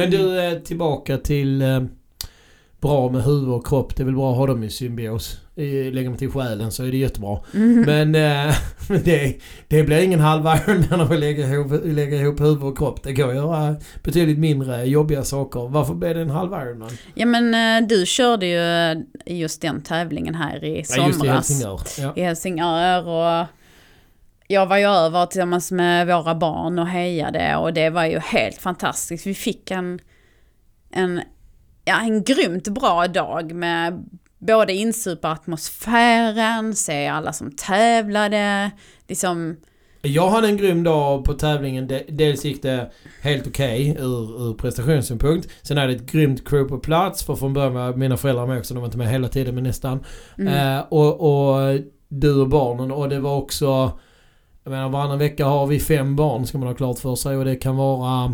Men 0.00 0.10
du, 0.10 0.40
eh, 0.40 0.58
tillbaka 0.58 1.18
till 1.18 1.62
eh, 1.62 1.82
bra 2.80 3.10
med 3.10 3.22
huvud 3.22 3.48
och 3.48 3.66
kropp. 3.66 3.96
Det 3.96 4.02
är 4.02 4.04
väl 4.04 4.14
bra 4.14 4.30
att 4.30 4.36
ha 4.36 4.46
dem 4.46 4.62
i 4.62 4.70
symbios. 4.70 5.40
Lägger 5.54 6.08
man 6.08 6.18
till 6.18 6.30
själen 6.30 6.72
så 6.72 6.84
är 6.84 6.90
det 6.90 6.96
jättebra. 6.96 7.40
Mm. 7.54 7.80
Men 7.80 8.10
men 8.88 9.02
det, 9.04 9.36
det 9.68 9.82
blir 9.82 10.02
ingen 10.02 10.20
halv 10.20 10.44
Ironman 10.46 11.00
om 11.00 11.08
vi 11.08 11.18
lägger 11.18 11.52
ihop, 11.52 11.80
lägger 11.84 12.20
ihop 12.20 12.40
huvud 12.40 12.62
och 12.62 12.78
kropp. 12.78 13.02
Det 13.02 13.12
går 13.12 13.28
att 13.28 13.34
göra 13.34 13.76
betydligt 14.02 14.38
mindre 14.38 14.84
jobbiga 14.84 15.24
saker. 15.24 15.68
Varför 15.68 15.94
blev 15.94 16.14
det 16.14 16.20
en 16.20 16.30
halv 16.30 16.52
Ironman? 16.52 16.90
Ja 17.14 17.26
men 17.26 17.88
du 17.88 18.06
körde 18.06 18.46
ju 18.46 19.04
just 19.26 19.62
den 19.62 19.82
tävlingen 19.82 20.34
här 20.34 20.64
i 20.64 20.68
Ja, 20.68 20.76
just 20.76 20.90
i 20.90 21.12
somras. 21.12 21.48
Helsingör. 21.48 21.80
Ja. 21.98 22.12
i 22.16 22.22
Helsingör 22.22 23.08
och 23.08 23.46
jag 24.52 24.66
var 24.66 24.76
ju 24.78 24.84
över 24.84 25.26
tillsammans 25.26 25.72
med 25.72 26.06
våra 26.06 26.34
barn 26.34 26.78
och 26.78 26.86
hejade 26.86 27.56
och 27.56 27.72
det 27.72 27.90
var 27.90 28.04
ju 28.04 28.18
helt 28.18 28.58
fantastiskt. 28.58 29.26
Vi 29.26 29.34
fick 29.34 29.70
en, 29.70 29.98
en, 30.92 31.20
ja, 31.84 32.00
en 32.00 32.22
grymt 32.24 32.68
bra 32.68 33.06
dag 33.08 33.52
med 33.54 34.04
både 34.38 34.72
insupa 34.72 35.28
atmosfären, 35.30 36.74
se 36.74 37.06
alla 37.08 37.32
som 37.32 37.50
tävlade, 37.56 38.70
liksom, 39.08 39.56
Jag 40.02 40.28
hade 40.30 40.48
en 40.48 40.56
grym 40.56 40.82
dag 40.84 41.24
på 41.24 41.34
tävlingen. 41.34 41.86
De- 41.86 42.04
Dels 42.08 42.44
gick 42.44 42.62
det 42.62 42.90
helt 43.22 43.46
okej 43.46 43.96
ur, 43.98 44.48
ur 44.48 44.54
prestationssynpunkt. 44.54 45.48
Sen 45.62 45.76
hade 45.76 45.92
ett 45.92 46.12
grymt 46.12 46.48
crew 46.48 46.68
på 46.68 46.78
plats. 46.78 47.22
För 47.24 47.34
från 47.36 47.52
början 47.52 47.74
var 47.74 47.92
mina 47.94 48.16
föräldrar 48.16 48.46
med 48.46 48.58
också. 48.58 48.74
De 48.74 48.80
var 48.80 48.86
inte 48.86 48.98
med 48.98 49.08
hela 49.10 49.28
tiden 49.28 49.54
men 49.54 49.64
nästan. 49.64 50.04
mm, 50.38 50.54
Eh, 50.78 50.84
och, 50.88 51.20
och 51.20 51.80
du 52.08 52.40
och 52.40 52.48
barnen. 52.48 52.90
Och 52.92 53.08
det 53.08 53.20
var 53.20 53.36
också... 53.36 53.98
Jag 54.64 54.70
menar 54.70 54.88
varannan 54.88 55.18
vecka 55.18 55.44
har 55.44 55.66
vi 55.66 55.80
fem 55.80 56.16
barn 56.16 56.46
ska 56.46 56.58
man 56.58 56.68
ha 56.68 56.74
klart 56.74 56.98
för 56.98 57.14
sig. 57.14 57.36
Och 57.36 57.44
det 57.44 57.56
kan 57.56 57.76
vara... 57.76 58.24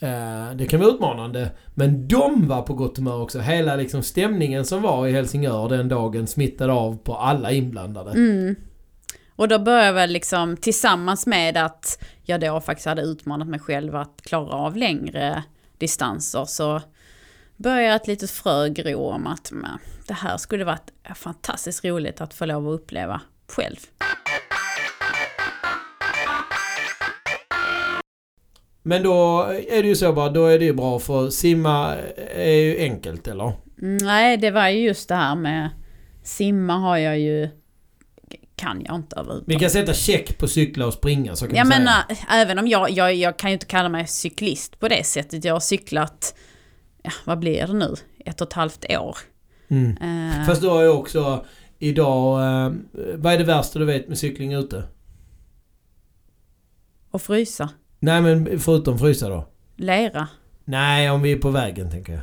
Eh, 0.00 0.54
det 0.54 0.66
kan 0.66 0.80
vara 0.80 0.90
utmanande. 0.90 1.50
Men 1.74 2.08
de 2.08 2.48
var 2.48 2.62
på 2.62 2.74
gott 2.74 2.96
humör 2.96 3.22
också. 3.22 3.40
Hela 3.40 3.76
liksom 3.76 4.02
stämningen 4.02 4.64
som 4.64 4.82
var 4.82 5.06
i 5.06 5.12
Helsingör 5.12 5.68
den 5.68 5.88
dagen 5.88 6.26
smittade 6.26 6.72
av 6.72 6.98
på 6.98 7.14
alla 7.14 7.52
inblandade. 7.52 8.10
mm. 8.10 8.56
Och 9.36 9.48
då 9.48 9.58
började 9.58 9.92
väl 9.92 10.10
liksom 10.10 10.56
tillsammans 10.56 11.26
med 11.26 11.56
att 11.56 12.04
jag 12.22 12.40
då 12.40 12.60
faktiskt 12.60 12.86
hade 12.86 13.02
utmanat 13.02 13.48
mig 13.48 13.60
själv 13.60 13.96
att 13.96 14.22
klara 14.22 14.52
av 14.52 14.76
längre 14.76 15.42
distanser 15.78 16.44
så 16.44 16.80
började 17.56 17.94
ett 17.94 18.06
litet 18.06 18.30
frö 18.30 18.68
gro 18.68 19.00
om 19.00 19.26
att 19.26 19.52
det 20.06 20.14
här 20.14 20.36
skulle 20.36 20.64
varit 20.64 20.92
fantastiskt 21.14 21.84
roligt 21.84 22.20
att 22.20 22.34
få 22.34 22.46
lov 22.46 22.68
att 22.68 22.80
uppleva 22.80 23.20
själv. 23.48 23.76
Men 28.82 29.02
då 29.02 29.42
är 29.70 29.82
det 29.82 29.88
ju 29.88 29.96
så 29.96 30.12
bara, 30.12 30.28
då 30.30 30.46
är 30.46 30.58
det 30.58 30.64
ju 30.64 30.72
bra 30.72 30.98
för 30.98 31.30
simma 31.30 31.96
är 32.34 32.50
ju 32.52 32.78
enkelt 32.78 33.28
eller? 33.28 33.52
Mm, 33.82 33.96
nej, 33.96 34.36
det 34.36 34.50
var 34.50 34.68
ju 34.68 34.80
just 34.80 35.08
det 35.08 35.14
här 35.14 35.34
med 35.34 35.70
simma 36.22 36.74
har 36.74 36.96
jag 36.96 37.18
ju 37.18 37.48
kan 38.56 38.82
jag 38.86 38.94
inte 38.94 39.16
Vi 39.16 39.20
överhuvudtaget. 39.20 39.60
kan 39.60 39.70
sätta 39.70 39.94
check 39.94 40.38
på 40.38 40.48
cykla 40.48 40.86
och 40.86 40.92
springa 40.92 41.36
så 41.36 41.46
kan 41.46 41.56
Jag 41.56 41.64
vi 41.64 41.68
menar, 41.68 42.02
även 42.30 42.58
om 42.58 42.66
jag, 42.68 42.90
jag, 42.90 43.14
jag 43.14 43.36
kan 43.38 43.50
ju 43.50 43.54
inte 43.54 43.66
kalla 43.66 43.88
mig 43.88 44.06
cyklist 44.06 44.80
på 44.80 44.88
det 44.88 45.06
sättet. 45.06 45.44
Jag 45.44 45.54
har 45.54 45.60
cyklat, 45.60 46.34
ja, 47.02 47.10
vad 47.24 47.38
blir 47.38 47.66
det 47.66 47.72
nu? 47.72 47.94
Ett 48.24 48.40
och 48.40 48.46
ett 48.46 48.52
halvt 48.52 48.84
år. 48.90 49.16
Mm. 49.68 49.96
Eh, 49.96 50.46
Fast 50.46 50.62
du 50.62 50.68
har 50.68 50.82
ju 50.82 50.88
också 50.88 51.44
idag... 51.78 52.40
Eh, 52.42 52.72
vad 53.14 53.32
är 53.32 53.38
det 53.38 53.44
värsta 53.44 53.78
du 53.78 53.84
vet 53.84 54.08
med 54.08 54.18
cykling 54.18 54.52
ute? 54.52 54.82
och 57.10 57.22
frysa. 57.22 57.68
Nej 58.00 58.20
men 58.20 58.60
förutom 58.60 58.98
frysa 58.98 59.28
då? 59.28 59.46
Lera. 59.76 60.28
Nej, 60.64 61.10
om 61.10 61.22
vi 61.22 61.32
är 61.32 61.36
på 61.36 61.50
vägen 61.50 61.90
tänker 61.90 62.12
jag. 62.12 62.22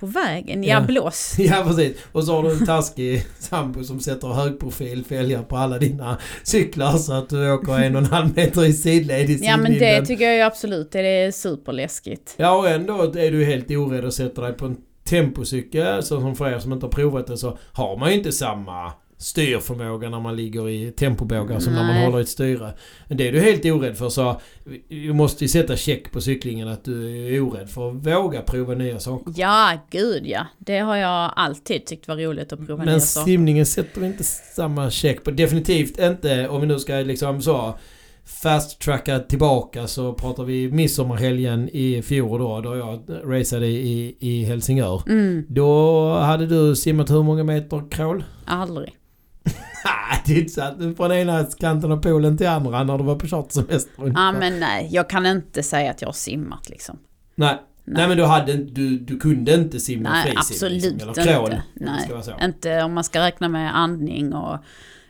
På 0.00 0.06
vägen? 0.06 0.64
Ja. 0.64 0.74
Ja, 0.80 0.86
blås. 0.86 1.34
Ja 1.38 1.64
precis. 1.66 1.96
Och 2.12 2.24
så 2.24 2.32
har 2.36 2.42
du 2.42 2.52
en 2.52 2.66
taskig 2.66 3.24
sambo 3.38 3.84
som 3.84 4.00
sätter 4.00 4.28
högprofil 4.28 5.04
fälgar 5.04 5.42
på 5.42 5.56
alla 5.56 5.78
dina 5.78 6.18
cyklar 6.42 6.96
så 6.98 7.12
att 7.12 7.28
du 7.28 7.52
åker 7.52 7.72
en 7.72 7.96
och 7.96 8.02
en 8.02 8.08
halv 8.08 8.36
meter 8.36 8.64
i 8.64 8.72
sidled 8.72 9.30
i 9.30 9.38
Ja 9.42 9.56
men 9.56 9.78
det 9.78 10.06
tycker 10.06 10.24
jag 10.24 10.36
ju 10.36 10.42
absolut, 10.42 10.92
det 10.92 11.00
är 11.00 11.30
superläskigt. 11.30 12.34
Ja 12.36 12.56
och 12.56 12.68
ändå 12.68 13.02
är 13.02 13.30
du 13.30 13.44
helt 13.44 13.70
orädd 13.70 14.04
och 14.04 14.14
sätter 14.14 14.42
dig 14.42 14.52
på 14.52 14.66
en 14.66 14.76
tempocykel. 15.04 16.02
Så 16.02 16.20
som 16.20 16.36
för 16.36 16.50
er 16.50 16.58
som 16.58 16.72
inte 16.72 16.86
har 16.86 16.90
provat 16.92 17.26
det 17.26 17.36
så 17.36 17.58
har 17.72 17.96
man 17.96 18.10
ju 18.10 18.16
inte 18.16 18.32
samma 18.32 18.92
styrförmåga 19.18 20.10
när 20.10 20.20
man 20.20 20.36
ligger 20.36 20.68
i 20.68 20.90
tempobågar 20.92 21.58
som 21.60 21.72
när 21.72 21.82
man 21.84 21.94
Nej. 21.94 22.04
håller 22.04 22.18
i 22.18 22.22
ett 22.22 22.28
styre. 22.28 22.72
Men 23.08 23.16
det 23.18 23.28
är 23.28 23.32
du 23.32 23.40
helt 23.40 23.64
orädd 23.64 23.96
för 23.96 24.08
så 24.08 24.40
du 24.88 25.12
måste 25.12 25.44
ju 25.44 25.48
sätta 25.48 25.76
check 25.76 26.12
på 26.12 26.20
cyklingen 26.20 26.68
att 26.68 26.84
du 26.84 27.26
är 27.34 27.40
orädd 27.40 27.70
för 27.70 27.88
att 27.90 27.94
våga 28.06 28.42
prova 28.42 28.74
nya 28.74 29.00
saker. 29.00 29.32
Ja, 29.36 29.78
gud 29.90 30.26
ja. 30.26 30.46
Det 30.58 30.78
har 30.78 30.96
jag 30.96 31.32
alltid 31.36 31.86
tyckt 31.86 32.08
var 32.08 32.16
roligt 32.16 32.52
att 32.52 32.66
prova 32.66 32.84
nya 32.84 32.92
Men 32.92 33.00
saker. 33.00 33.24
simningen 33.24 33.66
sätter 33.66 34.04
inte 34.04 34.24
samma 34.24 34.90
check 34.90 35.24
på. 35.24 35.30
Definitivt 35.30 35.98
inte 36.00 36.48
om 36.48 36.60
vi 36.60 36.66
nu 36.66 36.78
ska 36.78 36.94
liksom 36.94 37.42
så 37.42 37.74
fast-tracka 38.42 39.18
tillbaka 39.18 39.86
så 39.86 40.12
pratar 40.12 40.44
vi 40.44 40.72
midsommarhelgen 40.72 41.68
i 41.72 42.02
fjol 42.02 42.38
då, 42.40 42.60
då 42.60 42.76
jag 42.76 43.02
raceade 43.24 43.66
i, 43.66 44.16
i 44.20 44.44
Helsingör. 44.44 45.02
Mm, 45.08 45.44
Då 45.48 46.08
hade 46.18 46.46
du 46.46 46.76
simmat 46.76 47.10
hur 47.10 47.22
många 47.22 47.44
meter 47.44 47.82
crawl? 47.90 48.24
aldrig. 48.44 48.94
Nej, 49.84 50.22
det 50.26 50.32
är 50.32 50.38
inte 50.38 50.52
sant. 50.52 50.96
Från 50.96 51.12
ena 51.12 51.44
kanten 51.44 51.92
av 51.92 51.96
poolen 52.02 52.36
till 52.38 52.46
andra 52.48 52.84
när 52.84 52.98
du 52.98 53.04
var 53.04 53.16
på 53.16 53.26
chartersemester. 53.26 54.12
Ja 54.14 54.32
men 54.32 54.60
nej, 54.60 54.88
jag 54.92 55.10
kan 55.10 55.26
inte 55.26 55.62
säga 55.62 55.90
att 55.90 56.02
jag 56.02 56.08
har 56.08 56.12
simmat 56.12 56.68
liksom. 56.68 56.98
Nej. 57.34 57.56
Nej 57.84 58.08
men 58.08 58.16
du 58.16 58.24
hade 58.24 58.52
inte- 58.52 58.72
du, 58.72 58.98
du 58.98 59.18
kunde 59.18 59.54
inte 59.54 59.80
simma 59.80 60.10
Nej, 60.10 60.22
frisim? 60.22 60.38
absolut 60.38 60.82
liksom, 60.82 61.08
eller 61.10 61.22
inte. 61.22 61.38
om 61.38 61.50
det 61.50 61.62
Nej. 61.74 62.22
så. 62.22 62.32
Inte 62.44 62.82
om 62.82 62.92
man 62.94 63.04
ska 63.04 63.20
räkna 63.20 63.48
med 63.48 63.76
andning 63.78 64.32
och 64.34 64.58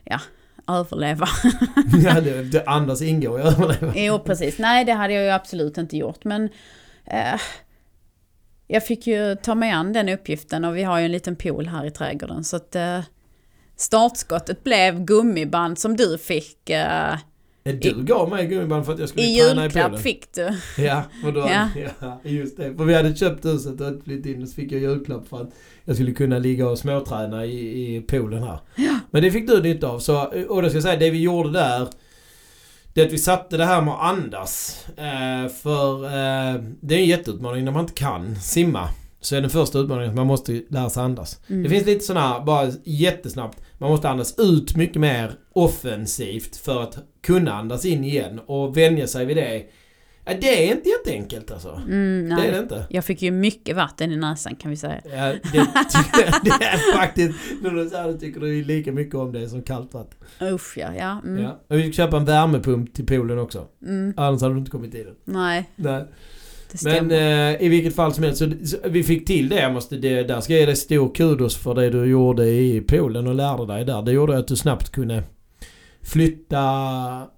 ja, 0.05 0.21
överleva. 0.69 1.29
ja, 2.05 2.21
det, 2.21 2.43
det 2.43 2.65
andas 2.67 3.03
ingår 3.03 3.41
i 3.41 3.43
överleva. 3.43 3.93
jo 3.97 4.19
precis, 4.19 4.59
nej 4.59 4.85
det 4.85 4.93
hade 4.93 5.13
jag 5.15 5.25
ju 5.25 5.31
absolut 5.31 5.79
inte 5.79 5.97
gjort 5.97 6.25
men 6.25 6.49
eh, 7.05 7.41
jag 8.67 8.87
fick 8.87 9.07
ju 9.07 9.37
ta 9.43 9.55
mig 9.55 9.71
an 9.71 9.93
den 9.93 10.09
uppgiften 10.09 10.65
och 10.65 10.77
vi 10.77 10.83
har 10.83 10.99
ju 10.99 11.05
en 11.05 11.13
liten 11.13 11.37
pool 11.37 11.67
här 11.67 11.85
i 11.85 11.91
trädgården 11.91 12.45
så 12.45 12.57
att 12.57 12.77
eh, 12.77 13.01
startskottet 13.79 14.65
blev 14.65 15.05
gummiband 15.05 15.79
som 15.79 15.97
du 15.97 16.19
fick. 16.19 16.71
Eh, 16.71 17.15
Du 17.63 18.03
gav 18.05 18.31
mig 18.31 18.47
gummiband 18.47 18.87
för 18.87 18.93
att 18.93 18.99
jag 18.99 19.09
skulle 19.09 19.27
I 19.27 19.37
träna 19.39 19.61
i 19.61 19.65
julklapp 19.65 19.87
poolen. 19.87 20.03
fick 20.03 20.33
du. 20.35 20.49
Ja, 20.83 21.03
och 21.25 21.33
då, 21.33 21.41
Ja. 21.51 21.69
ja. 22.01 22.21
just 22.25 22.57
det. 22.57 22.75
För 22.77 22.85
vi 22.85 22.95
hade 22.95 23.17
köpt 23.17 23.45
huset 23.45 23.81
och 23.81 24.05
flyttat 24.05 24.27
in 24.27 24.43
och 24.43 24.49
så 24.49 24.55
fick 24.55 24.73
jag 24.73 24.81
julklapp 24.81 25.29
för 25.29 25.41
att 25.43 25.51
jag 25.85 25.97
skulle 25.97 26.13
kunna 26.13 26.39
ligga 26.39 26.69
och 26.69 26.79
småträna 26.79 27.45
i, 27.47 27.97
i 27.97 28.01
poolen 28.01 28.43
här. 28.43 28.59
Men 29.11 29.23
det 29.23 29.31
fick 29.31 29.49
du 29.49 29.63
nytta 29.63 29.87
av. 29.89 29.99
Så, 29.99 30.23
och 30.49 30.63
då 30.63 30.69
ska 30.69 30.77
jag 30.77 30.83
säga, 30.83 30.97
det 30.97 31.11
vi 31.11 31.21
gjorde 31.23 31.51
där 31.53 31.89
det 32.95 33.01
är 33.03 33.07
att 33.07 33.13
vi 33.13 33.19
satte 33.19 33.57
det 33.57 33.65
här 33.65 33.83
med 33.83 33.95
att 33.95 34.01
andas. 34.03 34.85
Eh, 34.97 35.53
för 35.63 36.05
eh, 36.05 36.61
det 36.81 36.95
är 36.95 36.99
en 36.99 37.07
jätteutmaning 37.07 37.65
när 37.65 37.73
man 37.73 37.81
inte 37.81 37.93
kan 37.95 38.37
simma. 38.37 38.89
Så 39.21 39.37
är 39.37 39.41
den 39.41 39.51
första 39.51 39.79
utmaningen 39.79 40.11
att 40.11 40.17
man 40.17 40.27
måste 40.27 40.63
lära 40.69 40.91
sig 40.91 41.03
andas. 41.03 41.41
Mm. 41.49 41.63
Det 41.63 41.69
finns 41.69 41.87
lite 41.87 42.05
sådana 42.05 42.29
här, 42.29 42.45
bara 42.45 42.71
jättesnabbt. 42.85 43.61
Man 43.79 43.91
måste 43.91 44.09
andas 44.09 44.39
ut 44.39 44.77
mycket 44.77 45.01
mer 45.01 45.33
offensivt 45.53 46.57
för 46.57 46.83
att 46.83 46.99
kunna 47.23 47.53
andas 47.53 47.85
in 47.85 48.05
igen 48.05 48.41
och 48.47 48.77
vänja 48.77 49.07
sig 49.07 49.27
vid 49.27 49.37
det. 49.37 49.63
Det 50.41 50.69
är 50.69 50.73
inte 50.77 50.89
jätteenkelt 50.89 51.51
alltså. 51.51 51.69
Mm, 51.89 52.29
Det 52.29 52.35
är 52.43 52.47
det 52.47 52.51
nej. 52.53 52.61
inte. 52.61 52.87
Jag 52.91 53.05
fick 53.05 53.23
ju 53.23 53.31
mycket 53.31 53.77
vatten 53.77 54.13
i 54.13 54.17
näsan 54.17 54.57
kan 54.57 54.71
vi 54.71 54.77
säga. 54.77 55.01
Ja, 55.05 55.11
det, 55.13 55.41
det 56.43 56.65
är 56.65 56.97
faktiskt, 56.97 57.39
när 57.63 57.71
du 57.71 57.89
säger 57.91 58.09
det 58.09 58.19
tycker 58.19 58.41
du 58.41 58.65
lika 58.65 58.93
mycket 58.93 59.15
om 59.15 59.33
det 59.33 59.49
som 59.49 59.63
kallt 59.63 59.95
vatten. 59.95 60.19
Usch 60.55 60.79
ja, 60.79 60.89
ja. 60.99 61.21
Mm, 61.25 61.43
Ja. 61.43 61.61
Och 61.69 61.79
vi 61.79 61.83
fick 61.83 61.95
köpa 61.95 62.17
en 62.17 62.25
värmepump 62.25 62.95
till 62.95 63.07
poolen 63.07 63.39
också. 63.39 63.67
mm, 63.87 64.15
Annars 64.17 64.43
hade 64.43 64.55
du 64.55 64.59
inte 64.59 64.71
kommit 64.71 64.93
dit. 64.93 65.07
nej, 65.25 65.71
Nej. 65.77 66.05
Men 66.85 67.11
eh, 67.11 67.63
i 67.63 67.69
vilket 67.69 67.95
fall 67.95 68.15
som 68.15 68.25
helst 68.25 68.39
så, 68.39 68.51
så 68.67 68.77
vi 68.85 69.03
fick 69.03 69.27
till 69.27 69.49
det. 69.49 69.61
Jag 69.61 69.73
måste, 69.73 69.97
det. 69.97 70.23
Där 70.23 70.41
ska 70.41 70.53
jag 70.53 70.61
ge 70.61 70.67
dig 70.67 70.77
stor 70.77 71.15
kudos 71.15 71.57
för 71.57 71.75
det 71.75 71.91
du 71.91 72.05
gjorde 72.05 72.47
i 72.49 72.81
poolen 72.81 73.27
och 73.27 73.35
lärde 73.35 73.67
dig 73.67 73.85
där. 73.85 74.03
Det 74.03 74.13
gjorde 74.13 74.39
att 74.39 74.49
du 74.49 74.57
snabbt 74.57 74.93
kunde 74.93 75.23
flytta 76.03 76.61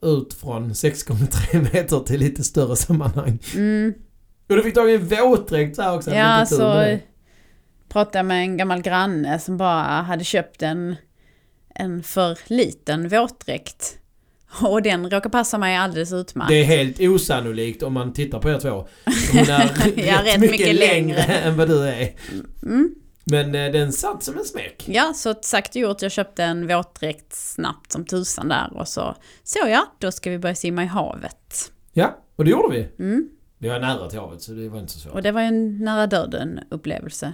ut 0.03 0.35
från 0.35 0.73
6,3 0.73 1.63
meter 1.75 2.01
till 2.01 2.21
lite 2.21 2.45
större 2.45 2.77
sammanhang. 2.77 3.39
Mm, 3.55 3.95
Och 4.49 4.57
du 4.57 4.63
fick 4.63 4.75
tag 4.75 4.91
i 4.91 4.95
en 4.95 5.07
våtdräkt 5.09 5.77
så 5.77 5.83
här 5.83 5.97
också. 5.97 6.11
ja, 6.11 6.47
så 6.47 6.99
pratade 7.89 8.19
jag 8.19 8.27
med 8.27 8.41
en 8.43 8.57
gammal 8.57 8.83
granne 8.83 9.39
som 9.39 9.57
bara 9.57 9.83
hade 9.83 10.25
köpt 10.25 10.63
en, 10.63 10.97
en 11.75 12.03
för 12.03 12.39
liten 12.47 13.09
våtdräkt. 13.09 13.99
Och 14.63 14.83
den 14.83 15.11
råkar 15.11 15.31
passa 15.31 15.59
mig 15.59 15.77
alldeles 15.77 16.13
utmärkt. 16.13 16.49
Det 16.49 16.61
är 16.61 16.65
helt 16.65 17.01
osannolikt 17.01 17.83
om 17.83 17.93
man 17.93 18.13
tittar 18.13 18.39
på 18.39 18.51
er 18.51 18.59
två. 18.61 18.89
Hon 19.33 19.41
är 19.41 19.69
rätt, 19.87 20.27
rätt 20.27 20.41
mycket, 20.41 20.51
mycket 20.61 20.75
längre 20.75 21.23
än 21.23 21.57
vad 21.57 21.69
du 21.69 21.83
är. 21.89 22.15
Mm. 22.63 22.95
Men 23.25 23.55
eh, 23.55 23.73
den 23.73 23.93
satt 23.93 24.23
som 24.23 24.39
en 24.39 24.45
smäck. 24.45 24.85
Ja, 24.89 25.13
så 25.15 25.35
sagt 25.43 25.71
och 25.71 25.77
gjort. 25.81 26.03
Jag 26.03 26.13
köpte 26.13 26.45
en 26.45 26.67
våtdräkt 26.67 27.35
snabbt 27.35 27.93
som 27.93 28.05
tusan 28.05 28.49
där 28.49 28.77
och 28.77 28.89
så 28.89 29.15
så 29.45 29.59
ja, 29.69 29.87
då 29.99 30.13
ska 30.13 30.31
vi 30.31 30.39
börja 30.39 30.55
simma 30.55 30.83
i 30.83 30.87
havet. 30.87 31.73
Ja, 31.93 32.19
och 32.37 32.45
det 32.45 32.51
gjorde 32.51 32.77
vi. 32.77 33.05
Mm. 33.05 33.29
Vi 33.59 33.69
var 33.69 33.79
nära 33.79 34.11
till 34.11 34.19
havet 34.19 34.43
så 34.43 34.53
det 34.53 34.69
var 34.69 34.81
inte 34.81 34.93
så 34.93 34.99
svårt. 34.99 35.13
Och 35.13 35.23
det 35.23 35.33
var 35.33 35.41
en 35.41 35.85
nära 35.85 36.07
döden 36.07 36.61
upplevelse. 36.71 37.33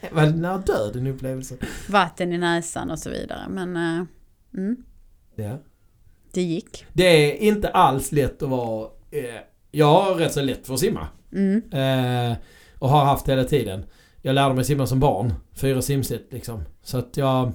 Det 0.00 0.14
var 0.14 0.22
en 0.22 0.42
nära 0.42 0.58
döden 0.58 1.06
upplevelse. 1.06 1.54
Vatten 1.88 2.32
i 2.32 2.38
näsan 2.38 2.90
och 2.90 2.98
så 2.98 3.10
vidare. 3.10 3.48
Men 3.48 3.76
eh, 3.76 4.06
mm, 4.56 4.76
Ja. 5.34 5.58
Det 6.32 6.42
gick. 6.42 6.84
Det 6.92 7.04
är 7.04 7.48
inte 7.48 7.68
alls 7.68 8.12
lätt 8.12 8.42
att 8.42 8.48
vara... 8.48 8.88
Eh, 9.10 9.40
jag 9.70 10.02
har 10.02 10.14
rätt 10.14 10.32
så 10.32 10.42
lätt 10.42 10.66
för 10.66 10.74
att 10.74 10.80
simma. 10.80 11.08
Mm. 11.32 11.62
Eh, 11.72 12.36
och 12.78 12.88
har 12.88 13.04
haft 13.04 13.28
hela 13.28 13.44
tiden. 13.44 13.84
Jag 14.22 14.34
lärde 14.34 14.54
mig 14.54 14.64
simma 14.64 14.86
som 14.86 15.00
barn. 15.00 15.34
Fyra 15.54 15.82
simset 15.82 16.26
liksom. 16.30 16.62
Så 16.82 16.98
att 16.98 17.16
jag... 17.16 17.52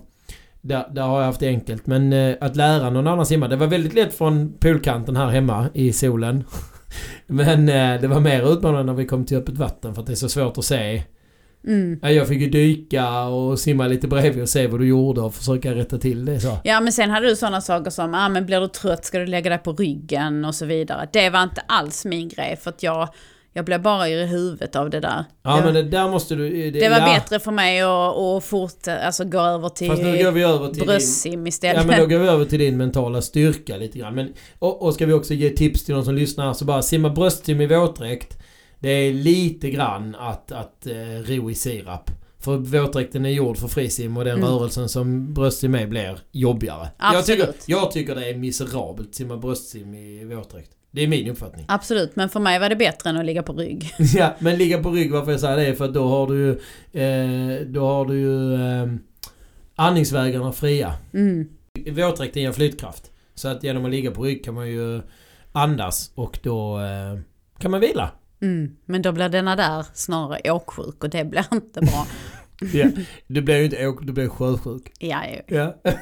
Där, 0.62 0.88
där 0.92 1.02
har 1.02 1.20
jag 1.20 1.26
haft 1.26 1.40
det 1.40 1.48
enkelt. 1.48 1.88
Men 1.88 2.14
eh, 2.14 2.36
att 2.42 2.56
lära 2.56 2.90
någon 2.90 3.08
annan 3.08 3.26
simma. 3.26 3.48
Det 3.48 3.56
var 3.56 3.68
väldigt 3.68 3.94
lätt 3.94 4.14
från 4.14 4.54
poolkanten 4.60 5.16
här 5.16 5.28
hemma 5.28 5.70
i 5.74 5.94
solen. 5.94 6.44
Men 7.28 7.70
eh, 7.70 8.02
det 8.02 8.08
var 8.08 8.20
mer 8.20 8.54
utmanande 8.54 8.84
när 8.84 8.94
vi 8.94 9.06
kom 9.06 9.26
till 9.26 9.38
öppet 9.38 9.58
vatten 9.58 9.94
för 9.96 10.02
att 10.02 10.08
det 10.08 10.14
är 10.14 10.16
så 10.16 10.30
svårt 10.30 10.58
att 10.58 10.66
se. 10.66 11.04
Mm. 11.68 12.00
Ja, 12.02 12.12
Jag 12.12 12.28
fick 12.28 12.42
ju 12.42 12.50
dyka 12.50 13.24
och 13.24 13.60
simma 13.60 13.88
lite 13.88 14.08
bredvid 14.08 14.42
och 14.42 14.50
se 14.50 14.68
vad 14.68 14.80
du 14.80 14.88
gjorde 14.88 15.22
och 15.22 15.36
försöka 15.36 15.76
rätta 15.76 15.98
till 15.98 16.26
det 16.26 16.40
så. 16.40 16.58
Ja 16.64 16.80
men 16.80 16.94
sen 16.94 17.10
hade 17.10 17.28
du 17.28 17.36
sådana 17.36 17.62
saker 17.62 17.92
som, 17.92 18.14
ah, 18.14 18.30
men 18.30 18.46
blir 18.46 18.60
du 18.60 18.68
trött 18.68 19.06
ska 19.06 19.20
du 19.20 19.26
lägga 19.26 19.50
dig 19.50 19.60
på 19.60 19.74
ryggen 19.74 20.46
och 20.46 20.56
så 20.56 20.66
vidare. 20.66 21.08
Det 21.14 21.30
var 21.30 21.44
inte 21.44 21.62
alls 21.68 22.06
min 22.06 22.30
grej 22.30 22.58
för 22.62 22.70
att 22.70 22.84
jag, 22.84 23.10
jag 23.54 23.66
blev 23.66 23.82
bara 23.82 24.10
i 24.10 24.26
huvudet 24.26 24.76
av 24.76 24.90
det 24.90 25.00
där. 25.00 25.26
Ja 25.44 25.56
det, 25.58 25.64
men 25.64 25.74
det, 25.74 25.84
där 25.84 26.10
måste 26.10 26.36
du... 26.36 26.72
det 26.72 26.90
var 26.90 26.98
ja. 26.98 27.06
bättre 27.06 27.40
för 27.40 27.52
mig 27.52 27.82
att, 27.82 28.18
att 28.18 28.44
fort, 28.44 28.88
alltså 28.88 29.26
gå 29.26 29.40
över 29.40 29.70
till 29.70 29.88
Fast 29.88 30.04
nu 30.04 30.24
går 30.24 30.32
vi 30.32 30.44
över 30.44 30.68
till 30.68 30.78
din... 30.78 30.88
bröstsim 30.88 31.48
istället. 31.48 31.82
Ja 31.82 31.88
men 31.88 32.00
då 32.00 32.06
går 32.06 32.20
vi 32.20 32.28
över 32.28 32.46
till 32.46 32.60
din 32.60 32.78
mentala 32.78 33.22
styrka 33.22 33.78
lite 33.78 34.00
grann. 34.00 34.16
Men, 34.16 34.34
och, 34.60 34.82
och 34.82 34.94
ska 34.94 35.06
vi 35.06 35.14
också 35.14 35.34
ge 35.34 35.50
tips 35.50 35.86
till 35.86 35.96
de 35.96 36.06
som 36.06 36.16
lyssnar 36.16 36.54
så 36.54 36.66
bara 36.66 36.82
simma 36.82 37.10
bröstsim 37.10 37.62
i 37.62 37.68
våtdräkt. 37.68 38.38
Det 38.86 38.92
är 38.92 39.14
lite 39.14 39.70
grann 39.70 40.16
att, 40.16 40.52
att 40.52 40.88
eh, 40.88 40.94
ro 41.26 41.52
i 41.52 41.56
sirap. 41.56 42.12
För 42.40 42.58
våtdräkten 42.58 43.26
är 43.26 43.30
gjord 43.30 43.58
för 43.58 43.68
frisim 43.68 44.18
och 44.18 44.26
den 44.26 44.38
Mm. 44.38 44.50
rörelsen 44.50 44.90
som 44.90 45.34
bröstsim 45.34 45.76
är 45.76 45.88
blir 45.88 46.20
jobbigare. 46.32 46.88
Jag 47.00 47.26
tycker, 47.26 47.44
Absolut. 47.44 47.64
jag 47.68 47.92
tycker 47.92 48.16
det 48.16 48.30
är 48.30 48.36
miserabelt 48.36 49.10
att 49.10 49.16
simma 49.16 49.38
bröstsim 49.38 49.94
i 49.94 50.26
våtdräkt. 50.26 50.72
Det 50.92 51.02
är 51.04 51.08
min 51.08 51.30
uppfattning. 51.30 51.66
Absolut, 51.68 52.16
men 52.16 52.30
för 52.30 52.40
mig 52.40 52.60
var 52.60 52.70
det 52.70 52.76
bättre 52.76 53.10
än 53.10 53.18
att 53.18 53.26
ligga 53.26 53.44
på 53.44 53.54
rygg. 53.54 53.90
ja, 54.16 54.36
men 54.40 54.58
ligga 54.58 54.84
på 54.84 54.92
rygg, 54.92 55.12
varför 55.12 55.32
jag 55.32 55.40
säger 55.40 55.58
det 55.58 55.66
är 55.66 55.74
för 55.74 55.86
att 55.86 55.94
då 55.94 56.08
har 56.08 56.28
du 56.28 56.36
ju... 56.38 56.52
Eh, 57.02 57.62
då 57.68 57.86
har 57.86 58.06
du 58.06 58.20
ju 58.20 58.54
eh, 58.54 58.88
andningsvägarna 59.76 60.52
fria. 60.52 60.94
Mm. 61.14 61.48
Våtdräkten 61.88 62.42
ger 62.42 62.52
flytkraft. 62.52 63.12
Så 63.36 63.48
att 63.48 63.64
genom 63.64 63.86
att 63.86 63.92
ligga 63.92 64.12
på 64.12 64.24
rygg 64.24 64.46
kan 64.46 64.54
man 64.54 64.68
ju 64.70 65.02
andas 65.52 66.12
och 66.16 66.40
då 66.44 66.80
eh, 66.80 67.20
kan 67.60 67.72
man 67.72 67.80
vila. 67.80 68.12
Mm. 68.46 68.76
Men 68.86 69.02
då 69.02 69.12
blir 69.12 69.30
denna 69.30 69.56
där 69.56 69.86
snarare 69.94 70.52
åksjuk 70.52 71.04
och 71.04 71.10
det 71.10 71.26
blir 71.26 71.46
inte 71.52 71.82
bra. 71.82 72.08
Ja. 72.74 72.90
Du 73.28 73.42
blir 73.42 73.58
ju 73.58 73.66
inte 73.66 73.88
åk, 73.88 74.06
du 74.06 74.14
blir 74.14 74.28
sjösjuk. 74.30 74.92
ja, 75.00 75.22
ju. 75.28 75.56
Ja. 75.56 75.76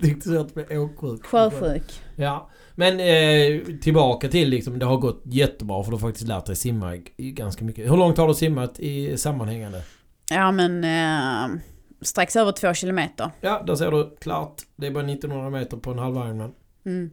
Det 0.00 0.06
är 0.06 0.10
inte 0.10 0.28
så 0.28 0.40
att 0.40 0.54
du 0.54 0.64
blir 0.64 0.78
åksjuk. 0.78 1.26
Sjösjuk. 1.26 2.02
Ja. 2.16 2.50
Men 2.74 3.00
eh, 3.00 3.78
tillbaka 3.80 4.28
till 4.28 4.48
liksom, 4.48 4.78
det 4.78 4.86
har 4.86 4.96
gått 4.96 5.22
jättebra 5.24 5.82
för 5.82 5.90
du 5.90 5.94
har 5.96 6.00
faktiskt 6.00 6.28
lärt 6.28 6.46
dig 6.46 6.56
simma 6.56 6.96
ganska 7.16 7.64
mycket. 7.64 7.90
Hur 7.90 7.96
långt 7.96 8.18
har 8.18 8.28
du 8.28 8.34
simmat 8.34 8.80
i 8.80 9.16
sammanhängande? 9.16 9.82
Ja 10.30 10.52
men 10.52 10.84
eh, 10.84 11.60
strax 12.00 12.36
över 12.36 12.52
två 12.52 12.74
kilometer. 12.74 13.30
Ja, 13.40 13.62
där 13.66 13.74
ser 13.74 13.90
du 13.90 14.16
klart. 14.20 14.62
Det 14.76 14.86
är 14.86 14.90
bara 14.90 15.10
1900 15.10 15.50
meter 15.50 15.76
på 15.76 15.90
en 15.90 15.98
halv 15.98 16.16
Ironman. 16.16 16.52
Mm. 16.86 17.10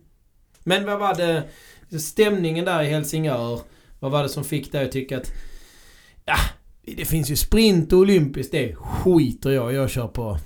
Men 0.63 0.85
vad 0.85 0.99
var 0.99 1.15
det, 1.15 1.43
stämningen 1.99 2.65
där 2.65 2.83
i 2.83 2.85
Helsingör, 2.85 3.59
vad 3.99 4.11
var 4.11 4.23
det 4.23 4.29
som 4.29 4.43
fick 4.43 4.71
dig 4.71 4.85
att 4.85 4.91
tycka 4.91 5.17
att 5.17 5.31
ja, 6.25 6.35
det 6.81 7.05
finns 7.05 7.29
ju 7.29 7.35
sprint 7.35 7.93
och 7.93 7.99
olympiskt, 7.99 8.51
det 8.51 8.75
skiter 8.75 9.51
jag 9.51 9.73
Jag 9.73 9.89
kör 9.89 10.07
på 10.07 10.37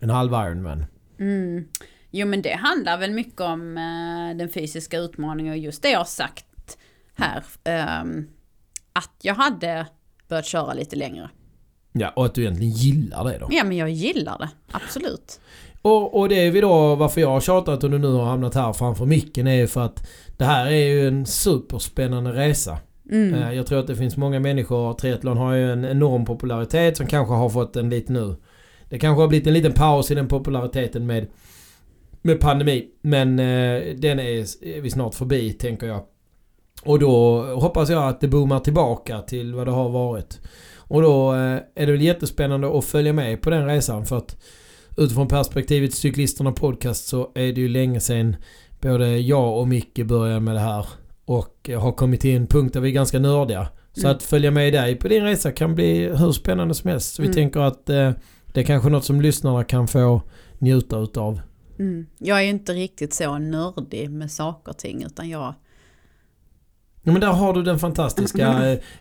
en 0.00 0.10
halv 0.10 0.32
Ironman. 0.32 0.84
Mm. 1.18 1.64
Jo 2.10 2.26
men 2.26 2.42
det 2.42 2.54
handlar 2.54 2.98
väl 2.98 3.10
mycket 3.10 3.40
om 3.40 3.78
eh, 3.78 4.36
den 4.36 4.48
fysiska 4.48 4.98
utmaningen 4.98 5.52
och 5.52 5.58
just 5.58 5.82
det 5.82 5.90
jag 5.90 5.98
har 5.98 6.04
sagt 6.04 6.78
här. 7.14 7.44
ehm, 7.64 8.28
att 8.92 9.10
jag 9.22 9.34
hade 9.34 9.86
börjat 10.28 10.46
köra 10.46 10.74
lite 10.74 10.96
längre. 10.96 11.30
Ja, 11.92 12.10
och 12.16 12.26
att 12.26 12.34
du 12.34 12.42
egentligen 12.42 12.72
gillar 12.72 13.24
det 13.24 13.38
då. 13.38 13.48
Ja 13.50 13.64
men 13.64 13.76
jag 13.76 13.90
gillar 13.90 14.38
det, 14.38 14.50
absolut. 14.70 15.40
Och, 15.84 16.18
och 16.18 16.28
det 16.28 16.46
är 16.46 16.50
vi 16.50 16.60
då, 16.60 16.94
varför 16.94 17.20
jag 17.20 17.28
har 17.28 17.40
tjatat 17.40 17.84
och 17.84 17.90
du 17.90 17.98
nu 17.98 18.12
har 18.12 18.24
hamnat 18.24 18.54
här 18.54 18.72
framför 18.72 19.06
micken 19.06 19.46
är 19.46 19.54
ju 19.54 19.66
för 19.66 19.80
att 19.80 20.08
det 20.36 20.44
här 20.44 20.66
är 20.66 20.86
ju 20.86 21.08
en 21.08 21.26
superspännande 21.26 22.32
resa. 22.32 22.78
Mm. 23.10 23.34
Eh, 23.34 23.52
Jag 23.52 23.66
tror 23.66 23.78
att 23.78 23.86
det 23.86 23.96
finns 23.96 24.16
många 24.16 24.40
människor, 24.40 24.94
triathlon 24.94 25.36
har 25.36 25.54
ju 25.54 25.72
en 25.72 25.84
enorm 25.84 26.24
popularitet 26.24 26.96
som 26.96 27.06
kanske 27.06 27.34
har 27.34 27.48
fått 27.48 27.76
en 27.76 27.90
lite 27.90 28.12
nu. 28.12 28.36
Det 28.88 28.98
kanske 28.98 29.22
har 29.22 29.28
blivit 29.28 29.46
en 29.46 29.52
liten 29.52 29.72
paus 29.72 30.10
i 30.10 30.14
den 30.14 30.28
populariteten 30.28 31.06
med 31.06 31.26
med 32.22 32.40
pandemi. 32.40 32.88
Men 33.02 33.38
eh, 33.38 33.94
den 33.96 34.18
är, 34.18 34.64
är 34.66 34.80
vi 34.80 34.90
snart 34.90 35.14
förbi 35.14 35.52
tänker 35.52 35.86
jag. 35.86 36.00
Och 36.84 36.98
då 36.98 37.42
hoppas 37.42 37.90
jag 37.90 38.08
att 38.08 38.20
det 38.20 38.28
boomar 38.28 38.60
tillbaka 38.60 39.20
till 39.20 39.54
vad 39.54 39.66
det 39.66 39.70
har 39.70 39.88
varit. 39.88 40.40
Och 40.76 41.02
då 41.02 41.32
eh, 41.34 41.58
är 41.74 41.86
det 41.86 41.92
väl 41.92 42.00
jättespännande 42.00 42.78
att 42.78 42.84
följa 42.84 43.12
med 43.12 43.42
på 43.42 43.50
den 43.50 43.66
resan 43.66 44.06
för 44.06 44.16
att 44.18 44.36
utifrån 44.96 45.28
perspektivet 45.28 45.94
Cyklisterna 45.94 46.52
Podcast 46.52 47.06
så 47.08 47.30
är 47.34 47.52
det 47.52 47.60
ju 47.60 47.68
länge 47.68 48.00
sedan 48.00 48.36
både 48.80 49.18
jag 49.18 49.58
och 49.58 49.68
Micke 49.68 50.04
började 50.06 50.40
med 50.40 50.54
det 50.54 50.60
här 50.60 50.86
och 51.24 51.70
har 51.78 51.92
kommit 51.92 52.20
till 52.20 52.36
en 52.36 52.46
punkt 52.46 52.72
där 52.72 52.80
vi 52.80 52.88
är 52.88 52.92
ganska 52.92 53.18
nördiga. 53.18 53.68
Så 53.92 54.00
Mm. 54.00 54.16
att 54.16 54.22
följa 54.22 54.50
med 54.50 54.72
dig 54.72 54.94
på 54.96 55.08
din 55.08 55.22
resa 55.24 55.52
kan 55.52 55.74
bli 55.74 56.08
hur 56.16 56.32
spännande 56.32 56.74
som 56.74 56.90
helst. 56.90 57.14
Så 57.14 57.22
vi 57.22 57.28
Mm. 57.28 57.34
tänker 57.34 57.60
att 57.60 57.88
eh, 57.90 58.10
det 58.52 58.60
är 58.60 58.64
kanske 58.64 58.88
något 58.90 59.04
som 59.04 59.20
lyssnarna 59.20 59.64
kan 59.64 59.88
få 59.88 60.22
njuta 60.58 60.98
utav. 60.98 61.40
Mm. 61.78 62.06
Jag 62.18 62.38
är 62.38 62.42
ju 62.42 62.50
inte 62.50 62.72
riktigt 62.72 63.14
så 63.14 63.38
nördig 63.38 64.10
med 64.10 64.30
saker 64.30 64.70
och 64.72 64.78
ting 64.78 65.02
utan 65.04 65.28
jag... 65.28 65.54
Ja, 67.06 67.12
men 67.12 67.20
där 67.20 67.28
har 67.32 67.52
du 67.52 67.62
den 67.62 67.78
fantastiska 67.78 68.48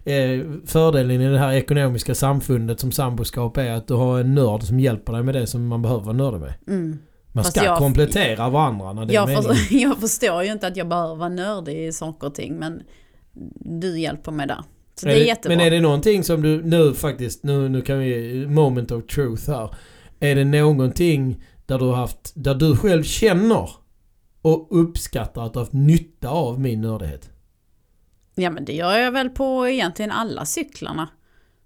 eh, 0.05 0.13
eh, 0.13 0.41
fördelen 0.65 1.21
i 1.21 1.29
det 1.29 1.39
här 1.39 1.53
ekonomiska 1.53 2.15
samfundet 2.15 2.79
som 2.79 2.91
samboskap 2.91 3.57
är 3.57 3.71
att 3.71 3.87
du 3.87 3.93
har 3.93 4.19
en 4.19 4.35
nörd 4.35 4.63
som 4.63 4.79
hjälper 4.79 5.13
dig 5.13 5.23
med 5.23 5.35
det 5.35 5.47
som 5.47 5.67
man 5.67 5.81
behöver 5.81 6.03
vara 6.03 6.13
nördig 6.17 6.39
med. 6.39 6.53
Mm. 6.67 6.99
Man 7.31 7.43
Fast 7.43 7.57
ska 7.57 7.65
jag- 7.65 7.77
komplettera 7.77 8.49
varandra 8.49 8.93
när 8.93 9.05
det 9.05 9.13
är 9.13 9.15
Jag, 9.15 9.27
meningen. 9.27 9.55
för, 9.55 9.75
jag 9.81 9.97
förstår 9.97 10.43
ju 10.43 10.51
inte 10.51 10.67
att 10.67 10.77
jag 10.77 10.87
behöver 10.89 11.15
vara 11.15 11.29
nördig 11.29 11.87
i 11.87 11.91
saker 11.91 12.27
och 12.27 12.35
ting 12.35 12.55
men 12.55 12.81
du 13.59 13.99
hjälper 13.99 14.31
mig 14.31 14.47
där. 14.47 14.63
Så 14.95 15.05
det 15.05 15.13
är, 15.13 15.25
jättebra. 15.25 15.57
Men 15.57 15.65
är 15.67 15.71
det 15.71 15.81
någonting 15.81 16.23
som 16.23 16.41
du 16.41 16.63
nu 16.63 16.93
faktiskt, 16.93 17.43
nu, 17.43 17.69
nu 17.69 17.81
kan 17.81 17.99
vi, 17.99 18.45
moment 18.47 18.91
of 18.91 19.05
truth 19.05 19.49
här. 19.51 19.75
Är 20.19 20.35
det 20.35 20.43
någonting 20.45 21.43
där 21.65 21.79
du 21.79 21.91
haft, 21.91 22.31
där 22.35 22.55
du 22.55 22.77
själv 22.77 23.03
känner 23.03 23.69
och 24.41 24.67
uppskattar 24.71 25.45
att 25.45 25.53
du 25.53 25.59
har 25.59 25.65
haft 25.65 25.73
nytta 25.73 26.29
av 26.29 26.59
min 26.59 26.81
nördighet? 26.81 27.29
Ja 28.35 28.49
men 28.49 28.65
det 28.65 28.73
gör 28.73 28.97
jag 28.97 29.11
väl 29.11 29.29
på 29.29 29.67
egentligen 29.67 30.11
alla 30.11 30.45
cyklarna. 30.45 31.09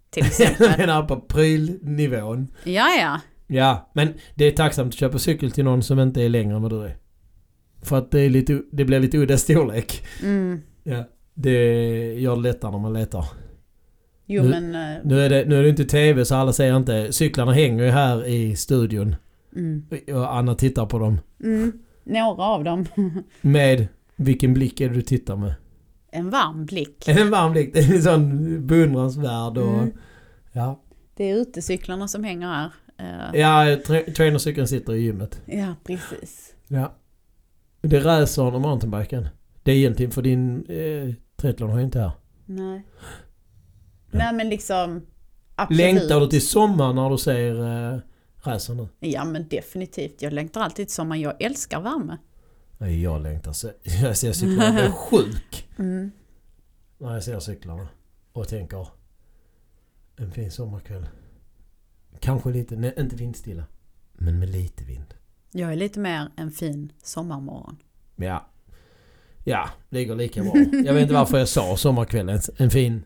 Till 0.09 0.23
Jag 0.39 0.47
exempel. 0.49 0.77
menar 0.77 1.03
på 1.03 1.15
prylnivån. 1.21 2.47
ja 2.63 2.87
ja. 3.01 3.19
Ja, 3.49 3.89
men 3.93 4.13
det 4.35 4.45
är 4.45 4.51
tacksamt 4.51 4.87
att 4.93 4.99
köpa 4.99 5.19
cykel 5.19 5.51
till 5.51 5.63
någon 5.63 5.83
som 5.83 5.99
inte 5.99 6.21
är 6.21 6.29
längre 6.29 6.55
än 6.55 6.61
vad 6.61 6.71
du 6.71 6.81
är. 6.83 6.97
För 7.81 7.97
att 7.97 8.11
det, 8.11 8.21
är 8.21 8.29
lite, 8.29 8.61
det 8.71 8.85
blir 8.85 8.99
lite 8.99 9.17
udda 9.17 9.37
storlek. 9.37 10.05
Mm. 10.23 10.61
Ja. 10.83 11.03
Det 11.33 11.53
gör 12.13 12.35
det 12.35 12.41
lättare 12.41 12.71
när 12.71 12.79
man 12.79 12.93
letar. 12.93 13.25
Jo 14.25 14.43
Nu- 14.43 14.49
men... 14.49 14.75
eh, 14.75 14.97
Nu 15.03 15.21
är, 15.21 15.29
det, 15.29 15.45
nu 15.45 15.59
är 15.59 15.63
det 15.63 15.69
inte 15.69 15.85
tv 15.85 16.25
så 16.25 16.35
alla 16.35 16.53
ser 16.53 16.77
inte. 16.77 17.13
Cyklarna 17.13 17.51
hänger 17.51 17.83
ju 17.83 17.89
här 17.89 18.27
i 18.27 18.55
studion. 18.55 19.15
Mm. 19.55 19.83
Och 20.13 20.35
Anna 20.35 20.55
tittar 20.55 20.85
på 20.85 20.99
dem. 20.99 21.19
Mm. 21.43 21.71
Några 22.03 22.43
av 22.43 22.63
dem. 22.63 22.85
Med 23.41 23.87
vilken 24.15 24.53
blick 24.53 24.81
är 24.81 24.89
det 24.89 24.95
du 24.95 25.01
tittar 25.01 25.35
med? 25.35 25.53
En 26.11 26.29
varm 26.29 26.65
blick. 26.65 27.07
En 27.07 27.29
varm 27.31 27.51
blick? 27.51 27.73
Det 27.73 27.79
är 27.79 27.95
en 27.95 28.01
sån 28.03 28.67
beundransvärd 28.67 29.57
och... 29.57 29.73
Mm. 29.73 29.93
Ja. 30.51 30.81
Det 31.15 31.23
är 31.31 31.35
utecyklarna 31.35 32.07
som 32.07 32.23
hänger 32.23 32.47
här. 32.47 32.71
Eh, 32.97 33.39
Ja, 33.39 33.49
tra- 33.65 34.13
trainercykeln 34.13 34.67
sitter 34.67 34.93
i 34.93 35.01
gymmet. 35.01 35.41
ja 35.45 35.75
precis. 35.83 36.53
Ja. 36.67 36.93
Det 37.81 37.97
är 37.97 38.01
racern 38.01 38.55
och 38.55 38.61
mountainbiken. 38.61 39.27
Det 39.63 39.71
är 39.71 39.75
egentligen 39.75 40.11
för 40.11 40.21
din 40.21 40.65
eh, 40.65 41.13
triathlon 41.35 41.69
har 41.69 41.77
jag 41.77 41.87
inte 41.87 41.99
här. 41.99 42.11
Nej. 42.45 42.85
Nej 44.11 44.33
men 44.33 44.49
liksom... 44.49 45.01
Absolut. 45.55 45.79
Längtar 45.79 46.19
du 46.19 46.27
till 46.27 46.47
sommar 46.47 46.93
när 46.93 47.09
du 47.09 47.17
ser 47.17 47.59
eh, 47.93 47.99
racer 48.43 48.73
nu? 48.73 48.87
Ja 48.99 49.25
men 49.25 49.47
definitivt. 49.47 50.21
Jag 50.21 50.33
längtar 50.33 50.61
alltid 50.61 50.87
till 50.87 50.95
sommaren. 50.95 51.21
Jag 51.21 51.41
älskar 51.41 51.81
värme. 51.81 52.17
Nej, 52.77 53.01
jag 53.03 53.21
längtar. 53.21 53.53
Så, 53.53 53.71
jag 53.83 54.17
ser 54.17 54.33
cyklarna. 54.33 54.63
Jag 54.65 54.73
blir 54.73 54.91
sjuk 55.09 55.67
Mm. 55.77 56.11
när 56.97 57.13
jag 57.13 57.23
ser 57.23 57.39
cyklarna. 57.39 57.87
Och 58.33 58.47
tänker 58.47 58.87
en 60.15 60.31
fin 60.31 60.51
sommarkväll. 60.51 61.07
Kanske 62.19 62.49
lite, 62.49 62.75
nej, 62.75 62.93
inte 62.97 63.15
vindstilla. 63.15 63.63
Men 64.13 64.39
med 64.39 64.49
lite 64.49 64.83
vind. 64.83 65.13
Jag 65.51 65.71
är 65.71 65.75
lite 65.75 65.99
mer 65.99 66.29
en 66.37 66.51
fin 66.51 66.91
sommarmorgon. 67.03 67.77
Ja. 68.15 68.49
Ja, 69.43 69.69
det 69.89 70.05
går 70.05 70.15
lika 70.15 70.43
bra. 70.43 70.53
Jag 70.85 70.93
vet 70.93 71.01
inte 71.01 71.13
varför 71.13 71.37
jag 71.37 71.47
sa 71.47 71.77
sommarkväll. 71.77 72.29
En, 72.57 72.69
fin... 72.69 73.03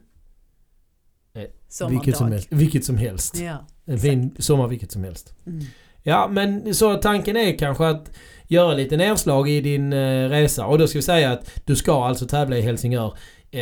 Sommardag. 1.67 1.95
Vilket 1.99 2.17
som 2.17 2.31
helst. 2.31 2.47
Vilket 2.51 2.85
som 2.85 2.97
helst. 2.97 3.37
Ja. 3.37 3.65
En 3.85 3.99
fin 3.99 4.35
sommar 4.39 4.67
vilket 4.67 4.91
som 4.91 5.03
helst. 5.03 5.35
Mm. 5.45 5.65
Ja, 6.03 6.27
men 6.31 6.75
så 6.75 6.95
tanken 6.95 7.37
är 7.37 7.57
kanske 7.57 7.87
att 7.87 8.11
göra 8.47 8.73
lite 8.73 8.97
nedslag 8.97 9.49
i 9.49 9.61
din 9.61 9.93
eh, 9.93 10.29
resa. 10.29 10.65
Och 10.65 10.77
då 10.77 10.87
ska 10.87 10.97
vi 10.97 11.03
säga 11.03 11.31
att 11.31 11.61
du 11.65 11.75
ska 11.75 12.05
alltså 12.05 12.27
tävla 12.27 12.57
i 12.57 12.61
Helsingör 12.61 13.13
eh, 13.51 13.61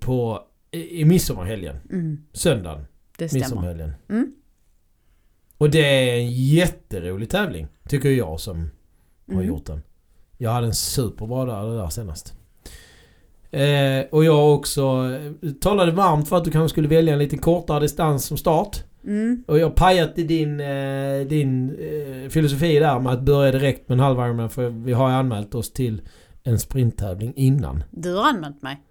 på, 0.00 0.40
i, 0.70 1.00
i 1.00 1.04
midsommarhelgen. 1.04 1.76
Mm. 1.90 2.24
Söndagen. 2.32 2.86
Det 3.18 3.28
stämmer. 3.28 3.44
Midsommarhelgen. 3.44 3.92
Mm. 4.08 4.32
Och 5.58 5.70
det 5.70 6.10
är 6.10 6.16
en 6.16 6.30
jätterolig 6.32 7.30
tävling. 7.30 7.66
Tycker 7.88 8.10
jag 8.10 8.40
som 8.40 8.70
har 9.26 9.34
Mm. 9.34 9.46
gjort 9.46 9.66
den. 9.66 9.82
Jag 10.38 10.50
hade 10.50 10.66
en 10.66 10.74
superbra 10.74 11.44
dag 11.44 11.78
där 11.78 11.88
senast. 11.88 12.34
Eh, 13.50 14.04
och 14.10 14.24
jag 14.24 14.54
också 14.54 14.82
eh, 15.42 15.52
talade 15.52 15.92
varmt 15.92 16.28
för 16.28 16.36
att 16.36 16.44
du 16.44 16.50
kanske 16.50 16.68
skulle 16.68 16.88
välja 16.88 17.12
en 17.12 17.18
lite 17.18 17.36
kortare 17.38 17.80
distans 17.80 18.24
som 18.24 18.36
start. 18.36 18.84
Mm. 19.06 19.44
Och 19.46 19.58
jag 19.58 19.74
pajat 19.74 20.18
i 20.18 20.22
din, 20.22 20.60
eh, 20.60 21.26
din 21.28 21.70
eh, 21.70 22.28
filosofi 22.30 22.78
där 22.78 23.00
med 23.00 23.12
att 23.12 23.22
börja 23.22 23.52
direkt 23.52 23.88
med 23.88 23.96
en 23.96 24.00
halv 24.00 24.18
Ironman 24.18 24.50
för 24.50 24.68
vi 24.68 24.92
har 24.92 25.08
ju 25.08 25.14
anmält 25.14 25.54
oss 25.54 25.72
till 25.72 26.02
en 26.42 26.58
sprinttävling 26.58 27.32
innan. 27.36 27.84
Du 27.90 28.14
har 28.14 28.28
anmält 28.28 28.62
mig. 28.62 28.82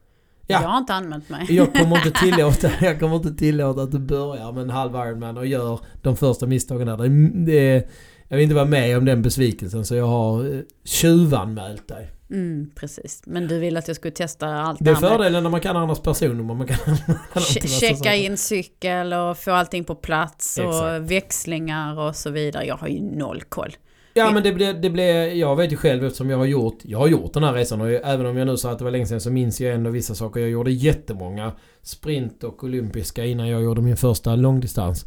Ja. 0.47 0.61
Jag 0.61 0.69
har 0.69 0.77
inte 0.77 0.93
anmält 0.93 1.29
mig. 1.29 1.45
Jag 1.49 1.73
kommer 1.79 1.95
inte 1.95 2.19
tillåta, 2.19 2.69
jag 2.81 2.99
kommer 2.99 3.15
inte 3.15 3.33
tillåta 3.33 3.81
att 3.81 3.91
du 3.91 3.99
börjar 3.99 4.51
med 4.51 4.61
en 4.61 4.69
halv 4.69 4.95
Ironman 4.95 5.37
och 5.37 5.47
gör 5.47 5.79
de 6.01 6.17
första 6.17 6.45
misstagen 6.45 6.87
där. 6.87 6.97
Det, 6.97 7.45
det, 7.45 7.89
jag 8.27 8.37
vill 8.37 8.43
inte 8.43 8.55
vara 8.55 8.65
med 8.65 8.97
om 8.97 9.05
den 9.05 9.21
besvikelsen 9.21 9.85
så 9.85 9.95
jag 9.95 10.07
har 10.07 10.55
eh, 10.55 10.61
tjuvanmält 10.83 11.87
dig. 11.87 12.14
Mm, 12.31 12.71
precis. 12.75 13.21
Men 13.25 13.47
du 13.47 13.59
vill 13.59 13.77
att 13.77 13.87
jag 13.87 13.95
skulle 13.95 14.11
testa 14.11 14.47
allt 14.47 14.79
Det 14.81 14.89
är 14.89 14.95
här 14.95 15.01
med 15.01 15.09
fördelen 15.09 15.43
när 15.43 15.49
man 15.49 15.61
kan 15.61 15.77
andras 15.77 16.01
personnummer. 16.01 16.53
Man 16.53 16.67
kan 16.67 16.97
checka 17.67 18.15
in 18.15 18.37
cykel 18.37 19.13
och 19.13 19.37
få 19.37 19.51
allting 19.51 19.83
på 19.83 19.95
plats 19.95 20.57
och 20.57 20.63
Exakt. 20.63 21.11
växlingar 21.11 21.99
och 21.99 22.15
så 22.15 22.29
vidare. 22.29 22.65
Jag 22.65 22.77
har 22.77 22.87
ju 22.87 23.01
noll 23.01 23.41
koll. 23.41 23.75
Ja 24.17 24.31
men 24.31 24.43
det 24.43 24.51
blev, 24.53 24.81
det 24.81 24.89
blev, 24.89 25.33
jag 25.33 25.55
vet 25.55 25.71
ju 25.71 25.77
själv 25.77 26.05
eftersom 26.05 26.29
jag 26.29 26.37
har 26.37 26.45
gjort, 26.45 26.77
jag 26.83 26.99
har 26.99 27.07
gjort 27.07 27.33
den 27.33 27.43
här 27.43 27.53
resan 27.53 27.81
och 27.81 27.89
även 27.89 28.25
om 28.25 28.37
jag 28.37 28.47
nu 28.47 28.57
sa 28.57 28.71
att 28.71 28.77
det 28.77 28.83
var 28.83 28.91
länge 28.91 29.05
sedan 29.05 29.21
så 29.21 29.31
minns 29.31 29.61
jag 29.61 29.73
ändå 29.73 29.89
vissa 29.89 30.15
saker. 30.15 30.39
Jag 30.39 30.49
gjorde 30.49 30.71
jättemånga 30.71 31.51
sprint 31.81 32.43
och 32.43 32.63
olympiska 32.63 33.25
innan 33.25 33.49
jag 33.49 33.63
gjorde 33.63 33.81
min 33.81 33.97
första 33.97 34.35
långdistans. 34.35 35.05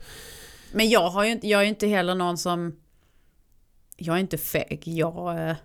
Men 0.73 0.89
jag, 0.89 1.11
har 1.11 1.25
ju 1.25 1.39
jag 1.43 1.61
är 1.61 1.65
ju 1.65 1.69
inte 1.69 1.87
heller 1.87 2.15
någon 2.15 2.39
som... 2.39 2.77
Jag 3.97 4.17
är 4.17 4.21
inte 4.21 4.39
feg. 4.39 4.83
Jag, 4.85 5.49
eh, 5.49 5.57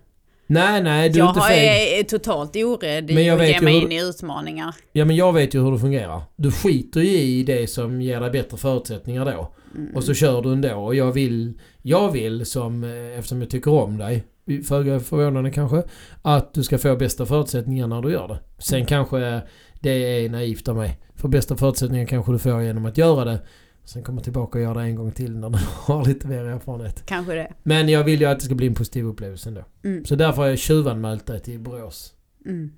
Nej 0.46 0.82
nej 0.82 1.08
du 1.08 1.18
är 1.18 1.18
jag 1.18 1.30
inte 1.30 1.40
har, 1.40 1.48
feg. 1.48 1.98
är 1.98 2.02
totalt 2.02 2.56
orädd 2.56 3.04
Men 3.04 3.18
i 3.18 3.26
jag 3.26 3.34
att 3.34 3.40
vet 3.40 3.48
ge 3.48 3.60
mig 3.60 3.82
in 3.82 3.92
i 3.92 4.02
utmaningar. 4.02 4.74
Ja 4.92 5.04
men 5.04 5.16
jag 5.16 5.32
vet 5.32 5.54
ju 5.54 5.64
hur 5.64 5.72
det 5.72 5.78
fungerar. 5.78 6.22
Du 6.36 6.52
skiter 6.52 7.00
ju 7.00 7.18
i 7.18 7.42
det 7.42 7.70
som 7.70 8.02
ger 8.02 8.20
dig 8.20 8.30
bättre 8.30 8.56
förutsättningar 8.56 9.24
då. 9.24 9.54
Mm. 9.74 9.96
Och 9.96 10.04
så 10.04 10.14
kör 10.14 10.42
du 10.42 10.52
ändå 10.52 10.74
och 10.74 10.94
jag 10.94 11.12
vill, 11.12 11.52
jag 11.82 12.10
vill 12.10 12.46
som, 12.46 12.84
eh, 12.84 13.18
eftersom 13.18 13.40
jag 13.40 13.50
tycker 13.50 13.70
om 13.70 13.98
dig, 13.98 14.24
föga 14.68 15.00
förvånande 15.00 15.50
kanske, 15.50 15.82
att 16.22 16.54
du 16.54 16.62
ska 16.62 16.78
få 16.78 16.96
bästa 16.96 17.26
förutsättningar 17.26 17.86
när 17.86 18.02
du 18.02 18.12
gör 18.12 18.28
det. 18.28 18.38
Sen 18.58 18.86
kanske 18.86 19.40
det 19.80 19.90
är 19.90 20.28
naivt 20.28 20.68
av 20.68 20.76
mig. 20.76 20.98
För 21.16 21.28
bästa 21.28 21.56
förutsättningar 21.56 22.06
kanske 22.06 22.32
du 22.32 22.38
får 22.38 22.62
genom 22.62 22.86
att 22.86 22.98
göra 22.98 23.24
det. 23.24 23.38
Sen 23.84 24.02
komma 24.02 24.20
tillbaka 24.20 24.58
och 24.58 24.62
göra 24.64 24.74
det 24.74 24.84
en 24.84 24.94
gång 24.94 25.10
till 25.12 25.36
när 25.36 25.50
du 25.50 25.58
har 25.64 26.04
lite 26.06 26.28
mer 26.28 26.44
erfarenhet. 26.44 27.02
Kanske 27.06 27.34
det. 27.34 27.52
Men 27.62 27.88
jag 27.88 28.04
vill 28.04 28.20
ju 28.20 28.26
att 28.26 28.38
det 28.38 28.44
ska 28.44 28.54
bli 28.54 28.66
en 28.66 28.74
positiv 28.74 29.04
upplevelse 29.06 29.48
ändå. 29.48 29.64
Mm. 29.82 30.04
Så 30.04 30.16
därför 30.16 30.42
har 30.42 30.48
jag 30.48 30.58
tjuvanmält 30.58 31.26
dig 31.26 31.40
till 31.40 31.60
Borås 31.60 32.14
Mm. 32.46 32.70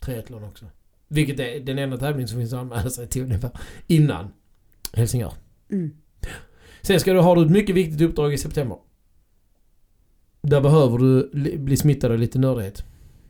triathlon 0.00 0.44
också. 0.44 0.66
Vilket 1.08 1.40
är 1.40 1.60
den 1.60 1.78
enda 1.78 1.96
tävling 1.96 2.28
som 2.28 2.38
finns 2.38 2.52
att 2.52 2.58
anmäla 2.60 2.90
sig 2.90 3.08
till 3.08 3.22
ungefär 3.22 3.50
innan 3.86 4.28
Helsingör. 4.92 5.32
Mm. 5.70 5.90
Sen 6.82 7.00
ska 7.00 7.12
du 7.12 7.20
ha 7.20 7.42
ett 7.44 7.50
mycket 7.50 7.74
viktigt 7.76 8.00
uppdrag 8.00 8.32
i 8.34 8.38
september. 8.38 8.78
Där 10.42 10.60
behöver 10.60 10.98
du 10.98 11.30
li- 11.32 11.58
bli 11.58 11.76
smittad 11.76 12.12
av 12.12 12.18
lite 12.18 12.38
nördighet. 12.38 12.84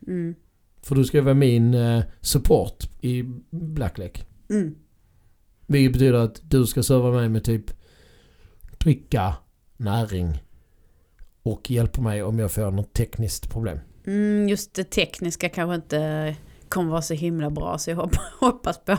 Mm. 0.07 0.35
För 0.83 0.95
du 0.95 1.05
ska 1.05 1.23
vara 1.23 1.35
min 1.35 1.75
eh, 1.75 2.03
support 2.21 2.91
i 3.01 3.23
Blackleck. 3.51 4.27
Mm. 4.51 4.75
Vilket 5.71 5.93
betyder 5.93 6.19
att 6.19 6.41
du 6.51 6.67
ska 6.67 6.83
serva 6.83 7.11
mig 7.11 7.29
med 7.29 7.45
typ 7.45 7.65
dricka, 8.79 9.35
näring 9.77 10.43
och 11.43 11.71
hjälpa 11.71 12.01
mig 12.01 12.23
om 12.23 12.39
jag 12.39 12.53
får 12.53 12.71
något 12.71 12.93
tekniskt 12.93 13.51
problem. 13.51 13.79
Mm, 14.07 14.49
just 14.49 14.75
det 14.75 14.85
tekniska 14.85 15.49
kanske 15.49 15.75
inte 15.75 16.37
kommer 16.69 16.91
vara 16.91 17.03
så 17.03 17.15
himla 17.15 17.51
bra 17.51 17.79
så 17.79 17.91
jag 17.91 17.97
hoppas 18.41 18.79
på, 18.85 18.97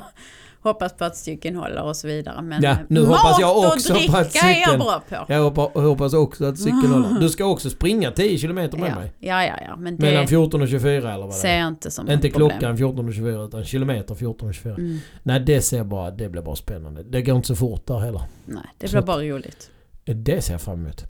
hoppas 0.62 0.94
på 0.94 1.06
att 1.06 1.18
cykeln 1.18 1.56
håller 1.56 1.84
och 1.84 1.96
så 1.96 2.08
vidare. 2.08 2.42
Men 2.42 2.62
Ja, 2.64 2.78
nu 2.88 3.00
mat 3.02 3.10
hoppas 3.10 3.40
jag 3.40 3.58
och 3.58 3.66
också 3.66 3.94
på 3.94 4.18
att 4.18 4.32
dricka 4.32 4.48
är 4.48 4.60
jag 4.60 4.70
cykeln- 4.70 4.80
bra 4.80 5.04
på. 5.10 5.34
Jag 5.34 5.44
hoppas, 5.44 5.74
hoppas 5.84 6.14
också 6.14 6.46
att 6.46 6.58
cykeln 6.58 6.92
håller. 6.92 7.20
Du 7.20 7.30
ska 7.30 7.46
också 7.46 7.70
springa 7.70 8.12
10 8.12 8.38
km 8.40 8.56
med 8.56 8.70
Ja, 8.74 8.78
mig. 8.96 9.14
ja, 9.20 9.46
ja, 9.46 9.54
ja, 9.68 9.76
men 9.76 9.96
Mellan 9.96 10.22
det 10.22 10.28
14 10.28 10.62
och 10.62 10.68
24 10.68 11.14
eller 11.14 11.18
vad 11.26 11.30
det 11.30 11.34
ser 11.34 11.48
är. 11.50 11.60
jag 11.60 11.68
inte 11.68 11.92
som 11.92 12.10
Inte 12.10 12.30
problem. 12.30 12.50
klockan 12.50 12.78
14 12.78 13.08
och 13.08 13.14
24 13.14 13.44
utan 13.44 13.66
kilometer 13.66 14.16
14 14.16 14.48
och 14.48 14.54
24. 14.54 14.74
Mm, 14.76 14.98
Nej 15.24 15.40
det 15.40 15.62
ser 15.62 15.84
bara, 15.84 16.12
det 16.12 16.30
blir 16.30 16.42
bara 16.42 16.56
spännande. 16.56 17.04
Det 17.04 17.22
går 17.22 17.36
inte 17.36 17.48
så 17.48 17.56
fort 17.56 17.88
där 17.88 18.00
heller. 18.00 18.22
nej, 18.46 18.64
det 18.78 18.92
blir 18.92 19.02
bara 19.02 19.18
roligt. 19.22 19.70
Det 20.06 20.42
ser 20.42 20.54
jag 20.54 20.62
fram 20.62 20.80
emot. 20.86 21.06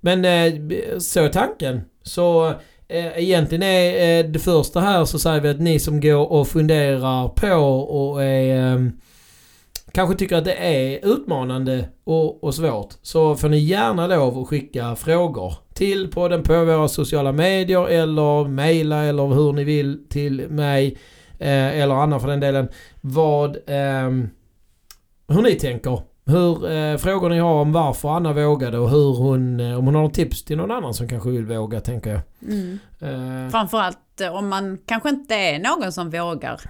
Men 0.00 0.24
eh, 0.24 0.52
så 0.98 1.20
är 1.20 1.28
tanken. 1.28 1.80
Så 2.02 2.54
Eh, 2.92 3.22
egentligen 3.22 3.62
är 3.62 4.18
eh, 4.18 4.30
det 4.30 4.38
första 4.38 4.80
här 4.80 5.04
så 5.04 5.18
säger 5.18 5.40
vi 5.40 5.48
att 5.48 5.60
ni 5.60 5.78
som 5.78 6.00
går 6.00 6.32
och 6.32 6.48
funderar 6.48 7.28
på 7.28 7.56
och 7.82 8.22
är 8.22 8.56
ehm, 8.56 8.92
kanske 9.92 10.16
tycker 10.16 10.36
att 10.36 10.44
det 10.44 10.54
är 10.54 11.06
utmanande 11.06 11.88
och, 12.04 12.44
och 12.44 12.54
svårt 12.54 12.94
så 13.02 13.36
får 13.36 13.48
ni 13.48 13.58
gärna 13.58 14.06
lov 14.06 14.38
att 14.38 14.48
skicka 14.48 14.96
frågor 14.96 15.54
till 15.74 16.10
podden 16.10 16.42
på 16.42 16.64
våra 16.64 16.88
sociala 16.88 17.32
medier 17.32 17.88
eller 17.88 18.48
mejla 18.48 19.04
eller 19.04 19.26
hur 19.26 19.52
ni 19.52 19.64
vill 19.64 20.08
till 20.08 20.48
mig 20.48 20.98
eh, 21.38 21.80
eller 21.80 21.94
Anna 21.94 22.20
för 22.20 22.28
den 22.28 22.40
delen 22.40 22.68
vad 23.00 23.58
ehm, 23.66 24.28
hur 25.28 25.42
ni 25.42 25.54
tänker. 25.54 26.02
Hur 26.24 26.70
eh, 26.72 26.96
frågor 26.96 27.28
ni 27.28 27.38
har 27.38 27.52
om 27.54 27.72
varför 27.72 28.08
Anna 28.08 28.32
vågade 28.32 28.78
och 28.78 28.90
hur 28.90 29.14
hon, 29.14 29.60
eh, 29.60 29.78
om 29.78 29.84
hon 29.86 29.94
har 29.94 30.02
något 30.02 30.14
tips 30.14 30.44
till 30.44 30.56
någon 30.56 30.70
annan 30.70 30.94
som 30.94 31.08
kanske 31.08 31.30
vill 31.30 31.44
våga 31.46 31.80
tänker 31.80 32.10
jag. 32.10 32.20
Mm. 32.52 32.78
Eh, 33.00 33.50
Framförallt 33.50 34.20
eh, 34.20 34.34
om 34.34 34.48
man 34.48 34.78
kanske 34.86 35.08
inte 35.08 35.34
är 35.34 35.58
någon 35.58 35.92
som 35.92 36.10
vågar 36.10 36.60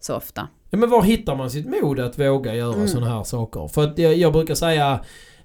så 0.00 0.16
ofta. 0.16 0.48
Ja, 0.70 0.78
men 0.78 0.90
var 0.90 1.02
hittar 1.02 1.36
man 1.36 1.50
sitt 1.50 1.66
mod 1.82 2.00
att 2.00 2.18
våga 2.18 2.54
göra 2.54 2.74
Mm. 2.74 2.88
sådana 2.88 3.16
här 3.16 3.22
saker? 3.24 3.68
För 3.68 3.84
att 3.84 3.98
jag, 3.98 4.14
jag 4.16 4.32
brukar 4.32 4.54
säga 4.54 5.00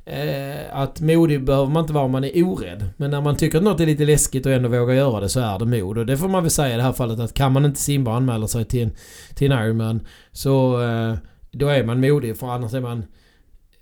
eh, 0.06 0.78
att 0.80 1.02
modig 1.02 1.44
behöver 1.46 1.70
man 1.70 1.82
inte 1.84 1.94
vara 1.94 2.04
om 2.06 2.12
man 2.12 2.24
är 2.24 2.44
orädd. 2.44 2.90
Men 2.98 3.12
när 3.12 3.22
man 3.22 3.36
tycker 3.36 3.58
att 3.58 3.64
något 3.64 3.80
är 3.80 3.86
lite 3.86 4.06
läskigt 4.06 4.46
och 4.46 4.52
ändå 4.52 4.70
vågar 4.70 4.94
göra 4.94 5.20
det 5.20 5.30
så 5.30 5.40
är 5.40 5.60
det 5.60 5.66
mod. 5.66 5.98
Och 5.98 6.06
det 6.06 6.18
får 6.18 6.28
man 6.28 6.44
väl 6.44 6.52
säga 6.52 6.74
i 6.74 6.78
det 6.78 6.84
här 6.84 6.94
fallet 6.94 7.20
att 7.20 7.34
kan 7.34 7.52
man 7.54 7.66
inte 7.66 7.80
simma 7.80 8.10
och 8.10 8.16
anmäla 8.18 8.48
sig 8.48 8.66
till 8.66 8.84
en, 8.84 8.92
till 9.36 9.52
en 9.52 9.66
Ironman 9.66 10.08
så 10.32 10.82
eh, 10.84 11.14
då 11.52 11.68
är 11.68 11.84
man 11.84 12.02
modig 12.02 12.38
för 12.38 12.48
annars 12.48 12.74
är 12.74 12.82
man 12.82 13.06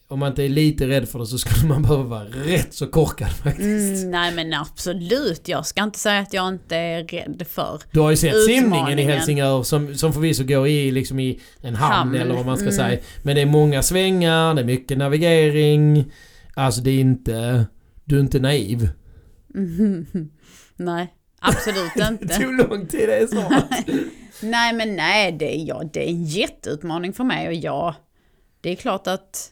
om 0.08 0.20
man 0.20 0.30
inte 0.30 0.44
är 0.44 0.50
lite 0.50 0.88
rädd 0.88 1.10
för 1.10 1.20
det 1.20 1.26
så 1.26 1.38
skulle 1.38 1.70
man 1.70 1.82
behöva 1.82 2.04
vara 2.04 2.24
rätt 2.24 2.74
så 2.74 2.88
korkad 2.88 3.30
faktiskt. 3.30 4.04
Mm, 4.04 4.12
nej 4.12 4.36
men 4.36 4.54
absolut, 4.54 5.48
jag 5.48 5.66
ska 5.66 5.84
inte 5.84 6.00
säga 6.00 6.20
att 6.20 6.34
jag 6.34 6.48
inte 6.48 6.76
är 6.76 7.04
rädd 7.04 7.46
för. 7.50 7.82
Du 7.92 8.00
har 8.00 8.12
ju 8.12 8.18
sett 8.18 8.46
simningen 8.46 9.00
i. 9.00 9.04
Helsingör 9.04 9.64
som, 9.64 9.96
som 9.96 10.14
förvisso 10.14 10.44
går 10.44 10.68
i, 10.68 10.92
liksom 10.92 11.20
i 11.20 11.40
en 11.62 11.76
hamn, 11.76 11.94
Hamn, 11.94 12.16
eller 12.16 12.36
vad 12.36 12.46
man 12.46 12.58
ska 12.58 12.66
mm. 12.66 12.76
säga. 12.76 13.00
Men 13.24 13.36
det 13.36 13.42
är 13.42 13.46
många 13.46 13.84
svängar, 13.84 14.54
det 14.54 14.62
är 14.62 14.66
mycket 14.66 14.98
navigering. 14.98 16.12
Alltså 16.54 16.82
det 16.82 16.92
är 16.92 17.00
inte... 17.00 17.66
Du 18.04 18.16
är 18.16 18.20
inte 18.20 18.40
naiv. 18.40 18.90
nej, 20.76 21.14
absolut 21.48 21.92
Det 21.96 22.08
inte. 22.08 22.28
tog 22.38 22.54
lång 22.70 22.88
tid 22.88 23.10
det 23.10 23.16
är 23.18 23.28
så. 23.28 23.66
nej 24.48 24.74
men 24.74 24.96
nej, 24.96 25.32
det 25.32 25.56
är, 25.62 25.66
ja, 25.68 25.84
det 25.94 26.04
är 26.06 26.10
en 26.10 26.24
jätteutmaning 26.26 27.14
för 27.14 27.24
mig 27.24 27.48
och 27.48 27.54
ja, 27.54 27.96
det 28.62 28.70
är 28.70 28.76
klart 28.76 29.08
att 29.08 29.52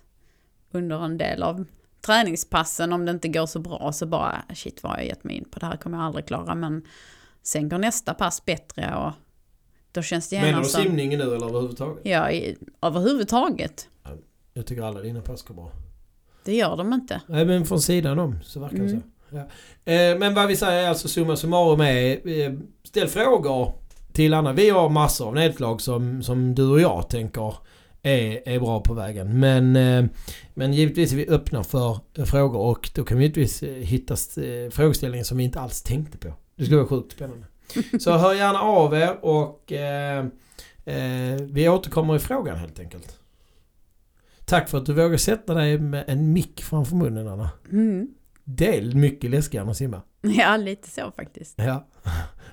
under 0.71 1.05
en 1.05 1.17
del 1.17 1.43
av 1.43 1.65
träningspassen, 2.01 2.93
om 2.93 3.05
det 3.05 3.11
inte 3.11 3.27
går 3.27 3.45
så 3.45 3.59
bra, 3.59 3.91
så 3.93 4.05
bara 4.05 4.43
shit 4.53 4.83
vad 4.83 4.91
har 4.91 4.99
jag 4.99 5.07
gett 5.07 5.23
mig 5.23 5.35
in 5.35 5.45
på, 5.51 5.59
det 5.59 5.65
här 5.65 5.77
kommer 5.77 5.97
jag 5.97 6.05
aldrig 6.05 6.27
klara, 6.27 6.55
men 6.55 6.85
sen 7.43 7.69
går 7.69 7.77
nästa 7.77 8.13
pass 8.13 8.45
bättre 8.45 8.95
och 8.95 9.11
då 9.91 10.01
känns 10.01 10.29
det 10.29 10.41
Menar 10.41 10.59
du 10.59 10.65
som... 10.69 10.83
simningen 10.83 11.19
nu 11.19 11.25
eller 11.35 11.45
överhuvudtaget? 11.47 12.01
Ja, 12.05 12.31
i, 12.31 12.57
överhuvudtaget. 12.81 13.87
Jag 14.53 14.65
tycker 14.65 14.83
alla 14.83 15.01
dina 15.01 15.21
pass 15.21 15.41
går 15.41 15.55
bra. 15.55 15.71
Det 16.45 16.55
gör 16.55 16.77
de 16.77 16.93
inte. 16.93 17.21
Nej 17.27 17.45
men 17.45 17.65
från 17.65 17.81
sidan 17.81 18.19
om 18.19 18.39
så 18.43 18.59
verkar 18.59 18.77
det 18.77 18.83
Mm. 18.83 19.01
så. 19.01 19.07
Ja. 19.33 19.39
Eh, 19.93 20.17
men 20.17 20.33
vad 20.33 20.47
vi 20.47 20.55
säger 20.55 20.83
är 20.83 20.89
alltså 20.89 21.07
summa 21.07 21.35
summarum 21.35 21.81
är 21.81 22.27
eh, 22.27 22.53
ställ 22.83 23.07
frågor 23.07 23.73
till 24.13 24.33
Anna. 24.33 24.53
Vi 24.53 24.69
har 24.69 24.89
massor 24.89 25.27
av 25.27 25.35
nedslag 25.35 25.81
som, 25.81 26.23
som 26.23 26.55
du 26.55 26.67
och 26.67 26.81
jag 26.81 27.09
tänker 27.09 27.55
är, 28.01 28.49
är 28.49 28.59
bra 28.59 28.79
på 28.79 28.93
vägen. 28.93 29.39
Men, 29.39 29.75
eh, 29.75 30.05
men 30.53 30.73
givetvis 30.73 31.11
är 31.11 31.17
vi 31.17 31.27
öppna 31.27 31.63
för 31.63 31.99
frågor 32.25 32.59
och 32.59 32.89
då 32.95 33.03
kan 33.03 33.17
vi 33.17 33.23
givetvis 33.23 33.63
eh, 33.63 33.73
hitta 33.73 34.13
eh, 34.13 34.69
frågeställningar 34.69 35.23
som 35.23 35.37
vi 35.37 35.43
inte 35.43 35.59
alls 35.59 35.81
tänkte 35.81 36.17
på. 36.17 36.33
Det 36.55 36.63
skulle 36.65 36.77
vara 36.77 36.87
sjukt 36.87 37.11
spännande. 37.11 37.45
Så 37.99 38.11
hör 38.11 38.33
gärna 38.33 38.61
av 38.61 38.93
er 38.93 39.25
och 39.25 39.71
eh, 39.71 40.25
eh, 40.85 41.41
vi 41.41 41.69
återkommer 41.69 42.15
i 42.15 42.19
frågan 42.19 42.57
helt 42.57 42.79
enkelt. 42.79 43.19
Tack 44.45 44.69
för 44.69 44.77
att 44.77 44.85
du 44.85 44.93
vågar 44.93 45.17
sätta 45.17 45.53
dig 45.53 45.79
med 45.79 46.03
en 46.07 46.33
mick 46.33 46.63
framför 46.63 46.95
munnen 46.95 47.27
Anna. 47.27 47.49
Mm. 47.71 48.07
Det 48.43 48.77
är 48.77 48.81
mycket 48.95 49.29
läskigare 49.29 49.63
än 49.63 49.69
att 49.69 49.77
simma. 49.77 50.01
Ja, 50.21 50.57
lite 50.57 50.89
så 50.89 51.11
faktiskt. 51.11 51.53
Ja. 51.57 51.87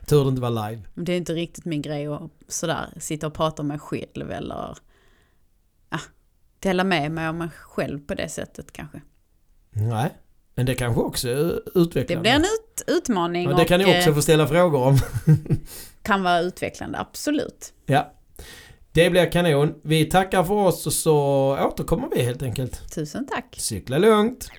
Tur 0.07 0.25
det 0.25 0.29
inte 0.29 0.41
var 0.43 0.71
live. 0.71 0.83
Det 0.95 1.13
är 1.13 1.17
inte 1.17 1.33
riktigt 1.33 1.65
min 1.65 1.83
grej 1.83 2.07
att 2.07 2.31
sådär 2.49 2.89
sitta 2.97 3.27
och 3.27 3.35
prata 3.35 3.63
om 3.63 3.69
mig 3.69 3.79
själv 3.79 4.31
eller 4.31 4.79
ja, 5.91 5.99
dela 6.59 6.85
med 6.85 7.11
mig 7.13 7.29
om 7.29 7.39
mig 7.39 7.49
själv 7.61 7.99
på 8.07 8.15
det 8.15 8.29
sättet 8.29 8.73
kanske. 8.73 9.01
Nej. 9.71 10.11
Men 10.55 10.67
det 10.67 10.75
kanske 10.75 11.01
också 11.01 11.29
är 11.29 11.35
Det 11.35 11.61
utvecklande. 11.81 12.21
blir 12.23 12.33
en 12.33 12.41
ut, 12.43 12.83
utmaning 12.87 13.51
ja, 13.51 13.57
det 13.57 13.65
kan 13.65 13.81
ni 13.81 13.85
också 13.99 14.09
eh, 14.11 14.15
få 14.15 14.23
ställa 14.23 14.47
frågor 14.47 14.83
om. 14.83 14.99
kan 16.03 16.23
vara 16.23 16.41
utvecklande, 16.41 16.99
absolut. 16.99 17.73
ja. 17.87 18.13
Det 18.93 19.11
blir 19.11 19.33
kanon. 19.33 19.75
Vi 19.83 20.05
tackar 20.05 20.45
för 20.45 20.55
oss 20.55 20.87
och 20.87 20.93
så 20.93 21.17
återkommer 21.67 22.09
vi 22.15 22.23
helt 22.23 22.43
enkelt. 22.43 22.95
Tusen 22.95 23.27
tack. 23.27 23.57
Cykla 23.59 23.99
lugnt! 23.99 24.51